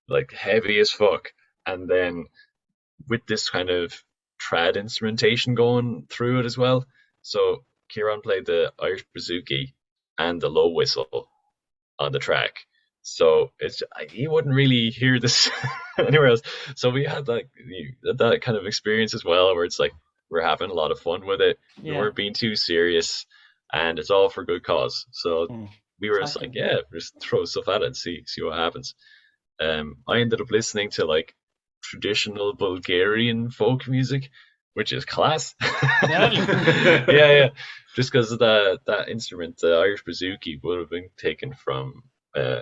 like 0.07 0.31
heavy 0.31 0.79
as 0.79 0.91
fuck, 0.91 1.33
and 1.65 1.89
then 1.89 2.25
with 3.07 3.25
this 3.27 3.49
kind 3.49 3.69
of 3.69 4.03
trad 4.41 4.75
instrumentation 4.75 5.55
going 5.55 6.07
through 6.09 6.39
it 6.39 6.45
as 6.45 6.57
well. 6.57 6.85
So 7.21 7.63
Kieran 7.89 8.21
played 8.21 8.45
the 8.45 8.73
Irish 8.79 9.05
bouzouki 9.15 9.73
and 10.17 10.41
the 10.41 10.49
low 10.49 10.69
whistle 10.69 11.29
on 11.99 12.11
the 12.11 12.19
track. 12.19 12.65
So 13.03 13.51
it's 13.59 13.81
you 14.11 14.29
wouldn't 14.31 14.53
really 14.55 14.89
hear 14.89 15.19
this 15.19 15.49
anywhere 15.97 16.27
else. 16.27 16.41
So 16.75 16.89
we 16.89 17.03
had 17.05 17.27
like 17.27 17.49
the- 18.03 18.13
that 18.13 18.41
kind 18.41 18.57
of 18.57 18.65
experience 18.65 19.13
as 19.13 19.25
well, 19.25 19.55
where 19.55 19.65
it's 19.65 19.79
like 19.79 19.91
we're 20.29 20.41
having 20.47 20.69
a 20.69 20.73
lot 20.73 20.91
of 20.91 20.99
fun 20.99 21.25
with 21.25 21.41
it. 21.41 21.57
We 21.81 21.91
yeah. 21.91 21.97
weren't 21.97 22.15
being 22.15 22.33
too 22.33 22.55
serious, 22.55 23.25
and 23.73 23.99
it's 23.99 24.11
all 24.11 24.29
for 24.29 24.45
good 24.45 24.63
cause. 24.63 25.05
So 25.11 25.47
Mm. 25.47 25.69
we 25.99 26.09
were 26.09 26.19
just 26.19 26.39
like, 26.39 26.51
yeah, 26.53 26.77
just 26.93 27.19
throw 27.19 27.45
stuff 27.45 27.67
at 27.67 27.81
it 27.81 27.87
and 27.87 27.97
see 27.97 28.23
see 28.25 28.41
what 28.43 28.57
happens. 28.57 28.95
Um, 29.59 29.97
I 30.07 30.19
ended 30.21 30.41
up 30.41 30.49
listening 30.51 30.89
to 30.91 31.05
like 31.05 31.35
traditional 31.83 32.53
Bulgarian 32.53 33.49
folk 33.51 33.87
music, 33.87 34.29
which 34.73 34.93
is 34.93 35.05
class. 35.05 35.55
Yeah, 36.03 36.31
yeah. 37.07 37.49
Just 37.95 38.11
because 38.11 38.29
that 38.37 38.79
that 38.85 39.09
instrument, 39.09 39.57
the 39.57 39.73
Irish 39.75 40.03
bouzouki, 40.03 40.61
would 40.63 40.79
have 40.79 40.89
been 40.89 41.09
taken 41.17 41.53
from 41.53 42.03
uh, 42.35 42.61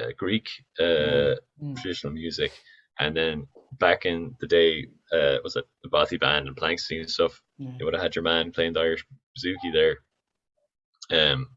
uh, 0.00 0.10
Greek 0.16 0.48
uh, 0.80 1.34
Mm. 1.62 1.76
traditional 1.76 2.12
music, 2.12 2.52
and 2.98 3.16
then 3.16 3.46
back 3.78 4.04
in 4.06 4.36
the 4.40 4.46
day, 4.46 4.86
uh, 5.12 5.36
was 5.42 5.56
it 5.56 5.64
the 5.82 5.88
Bothy 5.88 6.18
band 6.18 6.46
and 6.48 6.56
Planxty 6.56 7.00
and 7.00 7.10
stuff? 7.10 7.42
Yeah. 7.58 7.70
You 7.78 7.84
would 7.84 7.94
have 7.94 8.02
had 8.02 8.14
your 8.14 8.22
man 8.24 8.52
playing 8.52 8.74
the 8.74 8.80
Irish 8.80 9.04
bouzouki 9.36 9.72
there. 9.72 9.96
Um, 11.10 11.48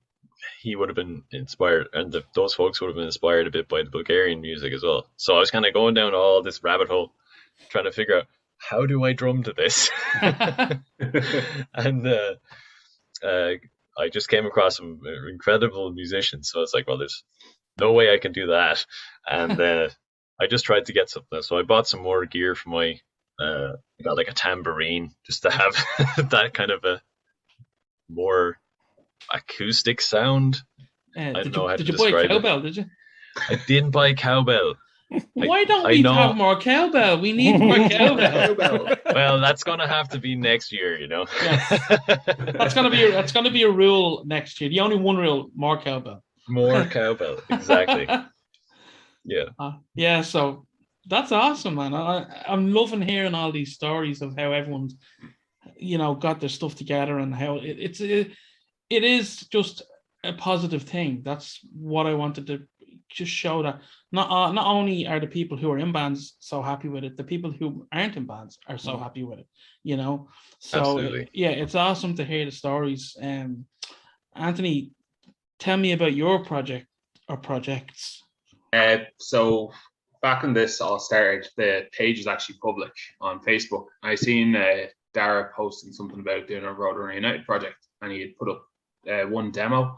he 0.61 0.75
would 0.75 0.89
have 0.89 0.95
been 0.95 1.23
inspired, 1.31 1.87
and 1.93 2.11
the, 2.11 2.23
those 2.33 2.53
folks 2.53 2.79
would 2.79 2.87
have 2.87 2.95
been 2.95 3.05
inspired 3.05 3.47
a 3.47 3.51
bit 3.51 3.67
by 3.67 3.83
the 3.83 3.89
Bulgarian 3.89 4.39
music 4.41 4.73
as 4.73 4.83
well. 4.83 5.09
So 5.17 5.35
I 5.35 5.39
was 5.39 5.51
kind 5.51 5.65
of 5.65 5.73
going 5.73 5.95
down 5.95 6.13
all 6.15 6.41
this 6.41 6.63
rabbit 6.63 6.87
hole, 6.87 7.11
trying 7.69 7.85
to 7.85 7.91
figure 7.91 8.17
out 8.19 8.27
how 8.57 8.85
do 8.85 9.03
I 9.03 9.13
drum 9.13 9.43
to 9.43 9.53
this, 9.53 9.89
and 11.73 12.07
uh, 12.07 12.35
uh, 13.23 13.51
I 13.97 14.09
just 14.11 14.29
came 14.29 14.45
across 14.45 14.77
some 14.77 15.01
incredible 15.29 15.91
musicians. 15.91 16.49
So 16.51 16.61
it's 16.61 16.73
like, 16.73 16.87
well, 16.87 16.97
there's 16.97 17.23
no 17.79 17.91
way 17.93 18.13
I 18.13 18.17
can 18.17 18.31
do 18.31 18.47
that, 18.47 18.85
and 19.29 19.59
uh, 19.61 19.89
I 20.41 20.47
just 20.47 20.65
tried 20.65 20.85
to 20.85 20.93
get 20.93 21.09
something. 21.09 21.41
So 21.41 21.57
I 21.57 21.63
bought 21.63 21.87
some 21.87 22.01
more 22.01 22.25
gear 22.25 22.55
for 22.55 22.69
my. 22.69 22.99
Uh, 23.41 23.73
I 23.99 24.03
got 24.03 24.17
like 24.17 24.27
a 24.27 24.33
tambourine 24.33 25.11
just 25.25 25.43
to 25.43 25.49
have 25.49 25.73
that 26.31 26.53
kind 26.53 26.71
of 26.71 26.83
a 26.83 27.01
more 28.09 28.57
acoustic 29.33 30.01
sound. 30.01 30.57
Uh, 31.17 31.31
don't 31.33 31.43
did 31.43 31.55
know 31.55 31.63
you, 31.63 31.69
how 31.69 31.75
did 31.77 31.87
you 31.87 31.97
buy 31.97 32.09
a 32.09 32.23
it. 32.23 32.27
cowbell? 32.27 32.61
Did 32.61 32.77
you? 32.77 32.85
I 33.49 33.55
didn't 33.67 33.91
buy 33.91 34.13
cowbell. 34.13 34.75
Why 35.33 35.63
don't 35.65 35.85
I 35.85 35.89
we 35.91 36.01
know- 36.03 36.13
have 36.13 36.35
more 36.35 36.59
cowbell? 36.59 37.19
We 37.19 37.33
need 37.33 37.59
more 37.59 37.89
cowbell. 37.89 38.95
Well, 39.05 39.39
that's 39.39 39.63
gonna 39.63 39.87
have 39.87 40.09
to 40.09 40.19
be 40.19 40.35
next 40.35 40.71
year, 40.71 40.99
you 40.99 41.07
know. 41.07 41.25
That's 42.07 42.73
gonna 42.75 42.89
be 42.91 43.09
that's 43.09 43.31
gonna 43.31 43.51
be 43.51 43.63
a 43.63 43.71
rule 43.71 44.23
next 44.25 44.61
year. 44.61 44.69
The 44.69 44.81
only 44.81 44.97
one 44.97 45.17
rule: 45.17 45.49
more 45.55 45.79
cowbell. 45.81 46.23
More 46.49 46.83
cowbell. 46.97 47.37
Exactly. 47.49 48.07
Yeah. 49.25 49.49
Uh, 49.59 49.73
yeah, 49.93 50.21
so 50.21 50.65
that's 51.07 51.31
awesome, 51.31 51.75
man. 51.75 51.93
I, 51.93 52.43
I'm 52.47 52.73
loving 52.73 53.01
hearing 53.01 53.35
all 53.35 53.51
these 53.51 53.73
stories 53.73 54.21
of 54.23 54.35
how 54.35 54.53
everyone's, 54.53 54.95
you 55.75 55.97
know, 55.97 56.15
got 56.15 56.39
their 56.39 56.49
stuff 56.49 56.73
together 56.73 57.19
and 57.19 57.35
how 57.35 57.57
it, 57.57 57.77
it's 57.79 57.99
it, 58.01 58.31
it 58.89 59.03
is 59.03 59.41
just 59.51 59.83
a 60.23 60.33
positive 60.33 60.83
thing. 60.83 61.21
That's 61.23 61.59
what 61.73 62.07
I 62.07 62.13
wanted 62.15 62.47
to 62.47 62.63
just 63.09 63.31
show 63.31 63.61
that 63.63 63.81
not 64.11 64.31
uh, 64.31 64.51
not 64.51 64.65
only 64.65 65.05
are 65.05 65.19
the 65.19 65.27
people 65.27 65.57
who 65.57 65.69
are 65.71 65.77
in 65.79 65.91
bands 65.91 66.35
so 66.39 66.61
happy 66.61 66.87
with 66.87 67.03
it, 67.03 67.17
the 67.17 67.23
people 67.23 67.51
who 67.51 67.87
aren't 67.91 68.15
in 68.15 68.25
bands 68.25 68.57
are 68.67 68.77
so 68.79 68.93
Mhm. 68.93 69.03
happy 69.03 69.23
with 69.23 69.39
it. 69.39 69.47
You 69.83 69.97
know, 69.97 70.29
so 70.59 70.79
Absolutely. 70.79 71.29
yeah, 71.33 71.49
it's 71.49 71.75
awesome 71.75 72.15
to 72.15 72.25
hear 72.25 72.45
the 72.45 72.51
stories. 72.51 73.15
Um, 73.21 73.65
Anthony, 74.33 74.91
tell 75.59 75.77
me 75.77 75.91
about 75.91 76.13
your 76.13 76.43
project 76.43 76.87
or 77.27 77.37
projects. 77.37 78.23
Uh, 78.73 78.97
so 79.19 79.71
back 80.21 80.43
in 80.43 80.53
this 80.53 80.81
all 80.81 80.99
started, 80.99 81.47
the 81.57 81.85
page 81.91 82.19
is 82.19 82.27
actually 82.27 82.57
public 82.61 82.91
on 83.21 83.39
Facebook. 83.39 83.85
I 84.03 84.15
seen 84.15 84.55
uh, 84.55 84.85
Dara 85.13 85.51
posting 85.55 85.91
something 85.91 86.19
about 86.19 86.47
doing 86.47 86.63
a 86.63 86.73
Rotary 86.73 87.15
United 87.15 87.45
project, 87.45 87.77
and 88.01 88.11
he 88.11 88.21
had 88.21 88.35
put 88.37 88.49
up 88.49 88.63
uh, 89.09 89.27
one 89.27 89.51
demo. 89.51 89.95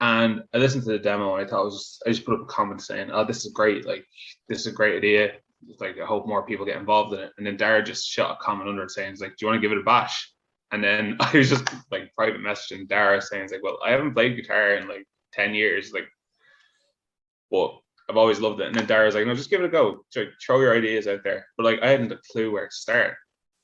And 0.00 0.42
I 0.54 0.58
listened 0.58 0.84
to 0.84 0.90
the 0.90 0.98
demo, 0.98 1.36
and 1.36 1.46
I 1.46 1.48
thought 1.48 1.62
it 1.62 1.64
was 1.64 1.74
just, 1.74 2.02
I 2.06 2.10
just 2.10 2.24
put 2.24 2.34
up 2.34 2.42
a 2.42 2.46
comment 2.46 2.80
saying, 2.80 3.10
"Oh, 3.12 3.24
this 3.24 3.44
is 3.44 3.52
great! 3.52 3.86
Like, 3.86 4.06
this 4.48 4.60
is 4.60 4.66
a 4.68 4.72
great 4.72 4.96
idea. 4.96 5.32
Like, 5.78 5.98
I 6.00 6.06
hope 6.06 6.26
more 6.26 6.46
people 6.46 6.64
get 6.64 6.78
involved 6.78 7.12
in 7.12 7.20
it." 7.20 7.32
And 7.36 7.46
then 7.46 7.58
Dara 7.58 7.82
just 7.82 8.08
shot 8.08 8.38
a 8.40 8.42
comment 8.42 8.68
under 8.68 8.84
it 8.84 8.90
saying, 8.90 9.12
"It's 9.12 9.20
like, 9.20 9.36
do 9.36 9.44
you 9.44 9.48
want 9.48 9.60
to 9.60 9.60
give 9.60 9.76
it 9.76 9.80
a 9.80 9.84
bash?" 9.84 10.29
And 10.72 10.82
then 10.82 11.16
I 11.20 11.36
was 11.36 11.50
just 11.50 11.64
like 11.90 12.14
private 12.14 12.40
messaging 12.40 12.88
Dara 12.88 13.20
saying, 13.20 13.44
"It's 13.44 13.52
like, 13.52 13.62
well, 13.62 13.78
I 13.84 13.90
haven't 13.90 14.14
played 14.14 14.36
guitar 14.36 14.74
in 14.74 14.88
like 14.88 15.06
ten 15.32 15.54
years, 15.54 15.92
like." 15.92 16.08
but 17.50 17.76
I've 18.08 18.16
always 18.16 18.40
loved 18.40 18.60
it. 18.60 18.66
And 18.68 18.74
then 18.76 18.86
Dara's 18.86 19.14
like, 19.14 19.26
no, 19.26 19.34
just 19.34 19.50
give 19.50 19.60
it 19.60 19.66
a 19.66 19.68
go. 19.68 20.04
Try- 20.12 20.28
Throw 20.44 20.60
your 20.60 20.76
ideas 20.76 21.06
out 21.08 21.22
there. 21.24 21.46
But 21.56 21.64
like, 21.64 21.80
I 21.82 21.88
hadn't 21.88 22.12
a 22.12 22.18
clue 22.30 22.52
where 22.52 22.66
to 22.66 22.72
start. 22.74 23.14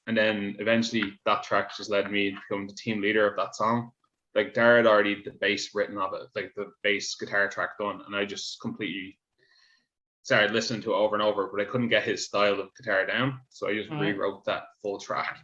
And 0.07 0.17
then 0.17 0.57
eventually 0.59 1.13
that 1.25 1.43
track 1.43 1.77
just 1.77 1.91
led 1.91 2.11
me 2.11 2.31
to 2.31 2.37
become 2.49 2.67
the 2.67 2.75
team 2.75 3.01
leader 3.01 3.29
of 3.29 3.37
that 3.37 3.57
song. 3.57 3.91
Like 4.35 4.55
Dara 4.55 4.79
had 4.79 4.87
already 4.87 5.23
the 5.23 5.33
bass 5.41 5.75
written 5.75 5.99
of 5.99 6.15
it, 6.15 6.23
like 6.35 6.53
the 6.55 6.71
bass 6.83 7.15
guitar 7.17 7.49
track 7.49 7.79
done. 7.79 8.03
And 8.07 8.15
I 8.15 8.25
just 8.25 8.61
completely 8.61 9.19
started 10.23 10.53
listening 10.53 10.83
to 10.83 10.93
it 10.93 10.97
over 10.97 11.15
and 11.15 11.23
over, 11.23 11.49
but 11.53 11.61
I 11.61 11.65
couldn't 11.71 11.89
get 11.89 12.05
his 12.05 12.25
style 12.25 12.61
of 12.61 12.75
guitar 12.77 13.07
down. 13.07 13.41
So 13.49 13.69
I 13.69 13.75
just 13.75 13.91
Alright. 13.91 14.15
rewrote 14.15 14.45
that 14.45 14.65
full 14.83 14.99
track. 14.99 15.39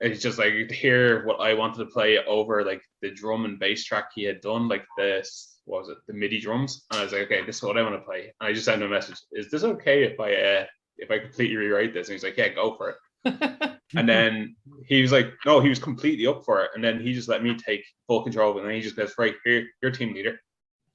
It's 0.00 0.22
just 0.22 0.38
like 0.38 0.52
to 0.68 0.74
hear 0.74 1.24
what 1.24 1.40
I 1.40 1.54
wanted 1.54 1.78
to 1.78 1.86
play 1.86 2.18
over 2.26 2.64
like 2.64 2.82
the 3.00 3.10
drum 3.10 3.44
and 3.44 3.58
bass 3.58 3.84
track 3.84 4.10
he 4.14 4.24
had 4.24 4.40
done, 4.40 4.68
like 4.68 4.84
this 4.98 5.56
what 5.66 5.80
was 5.80 5.88
it, 5.90 5.98
the 6.06 6.14
MIDI 6.14 6.40
drums. 6.40 6.86
And 6.90 7.00
I 7.00 7.04
was 7.04 7.12
like, 7.12 7.22
okay, 7.22 7.44
this 7.44 7.56
is 7.56 7.62
what 7.62 7.76
I 7.76 7.82
want 7.82 7.96
to 7.96 8.00
play. 8.00 8.32
And 8.40 8.48
I 8.48 8.52
just 8.52 8.64
sent 8.64 8.82
him 8.82 8.90
a 8.90 8.94
message. 8.94 9.18
Is 9.32 9.50
this 9.50 9.64
okay 9.64 10.04
if 10.04 10.18
I 10.18 10.34
uh 10.34 10.64
if 10.96 11.10
I 11.10 11.18
completely 11.18 11.56
rewrite 11.56 11.92
this? 11.92 12.08
And 12.08 12.14
he's 12.14 12.24
like, 12.24 12.36
Yeah, 12.36 12.48
go 12.48 12.76
for 12.76 12.90
it. 12.90 13.72
And 13.94 14.08
then 14.08 14.56
he 14.86 15.00
was 15.00 15.12
like, 15.12 15.32
No, 15.44 15.60
he 15.60 15.68
was 15.68 15.78
completely 15.78 16.26
up 16.26 16.44
for 16.44 16.64
it. 16.64 16.70
And 16.74 16.82
then 16.82 17.00
he 17.00 17.12
just 17.12 17.28
let 17.28 17.42
me 17.42 17.56
take 17.56 17.84
full 18.06 18.22
control 18.22 18.50
of 18.50 18.56
it. 18.56 18.60
And 18.60 18.68
then 18.68 18.76
he 18.76 18.82
just 18.82 18.96
goes, 18.96 19.14
Right, 19.18 19.34
here, 19.44 19.66
you're 19.82 19.92
team 19.92 20.12
leader. 20.12 20.40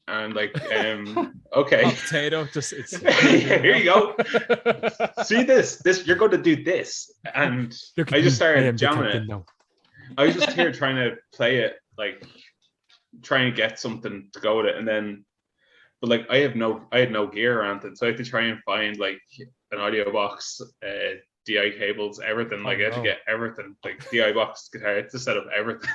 And 0.07 0.33
like, 0.33 0.59
um, 0.75 1.41
okay. 1.55 1.83
Hot 1.83 1.95
potato, 1.95 2.47
just 2.53 2.73
it's 2.73 2.97
Here 3.21 3.75
you 3.75 3.85
go. 3.85 4.15
See 5.23 5.43
this, 5.43 5.77
this 5.77 6.05
you're 6.05 6.17
going 6.17 6.31
to 6.31 6.41
do 6.41 6.63
this. 6.63 7.11
And 7.33 7.73
I 8.11 8.21
just 8.21 8.35
started 8.35 8.65
am 8.65 8.77
jamming 8.77 9.05
it. 9.05 9.27
now. 9.27 9.45
I 10.17 10.25
was 10.25 10.35
just 10.35 10.51
here 10.51 10.71
trying 10.71 10.95
to 10.97 11.17
play 11.33 11.59
it, 11.59 11.77
like 11.97 12.25
trying 13.21 13.51
to 13.51 13.55
get 13.55 13.79
something 13.79 14.29
to 14.33 14.39
go 14.39 14.57
with 14.57 14.67
it, 14.67 14.75
and 14.75 14.87
then, 14.87 15.25
but 16.01 16.09
like 16.09 16.29
I 16.29 16.37
have 16.37 16.55
no, 16.55 16.83
I 16.91 16.99
had 16.99 17.11
no 17.11 17.27
gear 17.27 17.61
or 17.61 17.65
anything, 17.65 17.95
so 17.95 18.05
I 18.05 18.09
had 18.09 18.17
to 18.17 18.25
try 18.25 18.43
and 18.43 18.59
find 18.63 18.97
like 18.97 19.21
an 19.71 19.79
audio 19.79 20.11
box, 20.11 20.59
uh, 20.85 21.15
DI 21.45 21.71
cables, 21.77 22.19
everything. 22.19 22.63
Like 22.63 22.79
I 22.79 22.83
had 22.83 22.93
to 22.93 23.01
get 23.01 23.19
everything, 23.27 23.75
like 23.83 24.09
DI 24.11 24.33
box, 24.33 24.69
guitar, 24.71 24.89
I 24.89 24.95
had 24.95 25.09
to 25.11 25.19
set 25.19 25.37
up 25.37 25.45
everything. 25.55 25.89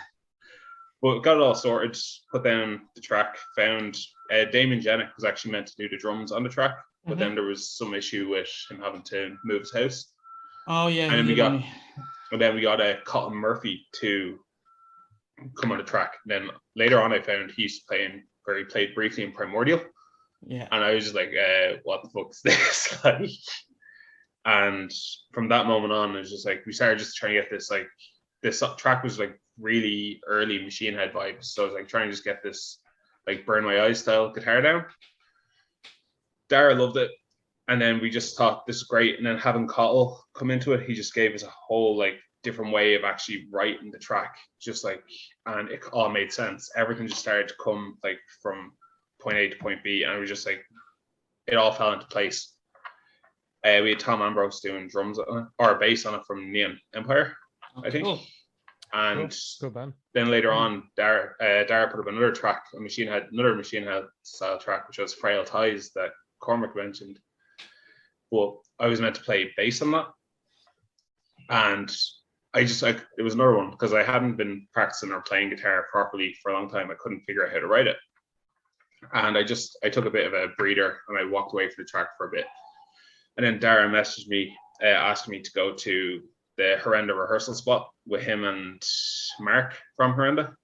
But 1.03 1.21
got 1.21 1.37
it 1.37 1.43
all 1.43 1.55
sorted, 1.55 1.97
put 2.33 2.43
down 2.45 2.83
the 2.95 3.01
track, 3.01 3.37
found 3.55 3.97
uh, 4.33 4.45
Damon 4.47 4.81
Jenick 4.81 5.15
was 5.15 5.25
actually 5.25 5.53
meant 5.53 5.67
to 5.69 5.77
do 5.77 5.89
the 5.89 5.99
drums 5.99 6.33
on 6.33 6.43
the 6.43 6.49
track, 6.49 6.77
but 7.05 7.17
Mhm. 7.17 7.21
then 7.21 7.35
there 7.35 7.45
was 7.45 7.71
some 7.77 7.95
issue 7.95 8.29
with 8.29 8.49
him 8.71 8.81
having 8.81 9.03
to 9.05 9.37
move 9.45 9.61
his 9.61 9.73
house. 9.75 10.13
oh 10.69 10.89
yeah, 10.89 11.13
And 11.13 11.29
you 11.29 11.33
we 11.33 11.37
got- 11.37 11.53
only- 11.53 11.71
And 12.33 12.41
then 12.43 12.57
we 12.57 12.61
got 12.61 12.81
uh, 12.81 12.97
Cotton 13.05 13.37
Murphy 13.39 13.87
to 14.01 14.41
come 15.61 15.71
on 15.71 15.79
the 15.79 15.85
track. 15.85 16.17
And 16.25 16.31
then 16.49 16.51
later 16.75 17.01
on, 17.01 17.13
I 17.13 17.21
found 17.21 17.53
he's 17.53 17.81
playing 17.85 18.27
where 18.45 18.59
he 18.59 18.65
played 18.65 18.93
briefly 18.97 19.23
in 19.23 19.31
Primordial, 19.33 19.85
yeah. 20.45 20.67
and 20.73 20.83
I 20.83 20.93
was 20.95 21.05
just 21.05 21.15
like, 21.15 21.33
uh, 21.37 21.77
"What 21.85 22.03
the 22.03 22.09
fuck's 22.09 22.43
this?" 22.45 23.05
like, 23.05 23.31
and 24.45 24.91
from 25.33 25.49
that 25.51 25.67
moment 25.67 25.93
on, 25.93 26.17
it 26.17 26.19
was 26.19 26.31
just 26.31 26.47
like 26.47 26.65
we 26.67 26.73
started 26.73 26.99
just 26.99 27.17
trying 27.17 27.35
to 27.35 27.41
get 27.43 27.51
this 27.51 27.70
like 27.70 27.89
this 28.43 28.61
track 28.77 29.05
was 29.05 29.18
like 29.20 29.39
really 29.61 30.21
early 30.27 30.63
Machine 30.63 30.95
Head 30.95 31.13
vibes. 31.13 31.47
So 31.47 31.63
I 31.63 31.67
was 31.67 31.75
like 31.75 31.89
trying 31.89 32.07
to 32.07 32.13
just 32.13 32.25
get 32.25 32.43
this 32.43 32.79
like 33.27 33.47
Burn 33.47 33.65
My 33.65 33.83
Eyes 33.83 34.01
style 34.01 34.33
guitar 34.33 34.61
down. 34.61 34.85
Dara 36.49 36.75
loved 36.75 36.97
it. 36.97 37.11
And 37.69 37.83
then 37.83 38.01
we 38.01 38.11
just 38.11 38.37
thought 38.37 38.67
this 38.67 38.77
is 38.77 38.85
great. 38.85 39.17
And 39.19 39.27
then 39.27 39.39
having 39.39 39.67
Cottle 39.67 40.25
come 40.35 40.51
into 40.51 40.73
it, 40.73 40.87
he 40.87 40.95
just 40.95 41.15
gave 41.15 41.35
us 41.35 41.43
a 41.43 41.51
whole 41.51 41.97
like 41.97 42.21
different 42.45 42.73
way 42.73 42.95
of 42.95 43.03
actually 43.03 43.49
writing 43.51 43.91
the 43.91 43.99
track. 43.99 44.37
Just 44.61 44.85
like 44.85 45.03
and 45.47 45.69
it 45.71 45.83
all 45.93 46.09
made 46.09 46.33
sense. 46.33 46.71
Everything 46.77 47.09
just 47.09 47.21
started 47.21 47.49
to 47.49 47.55
come 47.63 47.99
like 48.05 48.21
from 48.41 48.73
point 49.21 49.37
A 49.37 49.49
to 49.49 49.57
point 49.57 49.83
B. 49.83 50.05
And 50.05 50.15
it 50.15 50.21
was 50.21 50.29
just 50.29 50.47
like 50.47 50.65
it 51.47 51.57
all 51.57 51.73
fell 51.73 51.93
into 51.93 52.07
place. 52.07 52.53
Uh, 53.65 53.81
we 53.83 53.91
had 53.91 53.99
Tom 53.99 54.23
Ambrose 54.23 54.61
doing 54.61 54.87
drums 54.87 55.19
on 55.19 55.39
it, 55.39 55.47
or 55.59 55.75
bass 55.77 56.07
on 56.07 56.15
it 56.15 56.25
from 56.25 56.53
Neon 56.53 56.79
Empire, 56.95 57.37
I 57.85 57.91
think. 57.91 58.05
Cool. 58.05 58.21
And 58.97 59.30
then 60.14 60.30
later 60.30 60.49
Mm. 60.49 60.57
on, 60.57 60.90
Dara, 60.97 61.34
uh, 61.38 61.64
Dara 61.64 61.90
put 61.90 62.01
up 62.01 62.07
another 62.07 62.32
track, 62.32 62.64
a 62.74 62.80
machine 62.80 63.09
had 63.09 63.28
another 63.30 63.55
machine 63.55 63.84
head 63.84 64.05
style 64.22 64.59
track, 64.59 64.88
which 64.88 64.97
was 64.99 65.12
Frail 65.12 65.44
Ties 65.44 65.92
that 65.92 66.12
Cormac 66.40 66.74
mentioned. 66.74 67.20
But 68.30 68.57
I 68.80 68.86
was 68.86 69.01
meant 69.01 69.14
to 69.16 69.22
play 69.22 69.53
bass 69.55 69.82
on 69.82 69.90
that. 69.90 70.09
And 71.51 71.94
I 72.55 72.64
just 72.64 72.82
like 72.82 73.05
it 73.18 73.22
was 73.22 73.34
another 73.34 73.57
one 73.57 73.70
because 73.70 73.92
I 73.92 74.03
hadn't 74.03 74.36
been 74.36 74.66
practicing 74.72 75.12
or 75.12 75.20
playing 75.20 75.51
guitar 75.51 75.86
properly 75.92 76.34
for 76.42 76.51
a 76.51 76.55
long 76.55 76.70
time. 76.70 76.90
I 76.90 76.94
couldn't 76.94 77.24
figure 77.26 77.47
out 77.47 77.53
how 77.53 77.59
to 77.61 77.66
write 77.66 77.86
it. 77.86 77.99
And 79.12 79.36
I 79.36 79.44
just 79.44 79.78
I 79.84 79.90
took 79.90 80.07
a 80.07 80.11
bit 80.11 80.26
of 80.26 80.32
a 80.32 80.49
breather 80.57 81.01
and 81.09 81.18
I 81.18 81.24
walked 81.24 81.53
away 81.53 81.68
from 81.68 81.84
the 81.84 81.88
track 81.88 82.16
for 82.16 82.28
a 82.28 82.30
bit. 82.30 82.47
And 83.36 83.44
then 83.44 83.59
Dara 83.59 83.86
messaged 83.90 84.28
me, 84.28 84.57
uh, 84.82 84.86
asking 84.86 85.32
me 85.32 85.42
to 85.42 85.53
go 85.53 85.74
to 85.74 86.22
the 86.57 86.79
Horrenda 86.83 87.19
rehearsal 87.19 87.55
spot 87.55 87.91
with 88.07 88.23
him 88.23 88.45
and 88.45 88.83
Mark 89.41 89.75
from 89.97 90.15
Horrenda. 90.15 90.55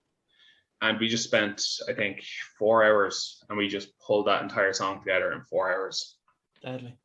And 0.80 0.98
we 0.98 1.08
just 1.08 1.24
spent, 1.24 1.62
I 1.88 1.92
think, 1.92 2.22
four 2.58 2.84
hours 2.84 3.42
and 3.48 3.56
we 3.56 3.68
just 3.68 3.88
pulled 4.00 4.26
that 4.26 4.42
entire 4.42 4.72
song 4.72 4.98
together 4.98 5.32
in 5.32 5.42
four 5.42 5.72
hours. 5.72 6.16
Deadly. 6.62 6.96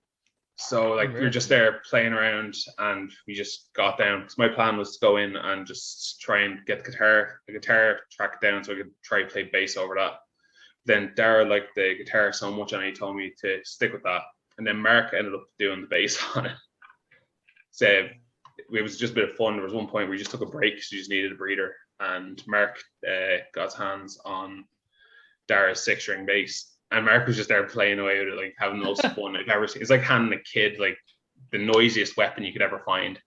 So 0.60 0.94
like 0.94 1.14
we 1.14 1.22
were 1.22 1.30
just 1.30 1.50
there 1.50 1.82
playing 1.88 2.14
around, 2.14 2.56
and 2.80 3.12
we 3.28 3.36
just 3.36 3.70
got 3.76 3.98
down. 3.98 4.28
So 4.28 4.36
my 4.40 4.48
plan 4.48 4.76
was 4.76 4.94
to 4.94 5.06
go 5.06 5.18
in 5.18 5.36
and 5.36 5.68
just 5.68 6.20
try 6.20 6.42
and 6.42 6.66
get 6.66 6.84
the 6.84 6.92
guitar, 6.92 7.42
the 7.46 7.54
guitar 7.54 8.00
track 8.12 8.42
down, 8.42 8.64
so 8.64 8.74
I 8.74 8.78
could 8.78 8.92
try 9.04 9.22
to 9.22 9.30
play 9.30 9.50
bass 9.54 9.78
over 9.78 9.94
that. 9.96 10.14
Then 10.86 11.14
Dara 11.16 11.46
liked 11.46 11.76
the 11.76 11.96
guitar 11.96 12.34
so 12.34 12.52
much, 12.52 12.74
and 12.74 12.84
he 12.84 12.92
told 12.92 13.16
me 13.16 13.34
to 13.42 13.60
stick 13.64 13.94
with 13.94 14.02
that. 14.04 14.24
And 14.58 14.66
then 14.66 14.82
Mark 14.82 15.14
ended 15.14 15.36
up 15.36 15.46
doing 15.60 15.82
the 15.82 15.88
bass 15.88 16.18
on 16.36 16.48
it. 16.48 16.58
So 17.70 18.08
it 18.58 18.82
was 18.82 18.98
just 18.98 19.14
a 19.14 19.16
bit 19.16 19.30
of 19.30 19.36
fun. 19.36 19.56
There 19.56 19.64
was 19.64 19.74
one 19.74 19.88
point 19.88 20.06
where 20.06 20.12
we 20.12 20.18
just 20.18 20.32
took 20.32 20.42
a 20.42 20.46
break 20.46 20.76
because 20.76 20.90
we 20.92 20.98
just 20.98 21.10
needed 21.10 21.32
a 21.32 21.36
breather, 21.36 21.76
and 22.00 22.42
Mark 22.48 22.80
uh, 23.08 23.38
got 23.54 23.66
his 23.66 23.76
hands 23.76 24.20
on 24.26 24.66
Dara's 25.48 25.84
six 25.84 26.04
string 26.04 26.26
bass, 26.26 26.74
and 26.92 27.06
Mark 27.06 27.28
was 27.28 27.36
just 27.36 27.50
there 27.50 27.64
playing 27.64 28.00
away 28.00 28.20
with 28.20 28.34
it, 28.34 28.38
like 28.38 28.56
having 28.60 28.80
the 28.80 28.86
most 28.86 29.02
fun 29.16 29.36
I've 29.36 29.50
ever 29.50 29.68
seen. 29.68 29.82
It's 29.82 29.92
like 29.92 30.02
handing 30.02 30.38
a 30.38 30.44
kid 30.44 30.80
like 30.80 30.98
the 31.52 31.58
noisiest 31.58 32.18
weapon 32.18 32.44
you 32.44 32.54
could 32.54 32.62
ever 32.62 32.82
find. 32.86 33.20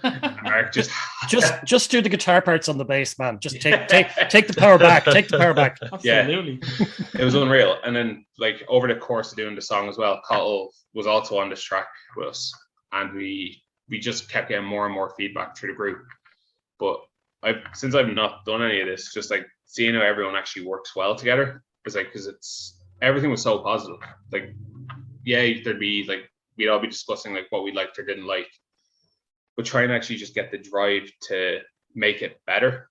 Mark 0.42 0.72
just 0.72 0.90
Just 1.28 1.52
just 1.64 1.90
do 1.90 2.00
the 2.00 2.08
guitar 2.08 2.40
parts 2.40 2.68
on 2.68 2.78
the 2.78 2.84
bass, 2.84 3.18
man. 3.18 3.38
Just 3.40 3.60
take 3.60 3.88
take 3.88 4.08
take 4.30 4.46
the 4.46 4.54
power 4.54 4.78
back. 4.78 5.04
Take 5.04 5.28
the 5.28 5.36
power 5.36 5.52
back. 5.52 5.76
Yeah. 6.02 6.26
It 6.28 7.24
was 7.24 7.34
unreal. 7.34 7.76
And 7.84 7.94
then 7.94 8.24
like 8.38 8.64
over 8.68 8.86
the 8.86 8.94
course 8.94 9.32
of 9.32 9.36
doing 9.36 9.56
the 9.56 9.60
song 9.60 9.88
as 9.88 9.98
well, 9.98 10.20
Cottle 10.24 10.72
was 10.94 11.06
also 11.06 11.38
on 11.38 11.50
this 11.50 11.62
track 11.62 11.88
with 12.16 12.28
us, 12.28 12.52
and 12.92 13.12
we 13.12 13.62
we 13.88 13.98
just 13.98 14.28
kept 14.30 14.48
getting 14.48 14.64
more 14.66 14.84
and 14.86 14.94
more 14.94 15.14
feedback 15.16 15.56
through 15.56 15.70
the 15.72 15.76
group. 15.76 16.04
But 16.78 17.00
I've 17.42 17.62
since 17.74 17.94
I've 17.94 18.08
not 18.08 18.44
done 18.44 18.62
any 18.62 18.80
of 18.80 18.86
this, 18.86 19.12
just 19.12 19.30
like 19.30 19.46
seeing 19.64 19.94
how 19.94 20.02
everyone 20.02 20.36
actually 20.36 20.66
works 20.66 20.94
well 20.96 21.14
together 21.14 21.62
is 21.86 21.94
like 21.94 22.06
because 22.06 22.26
it's 22.26 22.80
everything 23.02 23.30
was 23.30 23.42
so 23.42 23.58
positive. 23.58 23.98
Like, 24.32 24.54
yeah, 25.24 25.48
there'd 25.64 25.78
be 25.80 26.04
like 26.06 26.30
we'd 26.56 26.68
all 26.68 26.80
be 26.80 26.88
discussing 26.88 27.34
like 27.34 27.46
what 27.50 27.64
we 27.64 27.72
liked 27.72 27.98
or 27.98 28.04
didn't 28.04 28.26
like, 28.26 28.48
but 29.56 29.64
trying 29.66 29.88
to 29.88 29.94
actually 29.94 30.16
just 30.16 30.34
get 30.34 30.50
the 30.50 30.58
drive 30.58 31.10
to 31.28 31.60
make 31.94 32.22
it 32.22 32.40
better. 32.46 32.88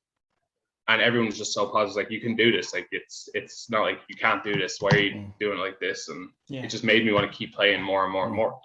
And 0.89 1.01
everyone 1.01 1.25
was 1.27 1.37
just 1.37 1.51
so 1.53 1.67
positive, 1.67 2.05
like 2.05 2.11
you 2.11 2.21
can 2.21 2.37
do 2.37 2.49
this. 2.53 2.73
Like 2.73 2.87
it's 2.91 3.27
it's 3.33 3.69
not 3.69 3.81
like 3.81 3.99
you 4.07 4.15
can't 4.15 4.43
do 4.43 4.53
this. 4.57 4.77
Why 4.79 4.89
are 4.91 4.97
you 4.99 5.11
Mm. 5.11 5.33
doing 5.39 5.57
it 5.57 5.61
like 5.61 5.79
this? 5.81 6.07
And 6.07 6.29
Yeah. 6.47 6.63
it 6.63 6.69
just 6.69 6.85
made 6.85 7.05
me 7.05 7.11
want 7.11 7.29
to 7.29 7.37
keep 7.37 7.53
playing 7.53 7.81
more 7.83 8.05
and 8.05 8.13
more 8.13 8.25
and 8.25 8.33
more. 8.33 8.59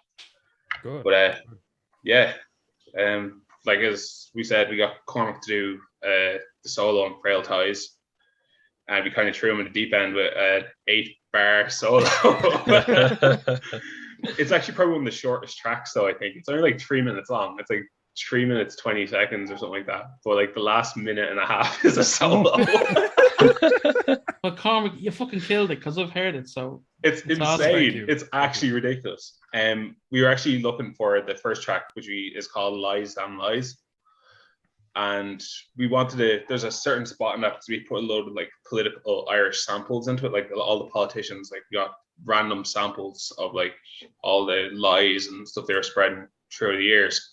Good. 0.84 1.02
But 1.02 1.14
uh, 1.14 1.34
yeah, 2.02 2.34
um, 2.98 3.42
like 3.64 3.78
as 3.80 4.30
we 4.34 4.44
said, 4.44 4.70
we 4.70 4.76
got 4.76 5.04
Cormac 5.06 5.42
to 5.42 5.48
do 5.48 5.78
uh, 6.04 6.38
the 6.62 6.68
solo 6.68 7.04
on 7.04 7.20
Frail 7.20 7.42
Ties, 7.42 7.96
and 8.88 9.04
we 9.04 9.10
kind 9.10 9.28
of 9.28 9.36
threw 9.36 9.52
him 9.52 9.60
in 9.60 9.66
the 9.66 9.72
deep 9.72 9.94
end 9.94 10.14
with 10.14 10.32
an 10.36 10.64
eight 10.88 11.16
bar 11.32 11.68
solo. 11.70 12.04
it's 14.38 14.52
actually 14.52 14.74
probably 14.74 14.92
one 14.94 15.02
of 15.02 15.04
the 15.04 15.10
shortest 15.10 15.58
tracks, 15.58 15.92
though. 15.92 16.08
I 16.08 16.14
think 16.14 16.36
it's 16.36 16.48
only 16.48 16.62
like 16.62 16.80
three 16.80 17.02
minutes 17.02 17.30
long. 17.30 17.56
It's 17.58 17.70
like 17.70 17.84
three 18.28 18.44
minutes 18.44 18.76
twenty 18.76 19.06
seconds 19.06 19.50
or 19.50 19.56
something 19.56 19.78
like 19.78 19.86
that. 19.86 20.04
But 20.24 20.36
like 20.36 20.54
the 20.54 20.60
last 20.60 20.96
minute 20.96 21.30
and 21.30 21.38
a 21.38 21.46
half 21.46 21.84
is 21.84 21.98
a 21.98 22.04
solo. 22.04 22.56
But 24.42 24.56
Cormac, 24.56 24.94
you 24.98 25.12
fucking 25.12 25.40
killed 25.40 25.70
it 25.70 25.78
because 25.78 25.98
I've 25.98 26.10
heard 26.10 26.34
it. 26.34 26.48
So 26.48 26.82
It's 27.04 27.20
It's 27.22 27.38
insane. 27.38 28.06
It's 28.08 28.24
actually 28.32 28.72
ridiculous. 28.72 29.38
Um, 29.54 29.94
we 30.10 30.20
were 30.20 30.28
actually 30.28 30.60
looking 30.60 30.94
for 30.94 31.20
the 31.20 31.36
first 31.36 31.62
track, 31.62 31.84
which 31.94 32.08
we 32.08 32.32
is 32.36 32.48
called 32.48 32.78
"Lies 32.78 33.14
Damn 33.14 33.38
Lies," 33.38 33.76
and 34.96 35.40
we 35.76 35.86
wanted 35.86 36.16
to. 36.18 36.42
There's 36.48 36.64
a 36.64 36.72
certain 36.72 37.06
spot 37.06 37.36
in 37.36 37.40
that 37.42 37.50
because 37.50 37.68
we 37.68 37.80
put 37.80 38.02
a 38.02 38.06
load 38.06 38.26
of 38.26 38.34
like 38.34 38.50
political 38.68 39.28
Irish 39.30 39.64
samples 39.64 40.08
into 40.08 40.26
it, 40.26 40.32
like 40.32 40.50
all 40.56 40.80
the 40.80 40.90
politicians, 40.90 41.50
like 41.52 41.62
got 41.72 41.94
random 42.24 42.64
samples 42.64 43.32
of 43.38 43.54
like 43.54 43.74
all 44.24 44.44
the 44.44 44.70
lies 44.72 45.28
and 45.28 45.46
stuff 45.46 45.66
they 45.68 45.74
were 45.74 45.84
spreading 45.84 46.26
through 46.52 46.78
the 46.78 46.82
years. 46.82 47.30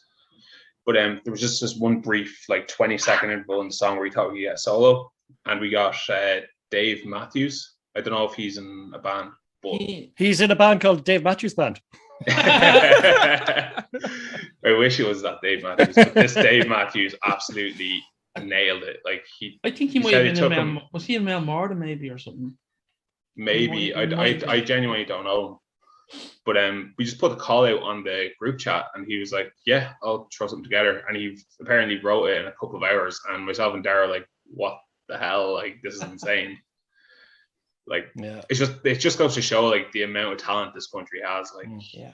But 0.86 0.98
um, 0.98 1.22
there 1.24 1.32
was 1.32 1.42
just 1.42 1.60
this 1.60 1.76
one 1.76 2.02
brief, 2.02 2.46
like 2.50 2.68
20 2.68 2.98
second 3.00 3.32
interval 3.32 3.62
in 3.62 3.68
the 3.68 3.74
song 3.74 3.96
where 3.96 4.04
we 4.04 4.12
thought 4.12 4.32
we 4.32 4.42
get 4.42 4.56
a 4.56 4.58
solo, 4.58 5.12
and 5.46 5.60
we 5.62 5.70
got 5.70 5.96
uh, 6.10 6.42
Dave 6.72 7.06
Matthews. 7.06 7.76
I 7.96 8.02
don't 8.02 8.14
know 8.14 8.26
if 8.26 8.34
he's 8.36 8.58
in 8.58 8.92
a 8.94 9.00
band, 9.00 9.32
but 9.64 9.74
he, 9.74 10.14
He's 10.18 10.42
in 10.42 10.52
a 10.52 10.56
band 10.56 10.82
called 10.82 11.04
Dave 11.04 11.24
Matthews 11.24 11.54
Band. 11.56 11.80
I 12.28 13.84
wish 14.66 15.00
it 15.00 15.08
was 15.08 15.22
that 15.22 15.42
Dave 15.42 15.64
Matthews, 15.64 15.96
but 15.96 16.14
this 16.14 16.34
Dave 16.34 16.68
Matthews 16.68 17.16
absolutely 17.26 18.02
nailed 18.42 18.84
it. 18.84 18.98
Like 19.06 19.24
he 19.38 19.60
I 19.64 19.72
think 19.72 19.92
he 19.92 20.00
He 20.00 20.04
might 20.04 20.12
said 20.12 20.26
have 20.26 20.36
been 20.36 20.44
in 20.44 20.50
took 20.50 20.50
Mel. 20.52 20.60
him- 20.62 20.80
Was 20.94 21.06
he 21.06 21.16
in 21.16 21.24
Mael 21.24 21.42
Mórdha 21.44 21.78
maybe 21.78 22.10
or 22.10 22.18
something? 22.18 22.58
maybe 23.36 23.96
I, 23.96 24.06
might- 24.06 24.10
he 24.10 24.16
might 24.46 24.48
I, 24.50 24.54
I 24.56 24.62
genuinely 24.62 25.06
don't 25.06 25.24
know. 25.24 25.62
But 26.44 26.58
um, 26.58 26.96
we 26.98 27.06
just 27.06 27.20
put 27.20 27.30
the 27.30 27.38
call 27.38 27.66
out 27.68 27.84
on 27.84 28.04
the 28.04 28.30
group 28.40 28.58
chat, 28.58 28.86
and 28.96 29.06
he 29.08 29.20
was 29.20 29.32
like, 29.32 29.52
"Yeah, 29.68 29.92
I'll 30.02 30.28
throw 30.36 30.48
something 30.48 30.64
together." 30.64 31.04
And 31.08 31.16
he 31.16 31.38
apparently 31.62 32.00
wrote 32.02 32.26
it 32.26 32.42
in 32.42 32.48
a 32.48 32.52
couple 32.54 32.78
of 32.78 32.82
hours. 32.84 33.20
And 33.30 33.46
myself 33.46 33.76
and 33.76 33.84
Dara 33.84 34.08
were 34.08 34.14
like, 34.14 34.26
"What 34.48 34.80
the 35.10 35.18
hell? 35.18 35.54
Like 35.54 35.80
this 35.84 35.96
is 35.96 36.04
insane!" 36.04 36.58
like 37.88 38.06
Yeah. 38.16 38.42
it's 38.50 38.60
just 38.60 38.74
it 38.86 38.96
just 39.00 39.18
goes 39.18 39.36
to 39.36 39.42
show 39.42 39.66
like 39.66 39.92
the 39.92 40.04
amount 40.04 40.34
of 40.34 40.38
talent 40.40 40.74
this 40.74 40.88
country 40.88 41.20
has. 41.26 41.52
Like 41.56 41.68
Mm. 41.68 41.82
Yeah. 41.94 42.14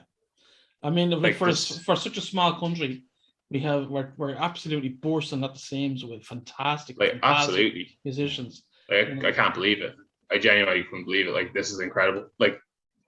I 0.82 0.90
mean, 0.90 1.10
like, 1.10 1.36
for 1.36 1.46
this- 1.48 1.78
for 1.84 1.96
such 1.96 2.16
a 2.18 2.20
small 2.20 2.52
country, 2.60 3.04
we 3.50 3.60
have 3.60 3.88
we're, 3.88 4.12
we're 4.16 4.34
absolutely 4.34 4.90
bursting 4.90 5.42
at 5.44 5.54
the 5.54 5.58
seams 5.60 6.04
with 6.04 6.22
fantastic, 6.24 6.98
like 6.98 7.12
fantastic 7.12 7.48
absolutely. 7.48 7.98
musicians. 8.04 8.62
Like, 8.88 9.24
I 9.24 9.32
can't 9.32 9.54
believe 9.54 9.82
it. 9.82 9.94
I 10.30 10.38
genuinely 10.38 10.84
couldn't 10.84 11.04
believe 11.06 11.28
it. 11.28 11.32
Like 11.34 11.52
this 11.54 11.70
is 11.70 11.80
incredible. 11.80 12.28
Like 12.38 12.58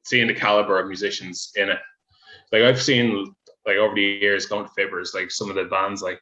seeing 0.04 0.26
the 0.28 0.34
caliber 0.34 0.78
of 0.80 0.86
musicians 0.88 1.52
in 1.56 1.68
it. 1.68 1.78
Like 2.52 2.62
I've 2.62 2.80
seen 2.82 3.32
like 3.66 3.76
over 3.76 3.94
the 3.94 4.02
years 4.02 4.46
going 4.46 4.64
to 4.66 4.70
Fibbers, 4.76 5.14
like 5.14 5.30
some 5.30 5.50
of 5.50 5.56
the 5.56 5.64
bands 5.64 6.00
like 6.02 6.20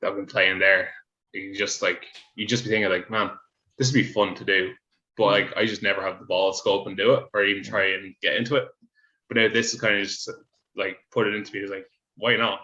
that 0.00 0.08
have 0.08 0.16
been 0.16 0.26
playing 0.26 0.58
there. 0.58 0.90
You 1.32 1.54
just 1.54 1.82
like 1.82 2.04
you 2.36 2.46
just 2.46 2.64
be 2.64 2.70
thinking 2.70 2.90
like, 2.90 3.10
man, 3.10 3.30
this 3.78 3.88
would 3.88 3.94
be 3.94 4.02
fun 4.04 4.34
to 4.36 4.44
do. 4.44 4.72
But 5.16 5.26
like 5.26 5.56
I 5.56 5.66
just 5.66 5.82
never 5.82 6.02
have 6.02 6.18
the 6.18 6.26
ball 6.26 6.52
to 6.52 6.56
scope 6.58 6.86
and 6.86 6.96
do 6.96 7.14
it 7.14 7.24
or 7.34 7.44
even 7.44 7.62
try 7.62 7.92
and 7.94 8.14
get 8.22 8.36
into 8.36 8.56
it. 8.56 8.68
But 9.28 9.36
now 9.38 9.48
this 9.52 9.72
is 9.74 9.80
kind 9.80 9.96
of 9.96 10.02
just 10.06 10.30
like 10.76 10.98
put 11.10 11.26
it 11.26 11.34
into 11.34 11.52
me 11.54 11.64
as 11.64 11.70
like, 11.70 11.86
why 12.16 12.36
not? 12.36 12.60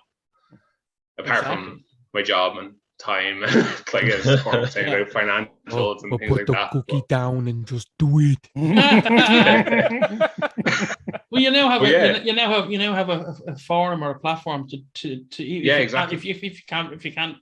Apart 1.19 1.45
from 1.45 1.85
my 2.15 2.23
job 2.23 2.59
and 2.59 2.75
time, 2.99 3.43
and 3.43 3.55
like 3.93 4.05
as 4.05 4.25
saying 4.73 4.89
about 4.93 5.09
financials 5.11 6.03
and 6.03 6.19
things 6.19 6.31
like 6.31 6.47
that. 6.47 6.73
but- 6.87 7.09
down 7.09 7.49
and 7.49 7.67
just 7.67 7.89
do 7.99 8.19
it. 8.21 8.49
Well, 11.31 11.43
you 11.43 11.51
now 11.51 11.69
have 11.69 11.83
Well, 11.83 11.91
a, 11.91 11.93
yeah. 11.93 12.17
you, 12.19 12.25
you 12.25 12.33
now 12.33 12.51
have 12.51 12.71
you 12.71 12.79
now 12.79 12.95
have 12.95 13.11
a, 13.11 13.35
a 13.49 13.57
forum 13.57 14.03
or 14.03 14.11
a 14.13 14.19
platform 14.19 14.67
to 14.69 14.79
to 14.95 15.25
to 15.25 15.43
if 15.45 15.65
Yeah, 15.65 15.77
you 15.77 15.83
exactly. 15.83 16.17
Can't, 16.17 16.27
if 16.37 16.43
you 16.43 16.49
if 16.49 16.57
you 16.59 16.63
can't 16.67 16.93
if 16.95 17.05
you 17.05 17.13
can't 17.13 17.37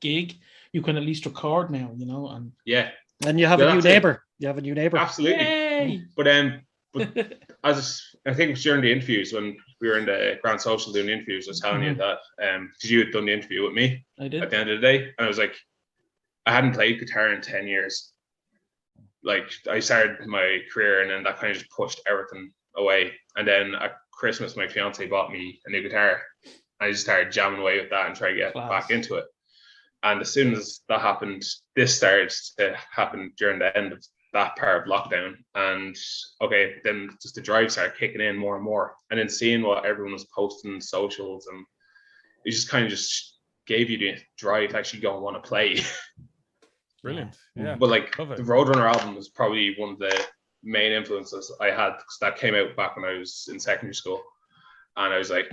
gig, 0.00 0.34
you 0.76 0.82
can 0.82 0.96
at 0.98 1.02
least 1.02 1.24
record 1.24 1.70
now. 1.70 1.90
You 1.96 2.04
know, 2.06 2.28
and 2.28 2.52
yeah, 2.66 2.90
and 3.26 3.40
you 3.40 3.46
have 3.46 3.60
Yeah, 3.60 3.66
a 3.66 3.68
new 3.70 3.80
that's 3.80 3.86
it. 3.86 3.94
neighbor. 3.94 4.22
You 4.38 4.46
have 4.48 4.58
a 4.58 4.60
new 4.60 4.74
neighbor. 4.74 4.98
absolutely. 4.98 5.42
yay! 5.44 6.02
But 6.16 6.28
um, 6.28 6.60
but 6.92 7.08
as 7.64 8.02
I 8.26 8.34
think 8.34 8.48
it 8.50 8.56
was 8.56 8.62
during 8.62 8.82
the 8.82 8.92
interviews 8.92 9.32
when 9.32 9.56
we 9.80 9.88
were 9.88 9.98
in 9.98 10.04
the 10.04 10.38
Grand 10.42 10.60
Social 10.60 10.92
doing 10.92 11.06
the 11.06 11.14
interviews, 11.14 11.48
I 11.48 11.50
was 11.52 11.60
telling 11.60 11.82
you 11.82 11.94
that 11.94 12.18
um, 12.46 12.70
because 12.74 12.90
you 12.90 12.98
had 12.98 13.10
done 13.12 13.24
the 13.26 13.32
interview 13.32 13.62
with 13.64 13.72
me 13.72 14.04
I 14.20 14.28
did. 14.28 14.42
at 14.42 14.50
the 14.50 14.58
end 14.58 14.68
of 14.70 14.80
the 14.80 14.86
day, 14.86 14.96
and 15.16 15.24
I 15.24 15.28
was 15.28 15.38
like, 15.38 15.54
I 16.44 16.52
hadn't 16.52 16.74
played 16.74 17.00
guitar 17.00 17.32
in 17.32 17.40
ten 17.40 17.66
years. 17.66 18.12
Like 19.24 19.50
I 19.70 19.80
started 19.80 20.26
my 20.26 20.58
career, 20.72 21.00
and 21.00 21.10
then 21.10 21.22
that 21.24 21.38
kind 21.40 21.50
of 21.52 21.58
just 21.58 21.70
pushed 21.70 22.00
everything 22.06 22.50
away. 22.76 23.12
And 23.36 23.48
then 23.48 23.74
at 23.74 23.92
Christmas, 24.12 24.54
my 24.56 24.68
fiance 24.68 25.04
bought 25.06 25.32
me 25.32 25.58
a 25.66 25.70
new 25.70 25.80
guitar. 25.82 26.20
I 26.80 26.90
just 26.90 27.02
started 27.04 27.32
jamming 27.32 27.60
away 27.60 27.80
with 27.80 27.88
that 27.90 28.06
and 28.06 28.14
trying 28.14 28.34
to 28.34 28.38
get 28.40 28.52
Class. 28.52 28.68
back 28.70 28.90
into 28.90 29.14
it. 29.14 29.24
And 30.02 30.20
as 30.20 30.30
soon 30.30 30.54
as 30.54 30.80
that 30.88 31.00
happened, 31.00 31.44
this 31.74 31.96
started 31.96 32.32
to 32.58 32.76
happen 32.90 33.32
during 33.38 33.58
the 33.58 33.76
end 33.76 33.92
of 33.92 34.04
that 34.32 34.56
part 34.56 34.82
of 34.82 34.88
lockdown. 34.88 35.34
And 35.54 35.96
okay, 36.40 36.74
then 36.84 37.10
just 37.22 37.34
the 37.34 37.40
drive 37.40 37.72
started 37.72 37.98
kicking 37.98 38.20
in 38.20 38.36
more 38.36 38.56
and 38.56 38.64
more. 38.64 38.94
And 39.10 39.18
then 39.18 39.28
seeing 39.28 39.62
what 39.62 39.84
everyone 39.84 40.12
was 40.12 40.26
posting 40.26 40.74
on 40.74 40.80
socials 40.80 41.46
and 41.46 41.64
it 42.44 42.50
just 42.52 42.68
kind 42.68 42.84
of 42.84 42.90
just 42.90 43.38
gave 43.66 43.90
you 43.90 43.98
the 43.98 44.14
drive 44.38 44.70
to 44.70 44.78
actually 44.78 45.00
go 45.00 45.14
and 45.14 45.22
want 45.22 45.42
to 45.42 45.48
play. 45.48 45.80
Brilliant. 47.02 47.36
Yeah. 47.54 47.76
But 47.76 47.88
like 47.88 48.18
Love 48.18 48.32
it. 48.32 48.36
the 48.36 48.42
Roadrunner 48.42 48.92
album 48.92 49.16
was 49.16 49.28
probably 49.28 49.74
one 49.78 49.90
of 49.90 49.98
the 49.98 50.24
main 50.62 50.92
influences 50.92 51.52
I 51.60 51.66
had 51.66 51.92
because 51.92 52.18
that 52.20 52.36
came 52.36 52.54
out 52.54 52.76
back 52.76 52.96
when 52.96 53.04
I 53.04 53.18
was 53.18 53.48
in 53.50 53.58
secondary 53.58 53.94
school. 53.94 54.22
And 54.96 55.12
I 55.12 55.18
was 55.18 55.30
like, 55.30 55.50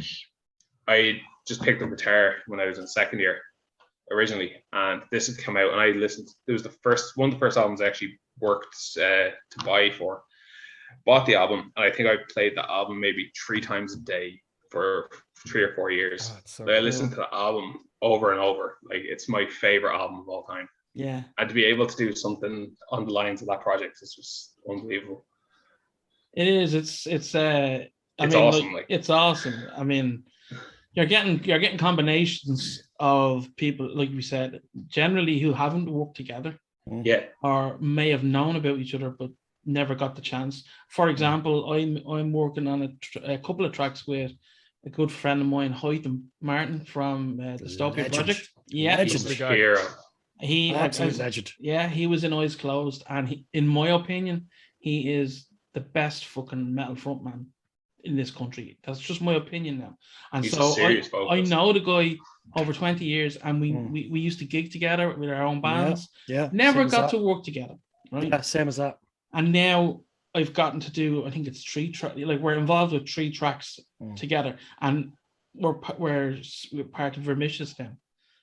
I 0.88 1.22
just 1.48 1.62
picked 1.62 1.82
up 1.82 1.90
guitar 1.90 2.36
when 2.48 2.60
I 2.60 2.66
was 2.66 2.78
in 2.78 2.88
second 2.88 3.20
year 3.20 3.42
originally. 4.12 4.54
And 4.74 5.02
this 5.12 5.28
had 5.28 5.38
come 5.38 5.58
out 5.58 5.72
and 5.72 5.80
I 5.82 5.88
listened. 5.90 6.28
It 6.48 6.52
was 6.52 6.64
the 6.64 6.76
first 6.84 7.18
one 7.18 7.30
of 7.30 7.36
the 7.36 7.40
first 7.40 7.58
albums 7.58 7.82
I 7.82 7.88
actually 7.88 8.20
worked 8.40 8.76
uh, 8.98 9.30
to 9.52 9.66
buy 9.66 9.90
for. 9.92 10.24
Bought 11.06 11.26
the 11.26 11.36
album 11.36 11.72
and 11.76 11.86
I 11.86 11.92
think 11.92 12.08
I 12.10 12.16
played 12.32 12.56
the 12.56 12.70
album 12.70 13.00
maybe 13.00 13.32
three 13.46 13.62
times 13.62 13.96
a 13.96 14.00
day 14.00 14.40
for 14.72 15.10
three 15.48 15.64
or 15.64 15.74
four 15.76 15.92
years. 15.92 16.32
Oh, 16.34 16.40
so 16.46 16.64
I 16.64 16.68
cool. 16.76 16.82
listened 16.82 17.10
to 17.12 17.16
the 17.18 17.34
album 17.34 17.80
over 18.02 18.32
and 18.32 18.40
over. 18.40 18.78
Like 18.90 19.02
it's 19.04 19.28
my 19.30 19.46
favorite 19.48 19.96
album 19.96 20.20
of 20.20 20.30
all 20.30 20.44
time 20.44 20.68
Yeah. 20.94 21.24
and 21.38 21.50
to 21.50 21.56
be 21.56 21.66
able 21.66 21.88
to 21.88 21.96
do 21.98 22.16
something 22.16 22.76
on 22.92 23.06
the 23.06 23.12
lines 23.12 23.42
of 23.42 23.48
that 23.50 23.62
project 23.62 23.98
is 24.02 24.14
just 24.16 24.54
unbelievable. 24.70 25.26
It 26.36 26.48
is. 26.48 26.74
It's 26.74 27.06
it's 27.08 27.36
uh 27.36 27.86
I 28.20 28.26
It's 28.26 28.36
mean, 28.36 28.44
awesome, 28.44 28.74
like- 28.74 28.86
it's 28.90 29.10
awesome. 29.10 29.56
I 29.76 29.84
mean, 29.84 30.24
you're 30.94 31.06
getting 31.06 31.44
you're 31.44 31.60
getting 31.60 31.78
combinations 31.78 32.84
of 33.00 33.48
people, 33.58 33.90
like 33.96 34.10
we 34.10 34.22
said, 34.22 34.62
generally 34.88 35.40
who 35.40 35.52
haven't 35.54 35.90
worked 35.92 36.18
together 36.18 36.58
Yeah, 37.04 37.24
or 37.42 37.78
may 37.80 38.10
have 38.10 38.24
known 38.24 38.56
about 38.56 38.80
each 38.80 38.94
other 38.96 39.10
but 39.10 39.32
never 39.66 39.96
got 39.96 40.16
the 40.16 40.22
chance. 40.22 40.64
For 40.90 41.10
example, 41.10 41.74
I'm 41.74 41.98
I'm 42.08 42.32
working 42.32 42.68
on 42.68 42.82
a, 42.84 42.90
tr- 43.02 43.26
a 43.26 43.38
couple 43.38 43.66
of 43.66 43.72
tracks 43.72 44.06
with 44.08 44.32
a 44.86 44.90
good 44.90 45.12
friend 45.12 45.42
of 45.42 45.48
mine, 45.48 45.74
Hoyton 45.74 46.24
Martin 46.42 46.84
from 46.86 47.40
uh, 47.40 47.58
the 47.58 47.66
Dystopia 47.66 47.98
Legend. 47.98 48.14
Project. 48.14 48.50
Yeah, 48.68 48.92
Legend. 48.98 49.12
he's 49.12 49.24
the 49.24 49.30
the 49.30 49.36
guy. 49.36 49.56
hero. 49.56 49.82
he 50.42 50.76
Absolute 50.76 51.18
legend. 51.18 51.52
yeah, 51.60 51.88
he 51.88 52.06
was 52.08 52.24
in 52.24 52.34
Eyes 52.34 52.56
Closed, 52.56 53.04
and 53.10 53.28
he, 53.30 53.46
in 53.54 53.68
my 53.68 53.90
opinion, 53.90 54.48
he 54.80 55.14
is 55.14 55.48
the 55.74 55.80
best 55.80 56.26
fucking 56.26 56.76
metal 56.76 56.96
frontman 56.96 57.46
in 58.04 58.16
this 58.16 58.32
country. 58.32 58.78
That's 58.84 59.00
just 59.00 59.22
my 59.22 59.34
opinion 59.36 59.80
now. 59.80 59.98
And 60.34 60.44
He's 60.44 60.54
so 60.54 60.76
I, 60.80 61.38
I 61.38 61.42
know 61.42 61.72
the 61.74 61.80
guy 61.80 62.18
over 62.56 62.74
20 62.74 63.04
years, 63.06 63.38
and 63.38 63.62
we, 63.62 63.72
Mm. 63.72 63.92
we 63.92 64.10
we 64.12 64.20
used 64.20 64.40
to 64.40 64.46
gig 64.46 64.72
together 64.72 65.16
with 65.18 65.30
our 65.30 65.44
own 65.44 65.62
bands. 65.62 66.10
Yeah. 66.28 66.50
Never 66.52 66.82
same 66.90 67.02
got 67.02 67.10
to 67.12 67.18
work 67.18 67.44
together, 67.44 67.76
right? 68.12 68.28
Yeah, 68.28 68.42
same 68.42 68.68
as 68.68 68.78
that. 68.78 68.98
And 69.34 69.52
now 69.52 70.02
I've 70.36 70.54
gotten 70.54 70.80
to 70.82 70.92
do, 70.92 71.26
I 71.26 71.32
think 71.32 71.48
it's 71.48 71.64
three 71.64 71.92
track, 71.92 72.14
like 72.18 72.40
we're 72.42 72.56
involved 72.58 72.94
with 72.94 73.08
three 73.08 73.32
tracks 73.32 73.80
Mm. 74.02 74.16
together, 74.18 74.58
and 74.82 75.14
we're 75.56 75.78
we're, 75.98 76.38
we're 76.74 76.84
part 77.00 77.16
of 77.18 77.24
Vermicious 77.24 77.78
now. 77.80 77.92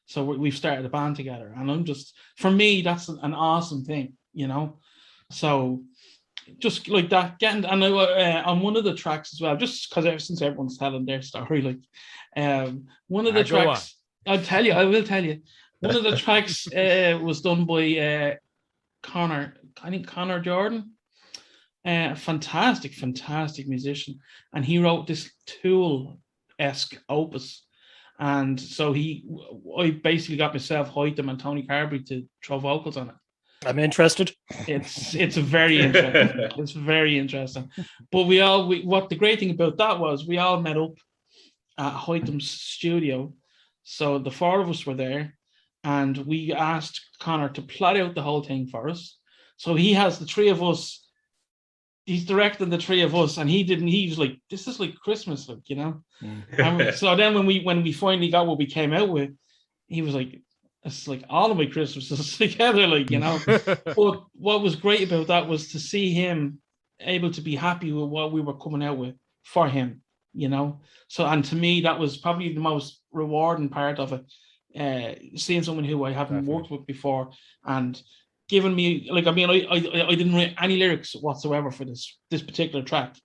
So 0.07 0.25
we- 0.25 0.39
we've 0.39 0.57
started 0.57 0.85
a 0.87 0.89
band 0.89 1.17
together, 1.17 1.53
and 1.57 1.71
I'm 1.71 1.85
just 1.85 2.15
for 2.37 2.51
me 2.51 2.83
that's 2.83 3.09
an, 3.09 3.19
an 3.23 3.35
awesome 3.35 3.85
thing, 3.85 4.15
you 4.33 4.49
know. 4.49 4.79
So 5.31 5.83
just 6.59 6.89
like 6.89 7.09
that, 7.11 7.39
getting 7.39 7.65
and 7.65 7.85
I, 7.85 7.89
uh, 7.89 8.43
on 8.47 8.61
one 8.61 8.77
of 8.77 8.85
the 8.85 8.95
tracks 8.95 9.33
as 9.35 9.41
well, 9.41 9.57
just 9.57 9.89
because 9.89 10.07
ever 10.07 10.19
since 10.19 10.43
everyone's 10.43 10.79
telling 10.79 11.07
their 11.07 11.23
story, 11.23 11.63
like 11.71 11.79
um, 12.37 12.87
one 13.09 13.27
of 13.27 13.35
the 13.35 13.41
Ah, 13.41 13.45
go 13.45 13.59
on. 13.59 13.65
tracks, 13.67 13.97
I'll 14.27 14.43
tell 14.43 14.65
you, 14.65 14.73
I 14.73 14.85
will 14.85 15.05
tell 15.05 15.25
you, 15.25 15.41
one 15.81 15.97
of 15.97 16.03
the 16.03 16.17
tracks 16.25 16.67
uh, 16.73 17.19
was 17.23 17.41
done 17.41 17.65
by 17.65 17.97
uh, 17.99 18.35
Connor, 19.03 19.55
I 19.83 19.91
think 19.91 20.07
Connor 20.07 20.41
Jordan, 20.41 20.93
uh, 21.85 22.15
fantastic, 22.15 22.93
fantastic 22.95 23.67
musician, 23.67 24.19
and 24.53 24.65
he 24.65 24.79
wrote 24.79 25.07
this 25.07 25.31
Tool 25.47 26.21
esque 26.59 26.97
opus. 27.09 27.67
And 28.19 28.61
so 28.61 28.93
he, 28.93 29.25
I 29.79 29.91
basically 29.91 30.37
got 30.37 30.53
myself, 30.53 30.91
Hoytum, 30.91 31.31
and 31.31 31.41
Tony 31.41 31.63
Carberry 31.63 32.03
to 32.05 32.27
throw 32.45 32.59
vocals 32.59 32.99
on 32.99 33.09
it. 33.09 33.15
I'm 33.67 33.79
interested. 33.79 34.33
It's 34.67 35.15
it's 35.15 35.37
very 35.37 35.81
interesting. 35.81 36.51
it's 36.59 36.73
very 36.73 37.19
interesting. 37.19 37.71
But 38.11 38.25
we 38.25 38.41
all 38.41 38.67
we 38.67 38.83
what 38.83 39.09
the 39.09 39.17
great 39.17 39.39
thing 39.39 39.51
about 39.51 39.77
that 39.79 39.99
was 39.99 40.27
we 40.27 40.39
all 40.39 40.61
met 40.61 40.79
up 40.79 40.95
at 41.79 41.93
Hoytum's 41.93 42.51
studio. 42.51 43.35
So 43.83 44.19
the 44.19 44.31
four 44.31 44.61
of 44.61 44.69
us 44.71 44.87
were 44.87 44.95
there 44.95 45.35
and 45.85 46.17
we 46.19 46.53
asked 46.53 47.01
Connor 47.21 47.49
to 47.51 47.63
plot 47.63 47.97
out 47.97 48.15
the 48.15 48.23
whole 48.23 48.43
thing 48.43 48.67
for 48.67 48.89
us. 48.89 49.19
So 49.57 49.75
he 49.75 49.93
has 49.95 50.19
the 50.19 50.27
three 50.27 50.49
of 50.49 50.63
us, 50.63 51.07
he's 52.07 52.25
directing 52.25 52.71
the 52.71 52.79
three 52.79 53.03
of 53.03 53.15
us, 53.15 53.37
and 53.37 53.49
he 53.49 53.63
didn't, 53.63 53.89
he 53.89 54.09
was 54.09 54.19
like, 54.19 54.39
This 54.51 54.67
is 54.67 54.81
like 54.81 54.95
Christmas, 54.97 55.49
like, 55.49 55.69
you 55.69 55.77
know. 55.77 56.03
Mm. 56.23 56.59
And 56.59 56.95
so 57.01 57.15
then 57.17 57.35
when 57.35 57.47
we 57.47 57.61
when 57.61 57.83
we 57.83 57.93
finally 57.93 58.31
got 58.31 58.47
what 58.47 58.59
we 58.59 58.67
came 58.67 58.93
out 58.93 59.09
with, 59.09 59.31
he 59.87 60.03
was 60.03 60.15
like, 60.15 60.41
It's 60.85 61.07
like 61.07 61.25
all 61.29 61.51
of 61.51 61.59
my 61.59 61.67
Christmases 61.67 62.39
together, 62.39 62.87
like, 62.87 63.11
you 63.11 63.19
know 63.19 63.39
but 63.47 64.25
what 64.33 64.63
was 64.63 64.77
great 64.77 65.07
about 65.11 65.27
that 65.27 65.49
was 65.49 65.73
to 65.73 65.79
see 65.79 66.13
him 66.13 66.61
able 67.01 67.31
to 67.33 67.41
be 67.41 67.57
happy 67.57 67.93
with 67.93 68.09
what 68.09 68.33
we 68.33 68.41
were 68.41 68.57
coming 68.57 68.83
out 68.83 68.99
with 68.99 69.15
for 69.45 69.69
him, 69.69 70.03
you 70.33 70.49
know. 70.49 70.81
So, 71.09 71.27
and 71.27 71.45
to 71.47 71.57
me, 71.57 71.83
that 71.83 71.99
was 71.99 72.17
probably 72.17 72.53
the 72.53 72.61
most 72.61 73.03
rewarding 73.13 73.69
part 73.69 73.99
of 73.99 74.13
it. 74.13 74.25
Uh, 74.79 75.15
seeing 75.37 75.65
someone 75.65 75.85
who 75.85 76.05
I 76.05 76.13
haven't 76.13 76.37
Definitely. 76.37 76.55
worked 76.55 76.71
with 76.71 76.87
before 76.87 77.33
and 77.65 78.01
giving 78.49 78.75
me 78.75 79.09
like 79.11 79.27
I 79.27 79.33
mean 79.33 79.51
I, 79.51 79.67
I 79.69 80.07
I 80.09 80.15
didn't 80.15 80.35
write 80.35 80.55
any 80.61 80.77
lyrics 80.77 81.15
whatsoever 81.15 81.71
for 81.73 81.85
this 81.85 82.19
this 82.31 82.43
particular 82.43 82.85
track. 82.85 83.17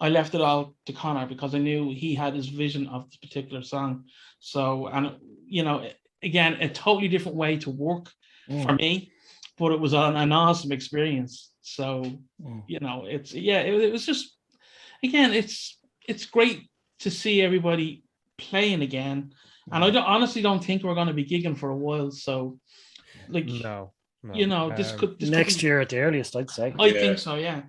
I 0.00 0.08
left 0.08 0.34
it 0.34 0.40
all 0.40 0.76
to 0.86 0.92
Connor 0.94 1.26
because 1.26 1.54
I 1.54 1.58
knew 1.58 1.92
he 1.92 2.14
had 2.14 2.34
his 2.34 2.48
vision 2.48 2.86
of 2.86 3.04
this 3.10 3.16
particular 3.16 3.62
song. 3.62 4.04
So 4.40 4.86
and 4.86 5.16
you 5.46 5.62
know 5.62 5.86
again 6.22 6.54
a 6.60 6.68
totally 6.68 7.08
different 7.08 7.36
way 7.36 7.56
to 7.58 7.70
work 7.70 8.10
for 8.62 8.72
me, 8.74 9.12
but 9.58 9.72
it 9.72 9.80
was 9.80 9.92
an, 9.92 10.16
an 10.16 10.32
awesome 10.32 10.72
experience. 10.72 11.50
So 11.62 12.02
Mm. 12.42 12.62
you 12.66 12.80
know, 12.80 13.04
it's 13.06 13.34
yeah, 13.34 13.60
it, 13.60 13.74
it 13.74 13.92
was 13.92 14.06
just 14.06 14.36
again, 15.02 15.32
it's 15.32 15.78
it's 16.08 16.24
great 16.26 16.68
to 17.00 17.10
see 17.10 17.42
everybody 17.42 18.02
playing 18.38 18.82
again, 18.82 19.32
and 19.72 19.84
I 19.84 19.90
don't, 19.90 20.04
honestly 20.04 20.40
don't 20.42 20.64
think 20.64 20.82
we're 20.82 20.94
going 20.94 21.08
to 21.08 21.12
be 21.22 21.24
gigging 21.26 21.56
for 21.58 21.70
a 21.70 21.76
while. 21.76 22.10
So, 22.10 22.58
like 23.28 23.46
no, 23.46 23.92
no. 24.22 24.34
you 24.34 24.46
know, 24.46 24.72
this 24.74 24.92
Um, 24.92 24.98
could 24.98 25.18
this 25.20 25.28
could 25.28 25.36
Next 25.38 25.56
be- 25.60 25.66
year 25.66 25.80
at 25.80 25.88
the 25.90 25.98
earliest, 25.98 26.34
I'd 26.36 26.50
say. 26.50 26.74
I 26.78 26.86
Yeah. 26.86 27.00
think 27.00 27.18
so. 27.18 27.34
Yeah. 27.34 27.62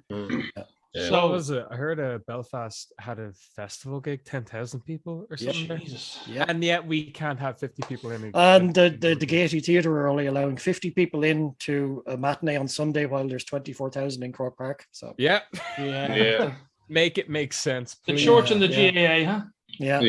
Yeah. 0.94 1.10
So 1.10 1.12
what 1.22 1.32
was 1.32 1.50
it? 1.52 1.66
I 1.70 1.76
heard 1.76 2.00
uh, 2.00 2.18
Belfast 2.26 2.92
had 3.00 3.20
a 3.20 3.32
festival 3.56 4.00
gig, 4.00 4.26
ten 4.26 4.44
thousand 4.44 4.82
people 4.82 5.28
or 5.30 5.38
something. 5.38 5.68
there. 5.68 5.78
Jesus. 5.78 6.20
Yeah. 6.28 6.46
And 6.48 6.64
yet 6.64 6.86
we 6.86 7.12
can't 7.12 7.40
have 7.40 7.60
fifty 7.60 7.84
people 7.88 8.10
in. 8.12 8.32
And 8.34 8.74
the, 8.74 8.90
the, 9.00 9.14
the. 9.16 9.26
Gaiety 9.28 9.60
Theatre 9.60 9.96
are 10.02 10.08
only 10.08 10.26
allowing 10.26 10.58
50 10.58 10.90
people 10.92 11.24
in 11.24 11.54
to 11.60 12.02
a 12.08 12.18
matinee 12.18 12.58
on 12.58 12.68
Sunday 12.68 13.06
while 13.06 13.28
there's 13.28 13.44
24,000 13.44 14.24
in 14.24 14.32
Croke 14.32 14.58
Park. 14.58 14.84
So, 14.92 15.14
Yeah, 15.20 15.42
Yeah. 15.78 16.16
Yeah. 16.16 16.54
make 16.90 17.20
it 17.20 17.30
make 17.30 17.54
sense. 17.54 17.98
The 18.08 18.18
church 18.18 18.50
and 18.50 18.60
the 18.60 18.68
Yeah. 18.68 18.92
GAA, 19.26 19.32
huh? 19.32 19.42
yeah. 19.78 20.02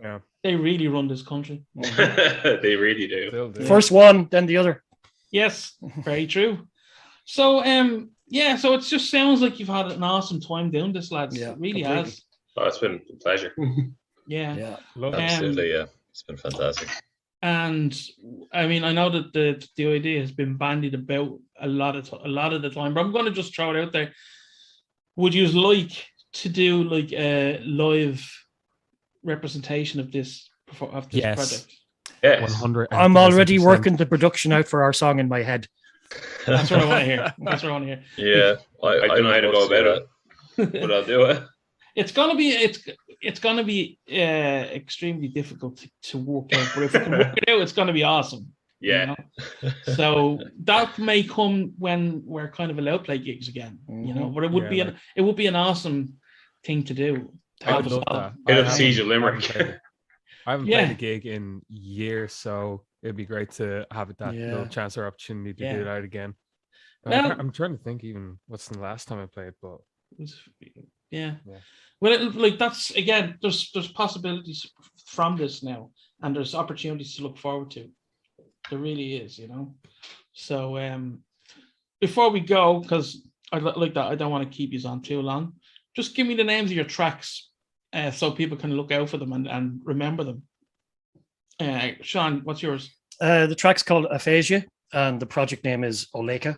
yeah, 0.00 0.18
They 0.44 0.54
really 0.54 0.86
run 0.86 1.08
this 1.08 1.22
country. 1.22 1.64
they 1.74 2.76
really 2.76 3.08
do. 3.08 3.50
Do. 3.52 3.64
First 3.64 3.90
one, 3.90 4.28
then 4.30 4.46
the 4.46 4.58
other. 4.58 4.84
Yes, 5.32 5.74
very 6.04 6.26
true. 6.28 6.68
So 7.24 7.64
um 7.64 8.10
yeah, 8.28 8.56
so 8.56 8.74
it 8.74 8.80
just 8.82 9.10
sounds 9.10 9.40
like 9.40 9.58
you've 9.58 9.68
had 9.68 9.86
an 9.90 10.02
awesome 10.02 10.40
time 10.40 10.70
doing 10.70 10.92
this, 10.92 11.10
lads. 11.10 11.36
Yeah, 11.36 11.50
it 11.52 11.58
really 11.58 11.82
completely. 11.82 12.02
has. 12.10 12.22
Oh, 12.56 12.64
it's 12.66 12.78
been 12.78 13.00
a 13.12 13.16
pleasure. 13.16 13.52
Yeah. 14.30 14.54
Yeah. 14.56 14.76
Love 14.94 15.14
it. 15.14 15.16
Um, 15.16 15.22
Absolutely, 15.22 15.70
yeah. 15.72 15.86
It's 16.10 16.22
been 16.22 16.36
fantastic. 16.36 16.90
And 17.40 17.98
I 18.52 18.66
mean, 18.66 18.84
I 18.84 18.92
know 18.92 19.08
that 19.08 19.32
the 19.32 19.66
the 19.76 19.86
idea 19.86 20.20
has 20.20 20.32
been 20.32 20.58
bandied 20.58 20.92
about 20.92 21.38
a 21.58 21.66
lot 21.66 21.96
of 21.96 22.10
t- 22.10 22.18
a 22.22 22.28
lot 22.28 22.52
of 22.52 22.60
the 22.60 22.68
time, 22.68 22.92
but 22.92 23.00
I'm 23.00 23.10
going 23.10 23.24
to 23.24 23.30
just 23.30 23.54
throw 23.56 23.74
it 23.74 23.82
out 23.82 23.92
there. 23.92 24.12
Would 25.16 25.32
you 25.32 25.46
like 25.48 25.92
to 26.34 26.50
do 26.50 26.84
like 26.84 27.10
a 27.12 27.62
live 27.64 28.22
representation 29.22 30.00
of 30.00 30.12
this 30.12 30.50
perfor- 30.70 30.92
of 30.92 31.08
this 31.10 31.20
Yes. 31.22 31.36
project? 31.36 31.72
Yeah. 32.22 32.42
One 32.42 32.52
hundred. 32.52 32.88
I'm 32.90 33.16
already 33.16 33.58
working 33.58 33.96
the 33.96 34.04
production 34.06 34.52
out 34.52 34.68
for 34.68 34.82
our 34.82 34.92
song 34.92 35.20
in 35.20 35.28
my 35.28 35.42
head. 35.42 35.68
That's 36.46 36.70
what 36.70 36.80
I 36.80 36.84
want 36.86 37.00
to 37.00 37.04
hear. 37.04 37.34
That's 37.38 37.62
what 37.62 37.68
I 37.70 37.72
want 37.72 37.86
to 37.86 37.96
hear. 37.96 38.02
Yeah, 38.16 38.54
I, 38.88 39.00
I 39.00 39.06
don't 39.08 39.24
know 39.24 39.32
how 39.32 39.40
to 39.40 39.52
go 39.52 39.66
about 39.66 39.86
it, 39.86 40.08
it. 40.58 40.72
but 40.80 40.90
I'll 40.92 41.04
do 41.04 41.22
it. 41.26 41.42
It's 41.96 42.12
gonna 42.12 42.36
be 42.36 42.50
it's 42.50 42.86
it's 43.20 43.40
gonna 43.40 43.64
be 43.64 43.98
uh, 44.10 44.14
extremely 44.80 45.28
difficult 45.28 45.78
to, 45.78 45.90
to 46.10 46.18
work 46.18 46.52
out, 46.54 46.68
but 46.74 46.84
if 46.84 46.92
we 46.92 47.00
can 47.00 47.12
work 47.12 47.36
it 47.36 47.48
out, 47.48 47.60
it's 47.60 47.72
gonna 47.72 47.92
be 47.92 48.04
awesome. 48.04 48.52
you 48.80 48.92
Yeah. 48.92 49.04
know? 49.06 49.70
So 49.96 50.38
that 50.64 50.96
may 50.98 51.24
come 51.24 51.72
when 51.78 52.22
we're 52.24 52.50
kind 52.50 52.70
of 52.70 52.78
allowed 52.78 52.98
to 52.98 53.04
play 53.04 53.18
gigs 53.18 53.48
again, 53.48 53.80
you 53.88 54.14
know. 54.14 54.26
Mhm. 54.26 54.34
But 54.34 54.44
it 54.44 54.50
would 54.52 54.64
Yeah, 54.64 54.68
be 54.70 54.80
an 54.80 54.96
it 55.16 55.22
would 55.22 55.36
be 55.36 55.48
an 55.48 55.56
awesome 55.56 56.14
thing 56.64 56.84
to 56.84 56.94
do. 56.94 57.32
to 57.60 57.68
I 57.68 57.72
have 57.72 57.84
would 57.84 57.86
us 57.86 57.92
love 57.92 58.04
all- 58.06 58.16
that. 58.20 58.32
Hit 58.46 58.56
I 58.56 58.60
up 58.60 58.64
haven't- 58.66 58.78
Siege 58.78 58.98
of 59.00 59.10
I 59.10 59.14
haven't 59.14 59.24
Limerick. 59.24 59.42
played- 59.44 59.80
I 60.46 60.50
haven't 60.52 60.66
Yeah. 60.68 60.84
played 60.86 60.90
a 60.92 60.94
gig 61.00 61.26
in 61.26 61.60
years, 61.68 62.32
so 62.32 62.84
it'd 63.02 63.16
be 63.16 63.26
great 63.26 63.50
to 63.52 63.86
have 63.90 64.14
that 64.16 64.34
little 64.34 64.66
chance 64.66 64.96
or 64.98 65.06
opportunity 65.06 65.54
to 65.54 65.64
Yeah. 65.64 65.76
do 65.76 65.84
that 65.84 66.04
again. 66.04 66.34
Well- 67.04 67.36
I'm, 67.38 67.52
trying 67.52 67.76
to 67.76 67.82
think 67.82 68.04
even 68.04 68.38
what's 68.46 68.68
the 68.68 68.78
last 68.78 69.08
time 69.08 69.20
I 69.20 69.26
played, 69.26 69.54
but 69.62 69.78
Yeah. 71.10 71.36
Yeah. 71.46 71.58
Well, 72.00 72.12
it, 72.12 72.34
like 72.34 72.58
that's 72.58 72.90
again, 72.90 73.38
there's 73.40 73.70
there's 73.72 73.90
possibilities 73.90 74.70
from 75.06 75.36
this 75.36 75.62
now, 75.62 75.90
and 76.22 76.34
there's 76.34 76.54
opportunities 76.54 77.16
to 77.16 77.22
look 77.22 77.38
forward 77.38 77.70
to. 77.72 77.88
There 78.70 78.78
really 78.78 79.16
is, 79.16 79.38
you 79.38 79.48
know. 79.48 79.74
So 80.32 80.76
um, 80.78 81.22
before 82.00 82.30
we 82.30 82.40
go, 82.40 82.80
because 82.80 83.26
I 83.52 83.58
like 83.58 83.94
that, 83.94 84.06
I 84.06 84.14
don't 84.14 84.30
want 84.30 84.50
to 84.50 84.56
keep 84.56 84.72
you 84.72 84.88
on 84.88 85.02
too 85.02 85.22
long. 85.22 85.54
Just 85.96 86.14
give 86.14 86.26
me 86.26 86.34
the 86.34 86.44
names 86.44 86.70
of 86.70 86.76
your 86.76 86.84
tracks, 86.84 87.50
uh, 87.92 88.10
so 88.10 88.30
people 88.30 88.56
can 88.56 88.76
look 88.76 88.92
out 88.92 89.08
for 89.08 89.16
them 89.16 89.32
and, 89.32 89.48
and 89.48 89.80
remember 89.84 90.22
them. 90.24 90.42
Uh, 91.60 91.90
Sean, 92.02 92.40
what's 92.44 92.62
yours? 92.62 92.90
Uh, 93.20 93.46
the 93.46 93.54
track's 93.54 93.82
called 93.82 94.06
Aphasia, 94.06 94.64
and 94.92 95.20
the 95.20 95.26
project 95.26 95.64
name 95.64 95.84
is 95.84 96.06
Oleka. 96.14 96.56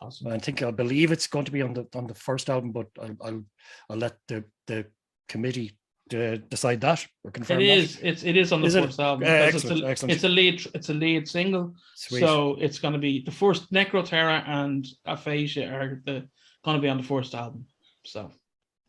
Awesome. 0.00 0.28
I 0.28 0.38
think 0.38 0.62
I 0.62 0.70
believe 0.70 1.12
it's 1.12 1.26
going 1.26 1.44
to 1.44 1.52
be 1.52 1.62
on 1.62 1.72
the 1.72 1.86
on 1.94 2.06
the 2.06 2.14
first 2.14 2.50
album, 2.50 2.72
but 2.72 2.88
I'll 3.00 3.16
I'll, 3.22 3.44
I'll 3.88 3.96
let 3.96 4.16
the 4.28 4.44
the 4.66 4.86
committee 5.28 5.78
uh, 6.12 6.36
decide 6.50 6.80
that 6.82 7.06
or 7.22 7.30
confirm 7.30 7.60
It 7.60 7.66
that. 7.66 8.06
It's 8.06 8.24
it 8.24 8.36
is 8.36 8.52
on 8.52 8.60
the 8.60 8.66
Is 8.66 8.74
it? 8.74 8.84
first 8.84 9.00
album. 9.00 9.26
Uh, 9.26 9.30
excellent, 9.30 9.78
it's, 9.78 9.86
a, 9.86 9.88
excellent. 9.88 10.12
it's 10.12 10.24
a 10.24 10.28
lead. 10.28 10.66
It's 10.74 10.88
a 10.90 10.94
lead 10.94 11.28
single. 11.28 11.74
Sweet. 11.94 12.20
So 12.20 12.56
it's 12.60 12.78
going 12.78 12.92
to 12.92 13.00
be 13.00 13.22
the 13.22 13.30
first 13.30 13.72
Necroterra 13.72 14.46
and 14.46 14.86
Aphasia 15.06 15.66
are 15.66 16.02
the 16.04 16.28
going 16.64 16.76
to 16.76 16.82
be 16.82 16.88
on 16.88 16.98
the 16.98 17.02
first 17.02 17.34
album. 17.34 17.66
So 18.04 18.30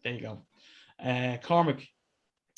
there 0.03 0.13
you 0.13 0.21
go. 0.21 0.45
Uh, 1.03 1.37
Cormac, 1.43 1.85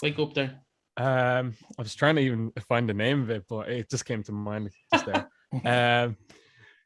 wake 0.02 0.20
up 0.20 0.34
there. 0.34 0.62
Um, 0.98 1.54
I 1.78 1.82
was 1.84 1.94
trying 1.96 2.16
to 2.16 2.22
even 2.22 2.52
find 2.68 2.90
the 2.90 2.94
name 2.94 3.22
of 3.22 3.30
it, 3.30 3.46
but 3.48 3.70
it 3.70 3.90
just 3.90 4.06
came 4.06 4.24
to 4.24 4.32
mind 4.32 4.72
just 4.94 5.06
there. 5.06 5.30
um, 6.06 6.18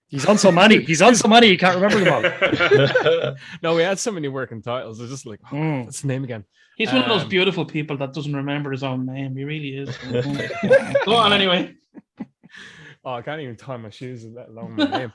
He's 0.10 0.26
on 0.26 0.38
so 0.38 0.52
many. 0.52 0.82
He's 0.84 1.02
on 1.02 1.16
so 1.16 1.30
many. 1.30 1.48
He 1.48 1.56
can't 1.58 1.76
remember 1.80 2.04
them 2.04 2.14
all. 2.14 3.36
no, 3.64 3.76
we 3.76 3.82
had 3.82 3.98
so 3.98 4.12
many 4.12 4.28
working 4.28 4.62
titles. 4.62 5.00
It's 5.00 5.10
just 5.10 5.26
like, 5.26 5.40
oh, 5.52 5.56
Mm. 5.56 5.86
what's 5.86 6.02
the 6.02 6.08
name 6.10 6.26
again? 6.26 6.44
He's 6.76 6.92
one 6.92 7.02
of 7.04 7.08
those 7.08 7.24
Um, 7.24 7.30
beautiful 7.30 7.64
people 7.64 7.96
that 7.98 8.12
doesn't 8.12 8.36
remember 8.36 8.72
his 8.72 8.84
own 8.84 9.06
name. 9.06 9.38
He 9.38 9.46
really 9.46 9.78
is. 9.78 9.98
Go 11.06 11.16
on 11.16 11.32
anyway. 11.32 11.74
Oh, 13.06 13.14
I 13.14 13.22
can't 13.22 13.40
even 13.40 13.56
tie 13.56 13.78
my 13.78 13.90
shoes, 13.90 14.26
let 14.26 14.50
alone 14.50 14.76
my 14.76 14.86
name. 14.86 15.14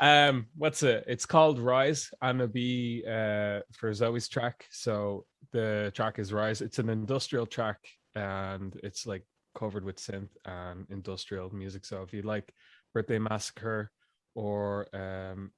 Um, 0.00 0.46
what's 0.56 0.82
it? 0.82 1.04
It's 1.06 1.24
called 1.26 1.60
Rise, 1.60 2.10
and 2.20 2.40
it'll 2.40 2.52
be 2.52 3.04
uh 3.06 3.60
for 3.72 3.92
Zoe's 3.94 4.26
track. 4.26 4.66
So 4.70 5.24
the 5.52 5.92
track 5.94 6.18
is 6.18 6.32
Rise. 6.32 6.62
It's 6.62 6.80
an 6.80 6.88
industrial 6.88 7.46
track, 7.46 7.78
and 8.14 8.78
it's 8.82 9.06
like 9.06 9.24
covered 9.54 9.84
with 9.84 9.96
synth 9.96 10.30
and 10.44 10.86
industrial 10.90 11.54
music. 11.54 11.84
So 11.84 12.02
if 12.02 12.12
you 12.12 12.22
like 12.22 12.52
Birthday 12.94 13.18
Massacre 13.18 13.90
or 14.34 14.86
um 14.94 15.50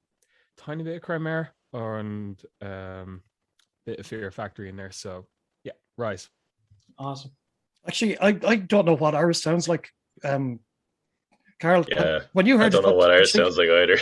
tiny 0.57 0.83
bit 0.83 0.97
of 1.01 1.05
Chimera 1.07 1.49
and 1.73 2.41
um 2.61 3.21
bit 3.85 3.99
of 3.99 4.05
Fear 4.07 4.31
Factory 4.31 4.69
in 4.69 4.75
there. 4.75 4.91
So 4.91 5.27
yeah, 5.63 5.73
Rise. 5.97 6.29
Awesome. 6.97 7.31
Actually, 7.87 8.17
I, 8.19 8.37
I 8.47 8.55
don't 8.55 8.85
know 8.85 8.95
what 8.95 9.13
ours 9.15 9.41
sounds 9.41 9.67
like. 9.69 9.91
Um, 10.23 10.59
Carl, 11.61 11.85
Yeah, 11.89 12.19
when 12.33 12.45
you 12.45 12.57
heard 12.57 12.67
I 12.67 12.69
don't 12.69 12.83
it, 12.83 12.87
know 12.87 12.95
what 12.95 13.07
did 13.09 13.19
ours 13.19 13.31
think- 13.31 13.43
sounds 13.45 13.57
like 13.57 13.69
either. 13.69 13.97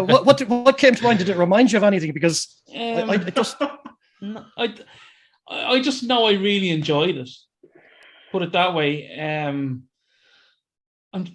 uh, 0.00 0.04
what, 0.04 0.24
what 0.26 0.40
what 0.48 0.78
came 0.78 0.94
to 0.94 1.02
mind? 1.04 1.18
Did 1.18 1.28
it 1.28 1.36
remind 1.36 1.70
you 1.70 1.76
of 1.78 1.84
anything? 1.84 2.12
Because 2.12 2.62
I, 2.74 2.92
Um, 3.02 3.10
I 3.10 3.14
it 3.14 3.34
just 3.34 3.56
I, 3.60 3.76
I 4.56 4.74
I 5.74 5.80
just 5.82 6.02
know 6.04 6.24
I 6.26 6.32
really 6.32 6.70
enjoyed 6.70 7.16
it. 7.16 7.30
Put 8.32 8.42
it 8.42 8.52
that 8.52 8.74
way. 8.74 9.18
Um, 9.18 9.84
I'm 11.12 11.26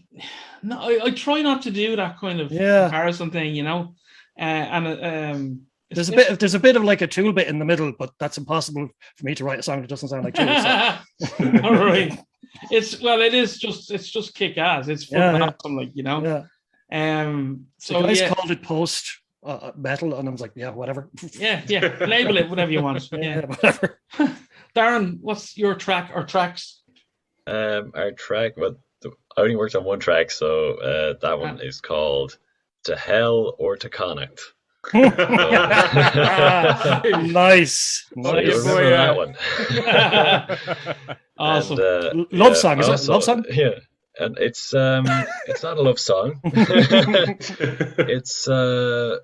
no, 0.63 0.79
I, 0.79 0.99
I 1.05 1.11
try 1.11 1.41
not 1.41 1.61
to 1.63 1.71
do 1.71 1.95
that 1.97 2.17
kind 2.19 2.39
of 2.39 2.51
Yeah. 2.51 2.83
comparison 2.83 3.31
thing, 3.31 3.53
you 3.55 3.63
know. 3.63 3.95
Uh, 4.39 4.43
and 4.43 4.87
uh, 4.87 5.35
um, 5.35 5.61
there's 5.91 6.09
a 6.09 6.13
bit 6.15 6.29
of, 6.29 6.39
there's 6.39 6.53
a 6.55 6.59
bit 6.59 6.75
of 6.75 6.83
like 6.83 7.01
a 7.01 7.07
tool 7.07 7.33
bit 7.33 7.47
in 7.47 7.59
the 7.59 7.65
middle, 7.65 7.91
but 7.97 8.11
that's 8.19 8.37
impossible 8.37 8.87
for 9.17 9.25
me 9.25 9.35
to 9.35 9.43
write 9.43 9.59
a 9.59 9.63
song 9.63 9.81
that 9.81 9.87
doesn't 9.89 10.09
sound 10.09 10.23
like 10.23 10.33
tool. 10.33 10.47
So. 10.47 11.61
All 11.63 11.75
right. 11.75 12.17
It's 12.71 13.01
well, 13.01 13.21
it 13.21 13.33
is 13.33 13.57
just 13.59 13.91
it's 13.91 14.09
just 14.09 14.33
kick 14.33 14.57
ass. 14.57 14.87
It's 14.87 15.11
Yeah, 15.11 15.31
fucking 15.33 15.41
yeah. 15.41 15.53
awesome, 15.59 15.75
like 15.77 15.91
you 15.93 16.03
know. 16.03 16.47
Yeah, 16.91 17.21
Um. 17.21 17.65
so 17.77 17.95
So 17.95 18.03
guys 18.03 18.21
yeah, 18.21 18.33
called 18.33 18.51
it 18.51 18.63
post 18.63 19.05
uh, 19.45 19.71
metal, 19.77 20.15
and 20.17 20.27
I 20.27 20.31
was 20.31 20.41
like, 20.41 20.53
yeah, 20.55 20.69
whatever. 20.69 21.09
yeah, 21.33 21.61
yeah. 21.67 21.97
Label 22.07 22.37
it 22.37 22.49
whatever 22.49 22.71
you 22.71 22.81
want. 22.81 23.07
yeah, 23.11 23.19
Yeah. 23.19 23.45
whatever. 23.45 23.99
Darren, 24.75 25.17
what's 25.21 25.57
your 25.57 25.75
track 25.75 26.11
or 26.15 26.23
tracks? 26.23 26.81
Um, 27.47 27.91
our 27.93 28.11
track, 28.11 28.53
but 28.57 28.77
the, 29.01 29.11
I 29.37 29.41
only 29.41 29.55
worked 29.55 29.75
on 29.75 29.83
one 29.83 29.99
track, 29.99 30.31
so 30.31 30.79
uh, 30.79 31.13
that 31.21 31.39
one 31.39 31.61
is 31.61 31.79
called 31.81 32.37
"To 32.85 32.95
Hell 32.95 33.53
or 33.59 33.77
to 33.77 33.89
Connacht." 33.89 34.41
nice. 34.93 35.13
So 35.13 36.55
you 37.05 37.11
yeah, 37.13 37.21
nice. 37.31 38.07
remember 38.57 38.83
boy, 38.83 38.89
that 38.89 39.15
one? 39.15 39.35
Awesome. 41.37 41.79
And, 41.79 41.85
uh, 41.85 42.13
love 42.31 42.53
yeah, 42.53 42.59
song, 42.59 42.79
is 42.79 42.87
it? 42.87 42.91
also- 42.91 43.13
Love 43.13 43.23
song? 43.23 43.45
Yeah, 43.49 43.79
and 44.17 44.37
it's 44.37 44.73
um, 44.73 45.05
it's 45.47 45.63
not 45.63 45.77
a 45.77 45.81
love 45.81 45.99
song. 45.99 46.39
it's 46.45 48.47
uh, 48.47 49.17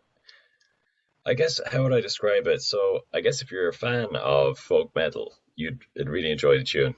I 1.26 1.34
guess 1.36 1.61
how 1.72 1.84
would 1.84 1.93
I 1.93 2.01
describe 2.01 2.47
it? 2.47 2.61
So 2.61 3.01
I 3.13 3.22
guess 3.22 3.41
if 3.41 3.51
you're 3.51 3.69
a 3.69 3.74
fan 3.74 4.07
of 4.15 4.59
folk 4.59 4.93
metal, 4.95 5.34
you'd, 5.55 5.84
you'd 5.95 6.09
really 6.09 6.32
enjoy 6.32 6.57
the 6.57 6.63
tune. 6.65 6.95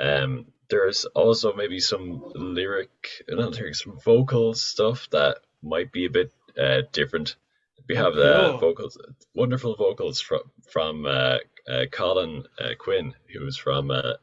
Um, 0.00 0.46
there's 0.68 1.04
also 1.06 1.52
maybe 1.54 1.80
some 1.80 2.22
lyric, 2.34 2.90
not 3.28 3.52
lyric, 3.52 3.74
some 3.74 3.98
vocal 4.04 4.54
stuff 4.54 5.08
that 5.10 5.38
might 5.62 5.92
be 5.92 6.06
a 6.06 6.10
bit 6.10 6.32
uh, 6.58 6.82
different. 6.92 7.36
We 7.88 7.96
have 7.96 8.14
uh, 8.16 8.50
Cool. 8.50 8.58
vocals, 8.58 8.98
wonderful 9.34 9.76
vocals 9.76 10.20
from 10.20 10.40
from 10.70 11.04
uh, 11.06 11.38
uh, 11.68 11.84
Colin 11.92 12.44
uh, 12.58 12.70
Quinn, 12.78 13.14
who 13.32 13.44
was 13.44 13.56
from. 13.58 13.90
Uh, 13.90 14.14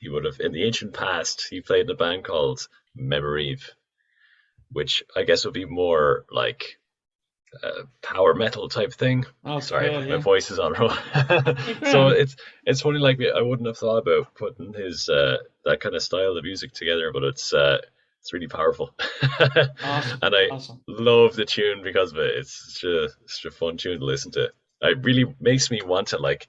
he 0.00 0.08
would 0.08 0.24
have 0.24 0.38
in 0.40 0.52
the 0.52 0.64
ancient 0.64 0.94
past. 0.94 1.46
He 1.50 1.60
played 1.60 1.86
in 1.86 1.90
a 1.90 1.94
band 1.94 2.24
called 2.24 2.68
Memorive, 2.94 3.70
which 4.70 5.02
I 5.16 5.24
guess 5.24 5.44
would 5.44 5.54
be 5.54 5.64
more 5.64 6.24
like 6.30 6.77
uh, 7.62 7.82
power 8.02 8.34
metal 8.34 8.68
type 8.68 8.92
thing. 8.92 9.24
Oh, 9.44 9.60
Sorry, 9.60 9.88
cool, 9.90 10.02
my 10.08 10.16
voice 10.18 10.50
is 10.50 10.58
on 10.58 10.72
roll. 10.74 10.90
so 11.90 12.08
it's 12.08 12.36
it's 12.64 12.80
funny. 12.82 12.98
Like 12.98 13.18
I 13.34 13.42
wouldn't 13.42 13.66
have 13.66 13.78
thought 13.78 13.98
about 13.98 14.34
putting 14.34 14.72
his 14.74 15.08
uh, 15.08 15.38
that 15.64 15.80
kind 15.80 15.94
of 15.94 16.02
style 16.02 16.36
of 16.36 16.44
music 16.44 16.72
together, 16.72 17.10
but 17.12 17.24
it's 17.24 17.52
uh, 17.52 17.78
it's 18.20 18.32
really 18.32 18.48
powerful. 18.48 18.90
Awesome. 19.82 20.18
and 20.22 20.34
I 20.34 20.48
Awesome. 20.50 20.80
love 20.86 21.34
the 21.36 21.44
tune 21.44 21.82
because 21.82 22.12
of 22.12 22.18
it. 22.18 22.36
It's 22.36 22.74
such 22.74 22.84
a 22.84 23.08
such 23.26 23.44
a 23.46 23.50
fun 23.50 23.76
tune 23.76 24.00
to 24.00 24.04
listen 24.04 24.32
to. 24.32 24.52
It 24.82 24.98
really 25.02 25.24
makes 25.40 25.70
me 25.70 25.80
want 25.82 26.08
to 26.08 26.18
like 26.18 26.46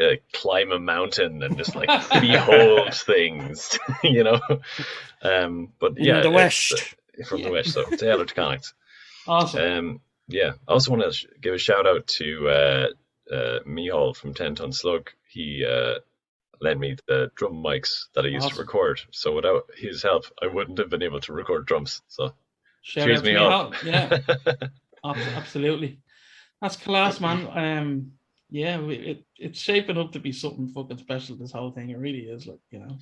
uh, 0.00 0.16
climb 0.32 0.72
a 0.72 0.78
mountain 0.78 1.42
and 1.42 1.56
just 1.56 1.76
like 1.76 1.88
behold 2.20 2.92
things, 2.94 3.78
you 4.02 4.24
know. 4.24 4.40
Um, 5.22 5.72
but 5.78 5.96
In 5.96 6.04
yeah, 6.04 6.20
the 6.20 6.30
West. 6.30 6.72
uh, 7.20 7.24
from 7.24 7.40
Yeah. 7.40 7.46
the 7.46 7.52
west, 7.52 7.72
so 7.72 7.84
Taylor 7.84 8.24
to 8.24 8.34
Connacht. 8.34 8.72
Awesome. 9.26 9.60
Um, 9.60 10.00
yeah, 10.28 10.52
I 10.66 10.72
also 10.72 10.90
want 10.90 11.02
to 11.04 11.12
sh- 11.12 11.26
give 11.40 11.54
a 11.54 11.58
shout 11.58 11.86
out 11.86 12.06
to 12.06 12.48
uh, 12.48 12.86
uh, 13.32 13.58
Mihal 13.66 14.14
from 14.14 14.34
Ten 14.34 14.54
Ton 14.54 14.72
Slug. 14.72 15.10
He 15.28 15.64
uh, 15.64 15.94
lent 16.60 16.80
me 16.80 16.96
the 17.06 17.30
drum 17.34 17.54
mics 17.54 18.04
that 18.14 18.24
I 18.24 18.28
used 18.28 18.46
Awesome. 18.46 18.56
to 18.56 18.62
record. 18.62 19.00
So 19.10 19.34
without 19.34 19.64
his 19.76 20.02
help, 20.02 20.24
I 20.42 20.46
wouldn't 20.46 20.78
have 20.78 20.90
been 20.90 21.02
able 21.02 21.20
to 21.20 21.32
record 21.32 21.66
drums. 21.66 22.02
So 22.08 22.32
Shout 22.82 23.06
cheers 23.06 23.18
out 23.20 23.24
to 23.24 23.30
me 23.30 23.34
me 23.34 23.40
out. 23.40 23.84
Yeah, 23.84 24.18
absolutely. 25.36 26.00
That's 26.60 26.76
class, 26.76 27.20
man. 27.20 27.48
Um, 27.52 28.12
yeah, 28.50 28.80
we, 28.80 28.94
it 28.96 29.24
it's 29.36 29.60
shaping 29.60 29.98
up 29.98 30.12
to 30.12 30.18
be 30.20 30.32
something 30.32 30.68
fucking 30.68 30.98
special. 30.98 31.36
This 31.36 31.52
whole 31.52 31.70
thing, 31.70 31.90
it 31.90 31.98
really 31.98 32.20
is. 32.20 32.46
Like 32.46 32.60
you 32.70 32.80
know, 32.80 32.96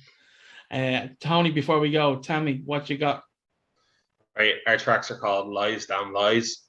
uh, 0.71 1.07
Tony. 1.19 1.51
Before 1.51 1.79
we 1.79 1.91
go, 1.91 2.17
tell 2.17 2.41
me 2.41 2.61
what 2.65 2.89
you 2.89 2.97
got. 2.97 3.23
Right, 4.37 4.55
our 4.67 4.77
tracks 4.77 5.09
are 5.09 5.17
called 5.17 5.47
Lies 5.47 5.87
Damn 5.87 6.13
Lies, 6.13 6.66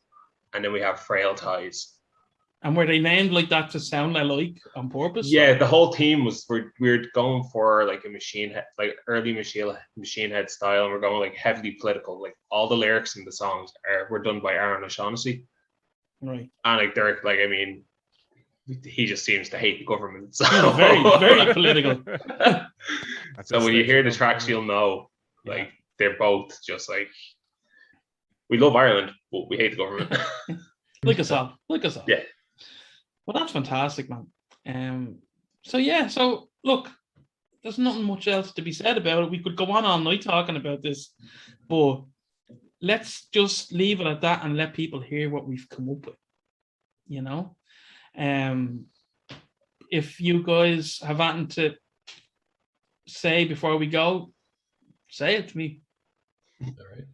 and 0.54 0.64
then 0.64 0.72
we 0.72 0.80
have 0.80 1.00
Frail 1.00 1.34
Ties. 1.34 1.94
And 2.62 2.76
were 2.76 2.86
they 2.86 2.98
named 2.98 3.30
like 3.30 3.48
that 3.50 3.70
to 3.70 3.78
sound 3.80 4.16
alike 4.16 4.58
on 4.74 4.90
purpose? 4.90 5.30
Yeah, 5.30 5.54
the 5.54 5.66
whole 5.66 5.92
team 5.92 6.24
was 6.24 6.44
we're 6.48 6.72
we're 6.80 7.04
going 7.14 7.44
for 7.52 7.84
like 7.84 8.04
a 8.04 8.08
machine 8.08 8.50
head, 8.50 8.64
like 8.78 8.96
early 9.06 9.32
machine 9.32 9.72
machine 9.96 10.30
head 10.32 10.50
style, 10.50 10.84
and 10.84 10.92
we're 10.92 10.98
going 11.00 11.20
like 11.20 11.36
heavily 11.36 11.72
political. 11.80 12.20
Like 12.20 12.34
all 12.50 12.66
the 12.68 12.76
lyrics 12.76 13.16
in 13.16 13.24
the 13.24 13.30
songs 13.30 13.70
are 13.88 14.08
were 14.10 14.18
done 14.18 14.40
by 14.40 14.54
Aaron 14.54 14.82
O'Shaughnessy, 14.82 15.46
right. 16.20 16.50
and 16.64 16.78
like 16.78 16.96
Derek, 16.96 17.22
like 17.22 17.38
I 17.38 17.46
mean, 17.46 17.84
he 18.84 19.06
just 19.06 19.24
seems 19.24 19.48
to 19.50 19.58
hate 19.58 19.78
the 19.78 19.84
government. 19.84 20.34
So 20.34 20.44
He's 20.46 20.76
very, 20.76 21.02
very 21.20 21.52
political. 21.52 22.02
So 23.44 23.64
when 23.64 23.72
you 23.74 23.84
hear 23.84 24.02
the 24.02 24.10
tracks, 24.10 24.48
you'll 24.48 24.62
know 24.64 25.10
Yeah. 25.44 25.52
like 25.52 25.72
they're 26.00 26.18
both 26.18 26.58
just 26.66 26.88
like 26.88 27.08
we 28.50 28.58
love 28.58 28.76
Ireland, 28.76 29.12
but 29.30 29.48
we 29.48 29.56
hate 29.56 29.72
the 29.72 29.76
government. 29.76 30.16
Look 31.04 31.20
us 31.20 31.30
up. 31.30 31.56
Look 31.68 31.84
us 31.84 31.96
up. 31.96 32.08
Yeah. 32.08 32.22
Well, 33.26 33.36
that's 33.38 33.52
fantastic, 33.52 34.08
man. 34.10 34.26
Um. 34.66 35.18
So 35.64 35.78
yeah. 35.78 36.08
So 36.08 36.48
look, 36.64 36.90
there's 37.62 37.78
nothing 37.78 38.04
much 38.04 38.26
else 38.26 38.52
to 38.52 38.62
be 38.62 38.72
said 38.72 38.96
about 38.96 39.24
it. 39.24 39.30
We 39.30 39.42
could 39.42 39.56
go 39.56 39.66
on 39.66 39.84
all 39.84 39.98
night 39.98 40.22
talking 40.22 40.56
about 40.56 40.82
this, 40.82 41.14
but 41.68 42.02
let's 42.80 43.26
just 43.28 43.72
leave 43.72 44.00
it 44.00 44.06
at 44.06 44.22
that 44.22 44.44
and 44.44 44.56
let 44.56 44.74
people 44.74 45.00
hear 45.00 45.30
what 45.30 45.46
we've 45.46 45.68
come 45.68 45.90
up 45.90 46.06
with. 46.06 46.16
You 47.06 47.22
know, 47.22 47.56
um, 48.16 48.86
if 49.90 50.20
you 50.20 50.42
guys 50.42 50.98
have 51.02 51.20
anything 51.20 51.48
to 51.48 51.74
say 53.06 53.44
before 53.44 53.76
we 53.76 53.86
go, 53.86 54.32
say 55.10 55.36
it 55.36 55.48
to 55.48 55.58
me. 55.58 55.82
all 56.62 56.72
right. 56.94 57.04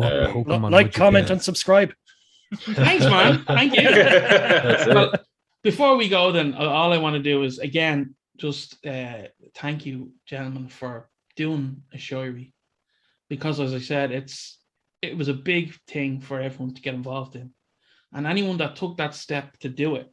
What 0.00 0.12
Uh, 0.12 0.32
Pokemon 0.32 0.62
would 0.62 0.72
like, 0.72 0.86
you 0.86 0.92
comment, 0.92 1.26
be? 1.28 1.32
and 1.34 1.42
subscribe. 1.42 1.92
Thanks, 2.60 3.04
man. 3.04 3.44
Thank 3.46 3.76
you. 3.76 3.88
Well, 4.94 5.12
before 5.62 5.96
we 5.96 6.08
go, 6.08 6.32
then 6.32 6.54
all 6.54 6.92
I 6.92 6.98
want 6.98 7.14
to 7.16 7.22
do 7.22 7.42
is 7.42 7.58
again 7.58 8.14
just 8.38 8.84
uh, 8.86 9.24
thank 9.54 9.84
you, 9.86 10.12
gentlemen, 10.26 10.68
for 10.68 11.08
doing 11.36 11.82
a 11.92 11.98
showy, 11.98 12.54
because 13.28 13.60
as 13.60 13.74
I 13.74 13.78
said, 13.78 14.10
it's 14.10 14.58
it 15.02 15.16
was 15.16 15.28
a 15.28 15.34
big 15.34 15.74
thing 15.86 16.20
for 16.20 16.40
everyone 16.40 16.74
to 16.74 16.82
get 16.82 16.94
involved 16.94 17.36
in, 17.36 17.50
and 18.14 18.26
anyone 18.26 18.56
that 18.58 18.76
took 18.76 18.96
that 18.96 19.14
step 19.14 19.58
to 19.58 19.68
do 19.68 19.96
it, 19.96 20.08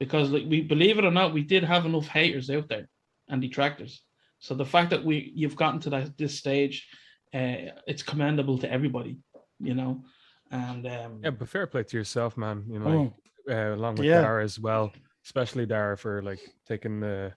because 0.00 0.30
like 0.30 0.44
we 0.48 0.62
believe 0.62 0.98
it 0.98 1.04
or 1.04 1.10
not, 1.12 1.34
we 1.34 1.42
did 1.42 1.62
have 1.64 1.84
enough 1.86 2.06
haters 2.08 2.48
out 2.50 2.68
there 2.68 2.88
and 3.28 3.40
detractors. 3.42 4.02
So 4.38 4.54
the 4.54 4.64
fact 4.74 4.90
that 4.90 5.04
we 5.04 5.30
you've 5.34 5.56
gotten 5.56 5.80
to 5.80 5.90
that 5.90 6.16
this 6.18 6.38
stage, 6.38 6.86
uh, 7.34 7.72
it's 7.86 8.02
commendable 8.02 8.58
to 8.58 8.70
everybody, 8.70 9.18
you 9.60 9.74
know, 9.74 10.02
and 10.50 10.86
um, 10.86 11.20
Yeah, 11.24 11.30
but 11.30 11.48
fair 11.48 11.66
play 11.66 11.82
to 11.84 11.96
yourself, 11.96 12.36
man. 12.36 12.64
You 12.68 12.78
know, 12.78 12.86
Mm. 12.86 13.12
like, 13.46 13.56
uh, 13.56 13.74
along 13.74 13.96
with 13.96 14.06
Yeah. 14.06 14.22
Dara 14.22 14.44
as 14.44 14.58
well. 14.58 14.92
especially 15.26 15.64
Dara 15.64 15.96
for 15.96 16.20
like 16.22 16.38
taking 16.68 17.00
the 17.00 17.32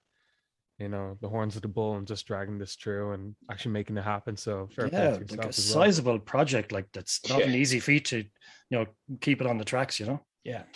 you 0.77 0.89
know 0.89 1.17
the 1.21 1.29
horns 1.29 1.55
of 1.55 1.61
the 1.61 1.69
bull 1.69 1.95
and 1.95 2.05
just 2.05 2.27
dragging 2.27 2.57
this 2.59 2.75
through 2.75 3.13
and 3.13 3.33
actually 3.49 3.71
making 3.71 3.97
it 3.97 4.03
happen. 4.03 4.35
So 4.35 4.67
fair 4.75 4.89
play 4.89 4.99
yeah, 4.99 5.05
to 5.11 5.11
like 5.19 5.21
yourself 5.21 5.45
a 5.45 5.47
as 5.47 5.57
well. 5.75 5.83
sizable 5.85 6.19
project 6.19 6.71
like 6.73 6.87
that's 6.91 7.15
not 7.29 7.41
an 7.41 7.55
easy 7.55 7.79
feat 7.79 8.03
to 8.11 8.17
you 8.17 8.75
know 8.77 8.85
keep 9.21 9.39
it 9.41 9.47
on 9.47 9.57
the 9.57 9.63
tracks. 9.63 9.99
You 10.01 10.05
know. 10.07 10.19
Yeah. 10.43 10.63
Like, 10.63 10.67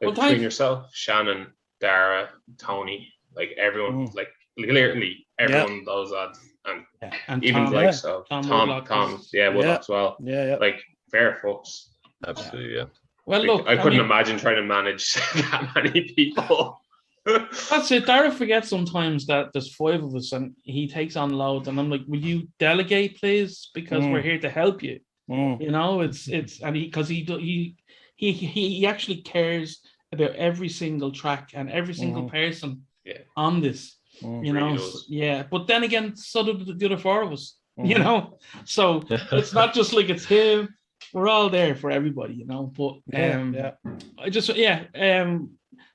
Well, 0.00 0.10
between 0.12 0.28
thank- 0.30 0.42
yourself, 0.42 0.94
Shannon, 0.94 1.52
Dara, 1.80 2.30
Tony, 2.56 3.12
like 3.34 3.50
everyone, 3.58 4.06
Mm. 4.06 4.14
like 4.14 4.30
literally 4.56 5.26
everyone 5.40 5.84
those 5.84 6.12
lads, 6.12 6.38
and 6.66 6.84
Yeah. 7.02 7.14
And 7.28 7.44
even 7.44 7.64
Tom, 7.64 7.72
like 7.74 7.84
Yeah. 7.84 7.90
so 7.92 8.24
Tom 8.28 8.42
Tom, 8.42 8.68
Woodlock 8.68 8.86
Tom, 8.88 9.14
is- 9.14 9.30
yeah, 9.32 9.48
Woodlock 9.48 9.64
Yeah. 9.64 9.78
as 9.78 9.88
well. 9.88 10.16
Yeah, 10.22 10.44
yeah. 10.46 10.56
Like 10.56 10.82
fair 11.10 11.38
fucks. 11.42 11.86
Absolutely, 12.26 12.74
yeah. 12.76 12.84
well, 13.26 13.40
Like, 13.40 13.48
look, 13.48 13.66
I 13.68 13.76
couldn't 13.76 13.98
mean, 13.98 14.04
imagine 14.06 14.38
trying 14.38 14.56
to 14.56 14.62
manage 14.62 15.14
that 15.34 15.72
many 15.74 16.12
people. 16.14 16.80
That's 17.24 17.90
it. 17.92 18.06
Dara 18.06 18.30
forgets 18.30 18.68
sometimes 18.68 19.26
that 19.26 19.52
there's 19.52 19.74
five 19.74 20.02
of 20.02 20.14
us 20.14 20.32
and 20.32 20.54
he 20.64 20.88
takes 20.88 21.16
on 21.16 21.30
loads, 21.30 21.68
and 21.68 21.78
I'm 21.78 21.90
like, 21.90 22.02
"Will 22.06 22.20
you 22.20 22.48
delegate, 22.58 23.18
please? 23.20 23.70
Because 23.74 24.04
we're 24.04 24.20
Mm. 24.20 24.24
here 24.24 24.38
to 24.40 24.50
help 24.50 24.82
you." 24.82 25.00
Mm, 25.30 25.60
You 25.60 25.70
know, 25.70 26.00
it's 26.00 26.28
it's 26.28 26.60
and 26.62 26.74
he 26.76 26.84
because 26.86 27.08
he 27.08 27.22
do- 27.22 27.36
he 27.38 27.76
he 28.16 28.32
he 28.32 28.74
he 28.78 28.86
actually 28.86 29.18
cares 29.22 29.80
about 30.12 30.34
every 30.34 30.68
single 30.68 31.12
track 31.12 31.50
and 31.54 31.70
every 31.70 31.94
single 31.94 32.24
Mhm. 32.24 32.30
person 32.30 32.86
Yeah. 33.04 33.18
on 33.36 33.60
this. 33.60 33.96
Mm, 34.22 34.46
You 34.46 34.52
know, 34.52 34.66
really 34.66 34.76
s- 34.78 34.92
does. 34.92 35.06
yeah. 35.08 35.42
But 35.50 35.66
then 35.66 35.82
again, 35.84 36.16
so 36.16 36.44
do 36.44 36.52
the, 36.64 36.74
the 36.74 36.86
other 36.86 36.98
four 36.98 37.22
of 37.22 37.32
us. 37.32 37.56
You 37.76 37.96
mhm. 37.96 38.02
know, 38.04 38.38
so 38.64 39.02
it's 39.32 39.54
not 39.54 39.72
just 39.74 39.92
like 39.92 40.08
it's 40.10 40.24
him. 40.24 40.74
We're 41.14 41.28
all 41.28 41.48
there 41.48 41.74
for 41.74 41.90
everybody. 41.90 42.34
You 42.34 42.46
know, 42.46 42.64
but 42.76 42.96
Yeah, 43.06 43.40
um, 43.40 43.54
yeah. 43.54 43.72
I 44.18 44.28
just 44.30 44.54
yeah 44.54 44.84
um, 44.94 45.52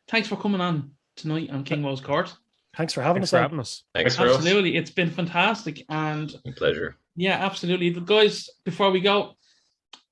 thanks 0.07 0.27
for 0.27 0.35
coming 0.35 0.61
on 0.61 0.91
tonight 1.15 1.49
on 1.51 1.63
King 1.63 1.83
Woe's 1.83 2.01
Court. 2.01 2.33
Thanks 2.75 2.91
for 2.93 3.01
having 3.01 3.21
Thanks 3.21 3.27
us. 3.27 3.37
for 3.37 3.41
having 3.41 3.59
us. 3.59 3.83
Thanks 3.93 4.15
for 4.17 4.27
us. 4.27 4.35
Absolutely, 4.37 4.75
it's 4.75 4.91
been 4.91 5.09
fantastic, 5.11 5.85
and 5.89 6.33
My 6.45 6.51
pleasure. 6.57 6.97
yeah, 7.15 7.37
absolutely. 7.45 7.89
The 7.91 8.01
guys, 8.01 8.49
before 8.65 8.91
we 8.91 8.99
go, 8.99 9.35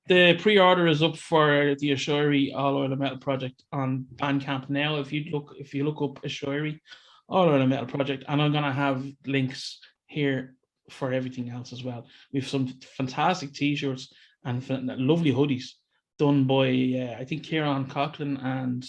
the 0.07 0.36
pre-order 0.39 0.88
is 0.88 1.01
up 1.03 1.18
for 1.18 1.76
the 1.80 1.91
Aiseiri 1.91 2.53
All 2.55 2.78
Ireland 2.78 2.99
Metal 3.01 3.18
Project 3.18 3.64
on 3.72 4.05
Bandcamp 4.16 4.70
now. 4.70 4.97
If 4.99 5.11
you 5.11 5.26
look, 5.32 5.55
if 5.57 5.74
you 5.74 5.84
look 5.86 6.01
up 6.01 6.22
Aiseiri 6.24 6.80
All 7.28 7.49
Ireland 7.49 7.69
Metal 7.69 7.86
Project, 7.86 8.26
and 8.28 8.41
I'm 8.41 8.51
gonna 8.51 8.71
have 8.71 9.05
links 9.26 9.80
here 10.05 10.55
for 10.89 11.13
everything 11.13 11.49
else 11.49 11.74
as 11.74 11.84
well. 11.84 12.07
We've 12.32 12.47
some 12.47 12.67
fantastic 12.97 13.53
T-shirts 13.53 14.13
and 14.43 14.63
lovely 14.99 15.32
hoodies 15.32 15.71
done 16.19 16.45
by 16.45 16.67
uh, 16.67 17.19
I 17.19 17.26
think 17.26 17.43
Kieran 17.43 17.86
Coughlin 17.86 18.43
and 18.43 18.86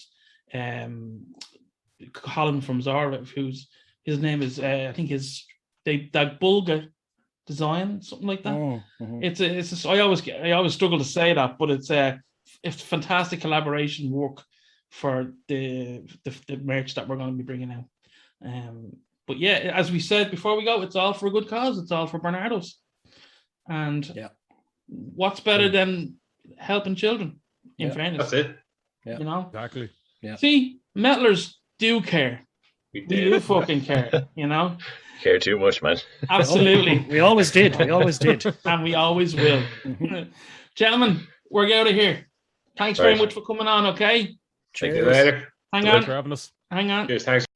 um, 0.53 1.35
Colin 2.13 2.61
from 2.61 2.83
Zara, 2.83 3.25
who's 3.25 3.69
his 4.03 4.19
name 4.19 4.43
is 4.43 4.59
uh, 4.59 4.87
I 4.91 4.93
think 4.93 5.09
his 5.09 5.45
they 5.85 6.11
that 6.13 6.41
Bulga 6.41 6.89
design 7.47 8.03
something 8.03 8.29
like 8.29 8.43
that. 8.43 8.55
Mm, 8.55 8.83
mhm. 9.01 9.25
It's 9.25 9.41
a, 9.41 9.59
it's 9.59 9.85
a, 9.85 9.89
I 9.89 10.01
always 10.01 10.29
I 10.29 10.53
always 10.53 10.75
struggle 10.75 10.99
to 10.99 11.05
say 11.05 11.33
that, 11.35 11.59
but 11.59 11.71
it's 11.71 11.91
a 11.91 12.21
it's 12.63 12.81
fantastic 12.81 13.41
collaboration 13.41 14.11
work 14.11 14.43
for 14.91 15.33
the 15.49 16.03
the, 16.25 16.35
the 16.49 16.57
merch 16.57 16.95
that 16.95 17.09
we're 17.09 17.17
going 17.17 17.31
to 17.31 17.37
be 17.37 17.43
bringing 17.45 17.73
out. 17.73 17.85
Um, 18.45 18.97
but 19.27 19.39
yeah, 19.39 19.73
as 19.75 19.91
we 19.91 20.01
said 20.01 20.31
before 20.31 20.57
we 20.57 20.65
go, 20.65 20.83
it's 20.83 20.97
all 20.97 21.13
for 21.15 21.27
a 21.27 21.31
good 21.31 21.49
cause. 21.49 21.79
It's 21.79 21.91
all 21.93 22.07
for 22.07 22.19
Barnardo's, 22.19 22.79
and 23.69 24.07
Yeah. 24.15 24.29
what's 24.87 25.41
better 25.41 25.69
than 25.71 26.17
helping 26.59 26.95
children? 26.95 27.41
In 27.79 27.89
Yeah. 27.89 27.95
fairness, 27.95 28.31
That's 28.31 28.47
it. 28.49 28.57
Yeah. 29.07 29.19
you 29.19 29.25
know. 29.25 29.47
Exactly. 29.49 29.89
Yeah. 30.23 30.37
See, 30.37 30.79
metlers 30.97 31.55
do 31.79 32.01
care. 32.03 32.47
We 32.93 33.01
We 33.09 33.17
do 33.17 33.41
fucking 33.41 33.81
care. 33.83 34.29
You 34.37 34.47
know, 34.47 34.77
Care 35.23 35.39
too 35.39 35.59
much, 35.59 35.81
man. 35.83 35.97
absolutely, 36.29 36.99
We 37.09 37.21
always 37.21 37.51
did. 37.51 37.77
We 37.79 37.91
always 37.91 38.19
did. 38.19 38.45
and 38.67 38.83
we 38.85 38.95
always 38.95 39.35
will. 39.35 39.63
Gentlemen, 40.77 41.27
we're 41.51 41.73
out 41.75 41.87
of 41.89 41.95
here. 41.95 42.27
Thanks 42.77 42.99
very 42.99 43.17
much 43.17 43.33
for 43.33 43.41
coming 43.41 43.67
on. 43.67 43.87
Okay, 43.95 44.19
Thank 44.27 44.37
See 44.77 44.87
you 44.89 44.95
you 44.97 45.05
later. 45.11 45.53
hang 45.73 45.85
Thanks 45.85 45.97
on, 45.97 46.03
for 46.05 46.13
having 46.13 46.33
us. 46.33 46.53
hang 46.71 46.91
on. 46.91 47.07
Cheers. 47.09 47.25
Thanks. 47.25 47.47